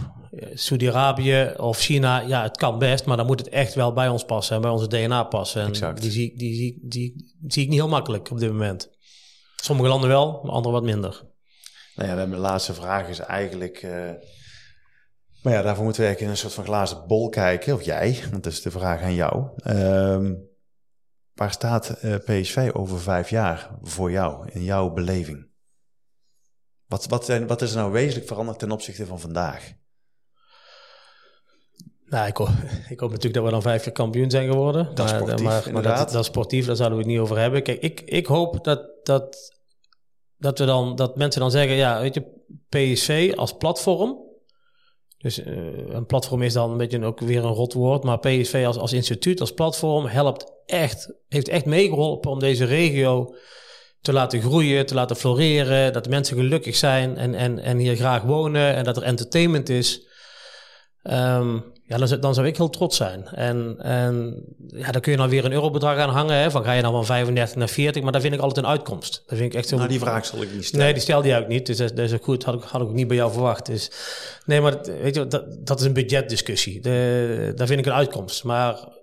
Saudi-Arabië 0.54 1.52
of 1.56 1.78
China, 1.78 2.20
ja, 2.20 2.42
het 2.42 2.56
kan 2.56 2.78
best, 2.78 3.04
maar 3.04 3.16
dan 3.16 3.26
moet 3.26 3.38
het 3.38 3.48
echt 3.48 3.74
wel 3.74 3.92
bij 3.92 4.08
ons 4.08 4.24
passen 4.24 4.56
en 4.56 4.62
bij 4.62 4.70
onze 4.70 4.86
DNA 4.88 5.22
passen. 5.24 5.62
En 5.62 5.68
Exact. 5.68 6.02
die 6.02 6.10
zie, 6.10 6.32
ik- 6.32 6.38
die, 6.38 6.78
die 6.82 7.34
zie 7.46 7.62
ik 7.62 7.68
niet 7.68 7.78
heel 7.78 7.88
makkelijk 7.88 8.30
op 8.30 8.38
dit 8.38 8.50
moment. 8.50 8.90
Sommige 9.56 9.88
landen 9.88 10.08
wel, 10.08 10.40
maar 10.42 10.52
andere 10.52 10.74
wat 10.74 10.82
minder. 10.84 11.22
Nou 11.94 12.08
ja, 12.08 12.14
mijn 12.14 12.40
laatste 12.40 12.74
vraag 12.74 13.08
is 13.08 13.18
eigenlijk... 13.18 13.76
eh, 13.76 14.10
maar 15.42 15.52
ja, 15.52 15.62
daarvoor 15.62 15.84
moeten 15.84 16.02
we 16.02 16.06
eigenlijk 16.08 16.20
in 16.20 16.28
een 16.28 16.36
soort 16.36 16.52
van 16.52 16.64
glazen 16.64 17.06
bol 17.06 17.28
kijken. 17.28 17.74
Of 17.74 17.82
jij, 17.82 18.18
want 18.30 18.44
dat 18.44 18.52
is 18.52 18.62
de 18.62 18.70
vraag 18.70 19.02
aan 19.02 19.14
jou. 19.14 19.46
Ehm, 19.56 20.34
waar 21.34 21.52
staat 21.52 21.88
eh, 21.90 22.14
PSV 22.14 22.70
over 22.72 23.00
vijf 23.00 23.30
jaar 23.30 23.70
voor 23.82 24.10
jou, 24.10 24.48
in 24.52 24.64
jouw 24.64 24.90
beleving? 24.92 25.47
Wat, 26.88 27.06
wat, 27.06 27.24
zijn, 27.24 27.46
wat 27.46 27.62
is 27.62 27.70
er 27.70 27.76
nou 27.76 27.92
wezenlijk 27.92 28.26
veranderd 28.26 28.58
ten 28.58 28.70
opzichte 28.70 29.06
van 29.06 29.20
vandaag? 29.20 29.72
Nou, 32.04 32.26
ik 32.26 32.36
hoop, 32.36 32.48
ik 32.88 33.00
hoop 33.00 33.10
natuurlijk 33.10 33.34
dat 33.34 33.44
we 33.44 33.50
dan 33.50 33.62
vijf 33.62 33.82
keer 33.82 33.92
kampioen 33.92 34.30
zijn 34.30 34.50
geworden. 34.50 34.94
Dat 34.94 35.06
is 35.06 35.12
maar, 35.12 35.20
sportief, 35.20 35.72
maar, 35.72 35.82
dat, 35.82 36.10
dat 36.10 36.20
is 36.20 36.26
sportief, 36.26 36.66
daar 36.66 36.76
zouden 36.76 36.98
we 36.98 37.04
het 37.04 37.12
niet 37.12 37.22
over 37.22 37.38
hebben. 37.38 37.62
Kijk, 37.62 37.82
ik, 37.82 38.00
ik 38.00 38.26
hoop 38.26 38.64
dat, 38.64 38.86
dat, 39.02 39.52
dat, 40.38 40.58
we 40.58 40.64
dan, 40.64 40.96
dat 40.96 41.16
mensen 41.16 41.40
dan 41.40 41.50
zeggen, 41.50 41.76
ja, 41.76 42.00
weet 42.00 42.14
je, 42.14 42.36
PSV 42.68 43.32
als 43.36 43.56
platform. 43.56 44.26
Dus 45.18 45.42
eh, 45.42 45.88
een 45.88 46.06
platform 46.06 46.42
is 46.42 46.52
dan 46.52 46.70
een 46.70 46.76
beetje 46.76 47.04
ook 47.04 47.20
weer 47.20 47.44
een 47.44 47.52
rot 47.52 47.72
woord. 47.72 48.04
Maar 48.04 48.18
PSV 48.18 48.64
als, 48.66 48.76
als 48.76 48.92
instituut, 48.92 49.40
als 49.40 49.54
platform, 49.54 50.06
helpt 50.06 50.52
echt, 50.66 51.12
heeft 51.28 51.48
echt 51.48 51.64
meegeholpen 51.64 52.30
om 52.30 52.38
deze 52.38 52.64
regio 52.64 53.34
te 54.08 54.14
laten 54.14 54.40
groeien, 54.40 54.86
te 54.86 54.94
laten 54.94 55.16
floreren. 55.16 55.92
Dat 55.92 56.04
de 56.04 56.10
mensen 56.10 56.36
gelukkig 56.36 56.76
zijn 56.76 57.16
en, 57.16 57.34
en, 57.34 57.58
en 57.58 57.78
hier 57.78 57.96
graag 57.96 58.22
wonen 58.22 58.74
en 58.74 58.84
dat 58.84 58.96
er 58.96 59.02
entertainment 59.02 59.68
is. 59.68 60.06
Ehm, 61.02 61.54
ja, 61.84 61.96
dan, 61.98 62.08
zou- 62.08 62.20
dan 62.20 62.34
zou 62.34 62.46
ik 62.46 62.56
heel 62.56 62.70
trots 62.70 62.96
zijn. 62.96 63.26
En, 63.34 63.76
en 63.78 64.44
ja, 64.66 64.90
dan 64.92 65.00
kun 65.00 65.12
je 65.12 65.18
dan 65.18 65.28
weer 65.28 65.44
een 65.44 65.52
eurobedrag 65.52 65.96
aan 65.98 66.08
hangen. 66.10 66.36
Hè, 66.36 66.50
van 66.50 66.64
ga 66.64 66.72
je 66.72 66.82
dan 66.82 66.92
van 66.92 67.04
35 67.06 67.56
naar 67.56 67.68
40, 67.68 68.02
maar 68.02 68.12
dat 68.12 68.20
vind 68.22 68.34
ik 68.34 68.40
altijd 68.40 68.64
een 68.64 68.70
uitkomst. 68.70 69.22
Dat 69.26 69.38
vind 69.38 69.52
ik 69.52 69.58
echt 69.58 69.68
zo. 69.68 69.76
Nou, 69.76 69.88
die 69.88 69.98
vraag 69.98 70.26
zal 70.26 70.42
ik 70.42 70.52
niet 70.54 70.64
stellen. 70.64 70.84
Nee, 70.84 70.94
die 70.94 71.02
stelde 71.02 71.28
jij 71.28 71.38
ook 71.40 71.48
niet. 71.48 71.66
Dus 71.66 71.76
dat, 71.76 71.96
dat 71.96 72.04
is 72.04 72.12
ook 72.12 72.24
goed. 72.24 72.44
Had 72.44 72.54
ik, 72.54 72.62
had 72.62 72.80
ik 72.80 72.86
ook 72.86 72.94
niet 72.94 73.08
bij 73.08 73.16
jou 73.16 73.32
verwacht. 73.32 73.66
Dus, 73.66 73.90
nee, 74.46 74.60
maar 74.60 74.70
dat- 74.70 74.86
weet 75.02 75.14
je, 75.14 75.26
dat, 75.26 75.44
dat 75.66 75.80
is 75.80 75.86
een 75.86 75.92
budgetdiscussie. 75.92 76.80
De, 76.80 77.52
daar 77.56 77.66
vind 77.66 77.80
ik 77.80 77.86
een 77.86 77.92
uitkomst. 77.92 78.44
Maar 78.44 78.96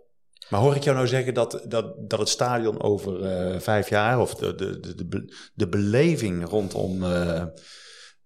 Maar 0.50 0.60
hoor 0.60 0.76
ik 0.76 0.84
jou 0.84 0.96
nou 0.96 1.08
zeggen 1.08 1.34
dat, 1.34 1.64
dat, 1.68 2.10
dat 2.10 2.20
het 2.20 2.30
stadion 2.30 2.82
over 2.82 3.24
eh, 3.24 3.60
vijf 3.60 3.90
jaar, 3.90 4.20
of 4.20 4.36
de, 4.36 4.56
de, 4.56 4.80
de, 4.80 5.08
de, 5.08 5.34
de 5.54 5.68
beleving 5.68 6.50
rondom 6.50 7.04
eh, 7.04 7.42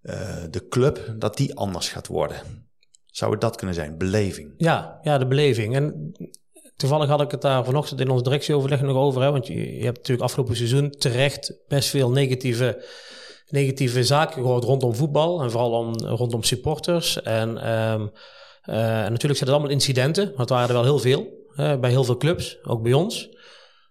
eh, 0.00 0.44
de 0.50 0.68
club, 0.68 1.14
dat 1.18 1.36
die 1.36 1.54
anders 1.54 1.88
gaat 1.88 2.06
worden? 2.06 2.68
Zou 3.06 3.32
het 3.32 3.40
dat 3.40 3.56
kunnen 3.56 3.74
zijn? 3.74 3.98
Beleving? 3.98 4.54
Ja, 4.56 4.98
ja 5.02 5.18
de 5.18 5.26
beleving. 5.26 5.74
En 5.74 6.12
toevallig 6.76 7.08
had 7.08 7.20
ik 7.20 7.30
het 7.30 7.42
daar 7.42 7.64
vanochtend 7.64 8.00
in 8.00 8.10
ons 8.10 8.22
directieoverleg 8.22 8.80
nog 8.80 8.96
over. 8.96 9.22
Hè, 9.22 9.30
want 9.30 9.46
je, 9.46 9.76
je 9.76 9.84
hebt 9.84 9.96
natuurlijk 9.96 10.26
afgelopen 10.26 10.56
seizoen 10.56 10.90
terecht 10.90 11.54
best 11.68 11.88
veel 11.88 12.10
negatieve, 12.10 12.84
negatieve 13.48 14.04
zaken 14.04 14.42
gehoord 14.42 14.64
rondom 14.64 14.94
voetbal. 14.94 15.42
En 15.42 15.50
vooral 15.50 15.72
om, 15.72 15.94
rondom 15.94 16.42
supporters. 16.42 17.22
En, 17.22 17.58
ehm, 17.58 18.06
eh, 18.62 18.74
natuurlijk 18.84 19.20
zijn 19.20 19.38
het 19.38 19.48
allemaal 19.48 19.70
incidenten. 19.70 20.28
Maar 20.28 20.40
het 20.40 20.48
waren 20.48 20.68
er 20.68 20.74
wel 20.74 20.84
heel 20.84 20.98
veel. 20.98 21.39
Bij 21.56 21.90
heel 21.90 22.04
veel 22.04 22.16
clubs, 22.16 22.58
ook 22.62 22.82
bij 22.82 22.92
ons. 22.92 23.28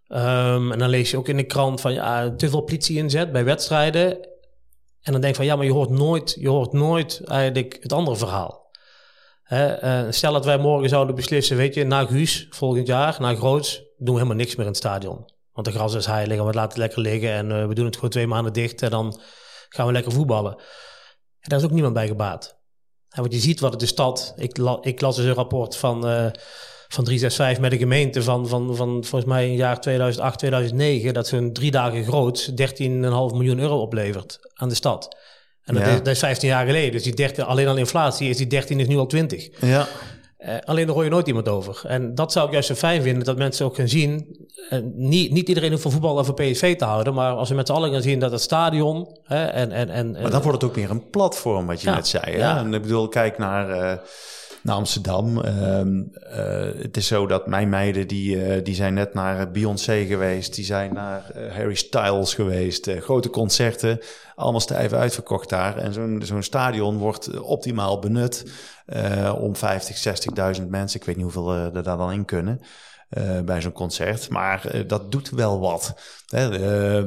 Ehm, 0.07 0.71
en 0.71 0.79
dan 0.79 0.89
lees 0.89 1.11
je 1.11 1.17
ook 1.17 1.27
in 1.27 1.37
de 1.37 1.43
krant 1.43 1.81
van 1.81 1.93
ja, 1.93 2.35
te 2.35 2.49
veel 2.49 2.61
politie 2.61 2.97
inzet 2.97 3.31
bij 3.31 3.43
wedstrijden. 3.43 4.11
En 5.01 5.11
dan 5.11 5.21
denk 5.21 5.33
je 5.33 5.35
van 5.35 5.45
ja, 5.45 5.55
maar 5.55 5.65
je 5.65 5.71
hoort 5.71 5.89
nooit, 5.89 6.35
je 6.39 6.49
hoort 6.49 6.73
nooit 6.73 7.21
eigenlijk 7.25 7.77
het 7.81 7.93
andere 7.93 8.17
verhaal. 8.17 8.67
Uh, 9.49 10.05
stel 10.09 10.33
dat 10.33 10.45
wij 10.45 10.57
morgen 10.57 10.89
zouden 10.89 11.15
beslissen, 11.15 11.57
weet 11.57 11.73
je, 11.73 11.83
na 11.83 12.05
Guus 12.05 12.47
volgend 12.49 12.87
jaar, 12.87 13.17
na 13.19 13.35
Groots, 13.35 13.77
doen 13.97 14.13
we 14.13 14.21
helemaal 14.21 14.35
niks 14.35 14.55
meer 14.55 14.65
in 14.65 14.71
het 14.71 14.77
stadion. 14.77 15.31
Want 15.51 15.67
de 15.67 15.73
gras 15.73 15.93
is 15.93 16.05
heilig 16.05 16.37
en 16.37 16.45
we 16.45 16.53
laten 16.53 16.69
het 16.69 16.77
lekker 16.77 17.01
liggen 17.01 17.31
en 17.31 17.49
uh, 17.49 17.67
we 17.67 17.73
doen 17.73 17.85
het 17.85 17.95
gewoon 17.95 18.09
twee 18.09 18.27
maanden 18.27 18.53
dicht 18.53 18.81
en 18.81 18.89
dan 18.89 19.19
gaan 19.69 19.85
we 19.85 19.91
lekker 19.91 20.11
voetballen. 20.11 20.55
En 21.39 21.49
daar 21.49 21.59
is 21.59 21.65
ook 21.65 21.71
niemand 21.71 21.93
bij 21.93 22.07
gebaat. 22.07 22.57
Want 23.09 23.33
je 23.33 23.39
ziet 23.39 23.59
wat 23.59 23.71
het 23.71 23.79
de 23.79 23.85
stad, 23.85 24.33
ik, 24.35 24.57
ik 24.81 25.01
las 25.01 25.15
dus 25.15 25.25
een 25.25 25.33
rapport 25.33 25.75
van, 25.75 26.09
uh, 26.09 26.29
van 26.91 27.03
365 27.03 27.61
met 27.61 27.71
de 27.71 27.77
gemeente 27.77 28.23
van, 28.23 28.47
van, 28.47 28.75
van 28.75 28.89
volgens 28.89 29.25
mij 29.25 29.47
in 29.47 29.55
jaar 29.55 29.81
2008, 29.81 30.37
2009, 30.37 31.13
dat 31.13 31.27
zo'n 31.27 31.53
drie 31.53 31.71
dagen 31.71 32.03
groot 32.03 32.51
13,5 32.51 32.55
miljoen 33.35 33.59
euro 33.59 33.81
oplevert 33.81 34.39
aan 34.53 34.69
de 34.69 34.75
stad. 34.75 35.17
En 35.63 35.75
dat, 35.75 35.87
is, 35.87 35.95
dat, 35.97 36.07
is, 36.07 36.19
15 36.19 36.49
jaar 36.49 36.65
geleden. 36.65 36.91
Dus 36.91 37.03
die 37.03 37.13
13, 37.13 37.43
alleen 37.43 37.67
al 37.67 37.77
inflatie 37.77 38.29
is 38.29 38.37
die 38.37 38.47
13 38.47 38.79
is 38.79 38.87
nu 38.87 38.97
al 38.97 39.05
20. 39.05 39.49
Ja. 39.61 39.87
Uh, 40.39 40.55
alleen 40.63 40.85
daar 40.85 40.95
hoor 40.95 41.03
je 41.03 41.09
nooit 41.09 41.27
iemand 41.27 41.47
over. 41.47 41.81
En 41.85 42.15
dat 42.15 42.31
zou 42.31 42.45
ik 42.45 42.51
juist 42.51 42.67
zo 42.67 42.75
fijn 42.75 43.01
vinden, 43.01 43.23
dat 43.23 43.37
mensen 43.37 43.65
ook 43.65 43.75
gaan 43.75 43.87
zien. 43.87 44.37
Uh, 44.69 44.79
niet, 44.93 45.31
niet 45.31 45.47
iedereen 45.47 45.69
hoeft 45.69 45.81
van 45.81 45.91
voetbal 45.91 46.17
of 46.17 46.25
van 46.25 46.35
PSV 46.35 46.77
te 46.77 46.85
houden, 46.85 47.13
maar 47.13 47.33
als 47.33 47.49
we 47.49 47.55
met 47.55 47.67
z'n 47.67 47.73
allen 47.73 47.91
gaan 47.91 48.01
zien 48.01 48.19
dat 48.19 48.31
het 48.31 48.41
stadion. 48.41 49.17
Hè, 49.23 49.45
en, 49.45 49.71
en, 49.71 49.89
en, 49.89 50.11
maar 50.11 50.31
dan 50.31 50.41
wordt 50.41 50.61
het 50.61 50.69
ook 50.69 50.75
meer 50.75 50.89
een 50.89 51.09
platform, 51.09 51.65
wat 51.65 51.81
je 51.81 51.89
ja, 51.89 51.95
net 51.95 52.07
zei. 52.07 52.31
Hè? 52.31 52.37
Ja. 52.37 52.57
En 52.57 52.73
ik 52.73 52.81
bedoel, 52.81 53.07
kijk 53.07 53.37
naar. 53.37 53.69
Uh, 53.69 53.97
naar 54.63 54.75
Amsterdam. 54.75 55.37
Uh, 55.37 55.79
uh, 55.79 56.81
het 56.81 56.97
is 56.97 57.07
zo 57.07 57.27
dat 57.27 57.47
mijn 57.47 57.69
meiden, 57.69 58.07
die, 58.07 58.35
uh, 58.35 58.63
die 58.63 58.75
zijn 58.75 58.93
net 58.93 59.13
naar 59.13 59.51
Beyoncé 59.51 60.05
geweest. 60.05 60.55
Die 60.55 60.65
zijn 60.65 60.93
naar 60.93 61.31
Harry 61.51 61.75
Styles 61.75 62.33
geweest. 62.33 62.91
grote 62.99 63.29
concerten. 63.29 63.99
Allemaal 64.35 64.59
stijf 64.59 64.93
uitverkocht 64.93 65.49
daar. 65.49 65.77
En 65.77 65.93
zo'n 65.93 66.21
zo'n 66.25 66.43
stadion 66.43 66.97
wordt 66.97 67.39
optimaal 67.39 67.99
benut 67.99 68.51
om 69.37 69.55
50, 69.55 69.97
60.000 70.59 70.67
mensen. 70.67 70.99
Ik 70.99 71.05
weet 71.05 71.15
niet 71.15 71.23
hoeveel 71.23 71.53
er 71.53 71.83
daar 71.83 71.97
dan 71.97 72.11
in 72.11 72.25
kunnen. 72.25 72.61
Bij 73.45 73.61
zo'n 73.61 73.71
concert. 73.71 74.29
Maar 74.29 74.83
dat 74.87 75.11
doet 75.11 75.29
wel 75.29 75.59
wat. 75.59 75.95
Hè? 76.27 76.49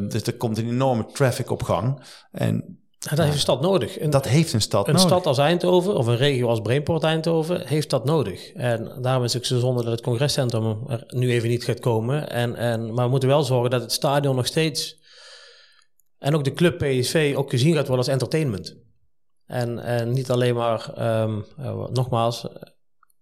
Dus 0.07 0.22
er 0.22 0.36
komt 0.36 0.59
een 0.59 0.68
enorme 0.68 1.07
traffic 1.07 1.50
op 1.50 1.62
gang. 1.62 2.00
En 2.32 2.82
dat 3.09 3.18
heeft 3.18 3.32
een 3.32 3.38
stad 3.38 3.61
nodig. 3.61 4.00
Een, 4.00 4.11
dat 4.11 4.28
heeft 4.28 4.53
een 4.53 4.61
stad 4.61 4.88
Een 4.88 4.94
nodig. 4.94 5.09
stad 5.09 5.26
als 5.26 5.38
Eindhoven 5.38 5.96
of 5.96 6.07
een 6.07 6.16
regio 6.16 6.48
als 6.48 6.61
Brainport 6.61 7.03
Eindhoven 7.03 7.66
heeft 7.66 7.90
dat 7.90 8.05
nodig. 8.05 8.53
En 8.53 8.92
daarom 9.00 9.24
is 9.24 9.32
het 9.32 9.46
zo 9.46 9.59
zonde 9.59 9.82
dat 9.82 9.92
het 9.92 10.00
congrescentrum 10.00 10.78
er 10.88 11.05
nu 11.09 11.30
even 11.30 11.48
niet 11.48 11.64
gaat 11.64 11.80
komen. 11.80 12.30
En, 12.30 12.57
en, 12.57 12.94
maar 12.94 13.05
we 13.05 13.11
moeten 13.11 13.28
wel 13.28 13.42
zorgen 13.42 13.70
dat 13.70 13.80
het 13.80 13.92
stadion 13.92 14.36
nog 14.36 14.46
steeds... 14.46 15.00
En 16.18 16.34
ook 16.34 16.44
de 16.44 16.53
club 16.53 16.78
PSV 16.78 17.34
ook 17.36 17.50
gezien 17.50 17.74
gaat 17.74 17.86
worden 17.86 18.05
als 18.05 18.14
entertainment. 18.14 18.76
En, 19.46 19.78
en 19.78 20.12
niet 20.12 20.30
alleen 20.30 20.55
maar, 20.55 20.90
um, 21.22 21.44
uh, 21.61 21.86
nogmaals, 21.88 22.46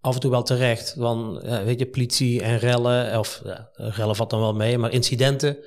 af 0.01 0.15
en 0.15 0.21
toe 0.21 0.31
wel 0.31 0.43
terecht. 0.43 0.99
Dan, 0.99 1.43
uh, 1.45 1.63
weet 1.63 1.79
je, 1.79 1.87
politie 1.87 2.43
en 2.43 2.59
rellen, 2.59 3.19
of 3.19 3.41
ja, 3.45 3.71
rellen 3.73 4.17
valt 4.17 4.31
dan 4.31 4.41
wel 4.41 4.55
mee, 4.55 4.79
maar 4.79 4.93
incidenten. 4.93 5.59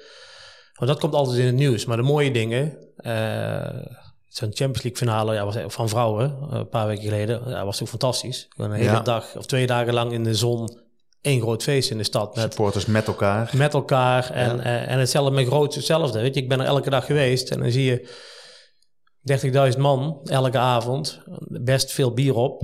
Want 0.73 0.91
dat 0.91 0.99
komt 0.99 1.13
altijd 1.13 1.37
in 1.37 1.45
het 1.45 1.55
nieuws. 1.55 1.85
Maar 1.85 1.97
de 1.97 2.03
mooie 2.03 2.31
dingen... 2.31 2.77
Uh, 2.97 3.85
Zo'n 4.33 4.51
Champions 4.53 4.83
League 4.83 4.95
finale 4.95 5.33
ja, 5.33 5.45
was 5.45 5.55
van 5.67 5.89
vrouwen 5.89 6.37
een 6.49 6.69
paar 6.69 6.87
weken 6.87 7.03
geleden. 7.03 7.49
Ja, 7.49 7.65
was 7.65 7.81
ook 7.81 7.87
fantastisch. 7.87 8.47
Een 8.57 8.71
hele 8.71 8.83
ja. 8.83 8.99
dag 8.99 9.35
of 9.37 9.45
twee 9.45 9.67
dagen 9.67 9.93
lang 9.93 10.11
in 10.11 10.23
de 10.23 10.35
zon. 10.35 10.79
één 11.21 11.41
groot 11.41 11.63
feest 11.63 11.91
in 11.91 11.97
de 11.97 12.03
stad. 12.03 12.35
Met, 12.35 12.53
Supporters 12.53 12.85
met 12.85 13.07
elkaar. 13.07 13.51
Met 13.55 13.73
elkaar. 13.73 14.29
En, 14.29 14.55
ja. 14.55 14.63
en, 14.63 14.87
en 14.87 14.99
hetzelfde 14.99 15.31
met 15.31 15.47
groot 15.47 15.75
hetzelfde. 15.75 16.21
Weet 16.21 16.35
je, 16.35 16.41
ik 16.41 16.49
ben 16.49 16.59
er 16.59 16.65
elke 16.65 16.89
dag 16.89 17.05
geweest. 17.05 17.51
En 17.51 17.59
dan 17.59 17.71
zie 17.71 17.83
je 17.83 19.71
30.000 19.73 19.79
man 19.79 20.19
elke 20.23 20.57
avond. 20.57 21.21
Best 21.47 21.91
veel 21.91 22.13
bier 22.13 22.35
op. 22.35 22.63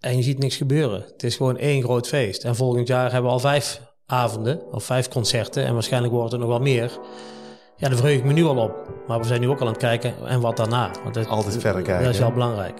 En 0.00 0.16
je 0.16 0.22
ziet 0.22 0.38
niks 0.38 0.56
gebeuren. 0.56 1.04
Het 1.12 1.22
is 1.22 1.36
gewoon 1.36 1.58
één 1.58 1.82
groot 1.82 2.08
feest. 2.08 2.44
En 2.44 2.56
volgend 2.56 2.88
jaar 2.88 3.12
hebben 3.12 3.30
we 3.30 3.36
al 3.36 3.40
vijf 3.40 3.80
avonden. 4.06 4.72
Of 4.72 4.84
vijf 4.84 5.08
concerten. 5.08 5.64
En 5.64 5.72
waarschijnlijk 5.72 6.12
wordt 6.12 6.32
er 6.32 6.38
nog 6.38 6.48
wel 6.48 6.60
meer. 6.60 6.98
Ja, 7.76 7.88
daar 7.88 7.98
verheug 7.98 8.16
ik 8.16 8.24
me 8.24 8.32
nu 8.32 8.44
al 8.44 8.56
op. 8.56 8.88
Maar 9.06 9.18
we 9.18 9.26
zijn 9.26 9.40
nu 9.40 9.48
ook 9.48 9.60
al 9.60 9.66
aan 9.66 9.72
het 9.72 9.80
kijken 9.80 10.14
en 10.26 10.40
wat 10.40 10.56
daarna. 10.56 10.90
Want 11.02 11.14
het, 11.14 11.28
Altijd 11.28 11.56
verder 11.60 11.82
kijken. 11.82 12.04
Dat 12.04 12.14
is 12.14 12.20
wel 12.20 12.32
belangrijk. 12.32 12.78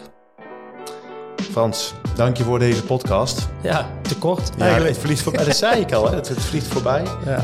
Frans, 1.36 1.94
dank 2.14 2.36
je 2.36 2.44
voor 2.44 2.58
deze 2.58 2.84
podcast. 2.84 3.48
Ja, 3.62 3.90
te 4.02 4.18
kort 4.18 4.50
ja, 4.56 4.62
eigenlijk. 4.62 4.94
Het 4.94 5.04
vliegt 5.04 5.22
voorbij, 5.22 5.44
dat 5.44 5.56
zei 5.56 5.80
ik 5.80 5.92
al, 5.92 6.08
hè? 6.08 6.14
Het, 6.14 6.28
het 6.28 6.40
vliegt 6.40 6.66
voorbij. 6.66 7.02
Ja. 7.24 7.36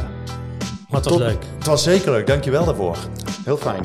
Maar 0.88 1.00
het 1.00 1.04
was 1.04 1.06
Tot, 1.06 1.18
leuk. 1.18 1.44
Het 1.58 1.66
was 1.66 1.82
zeker 1.82 2.10
leuk, 2.10 2.26
dank 2.26 2.44
je 2.44 2.50
wel 2.50 2.64
daarvoor. 2.64 2.96
Heel 3.44 3.56
fijn. 3.56 3.84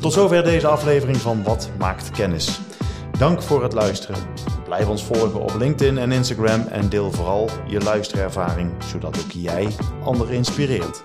Tot 0.00 0.12
zover 0.12 0.42
deze 0.44 0.66
aflevering 0.66 1.16
van 1.16 1.42
Wat 1.42 1.70
Maakt 1.78 2.10
Kennis. 2.10 2.60
Dank 3.18 3.42
voor 3.42 3.62
het 3.62 3.72
luisteren. 3.72 4.20
Blijf 4.64 4.88
ons 4.88 5.04
volgen 5.04 5.40
op 5.40 5.54
LinkedIn 5.58 5.98
en 5.98 6.12
Instagram 6.12 6.66
en 6.66 6.88
deel 6.88 7.10
vooral 7.12 7.48
je 7.66 7.80
luisterervaring, 7.80 8.70
zodat 8.90 9.18
ook 9.18 9.30
jij 9.30 9.68
anderen 10.04 10.34
inspireert. 10.34 11.04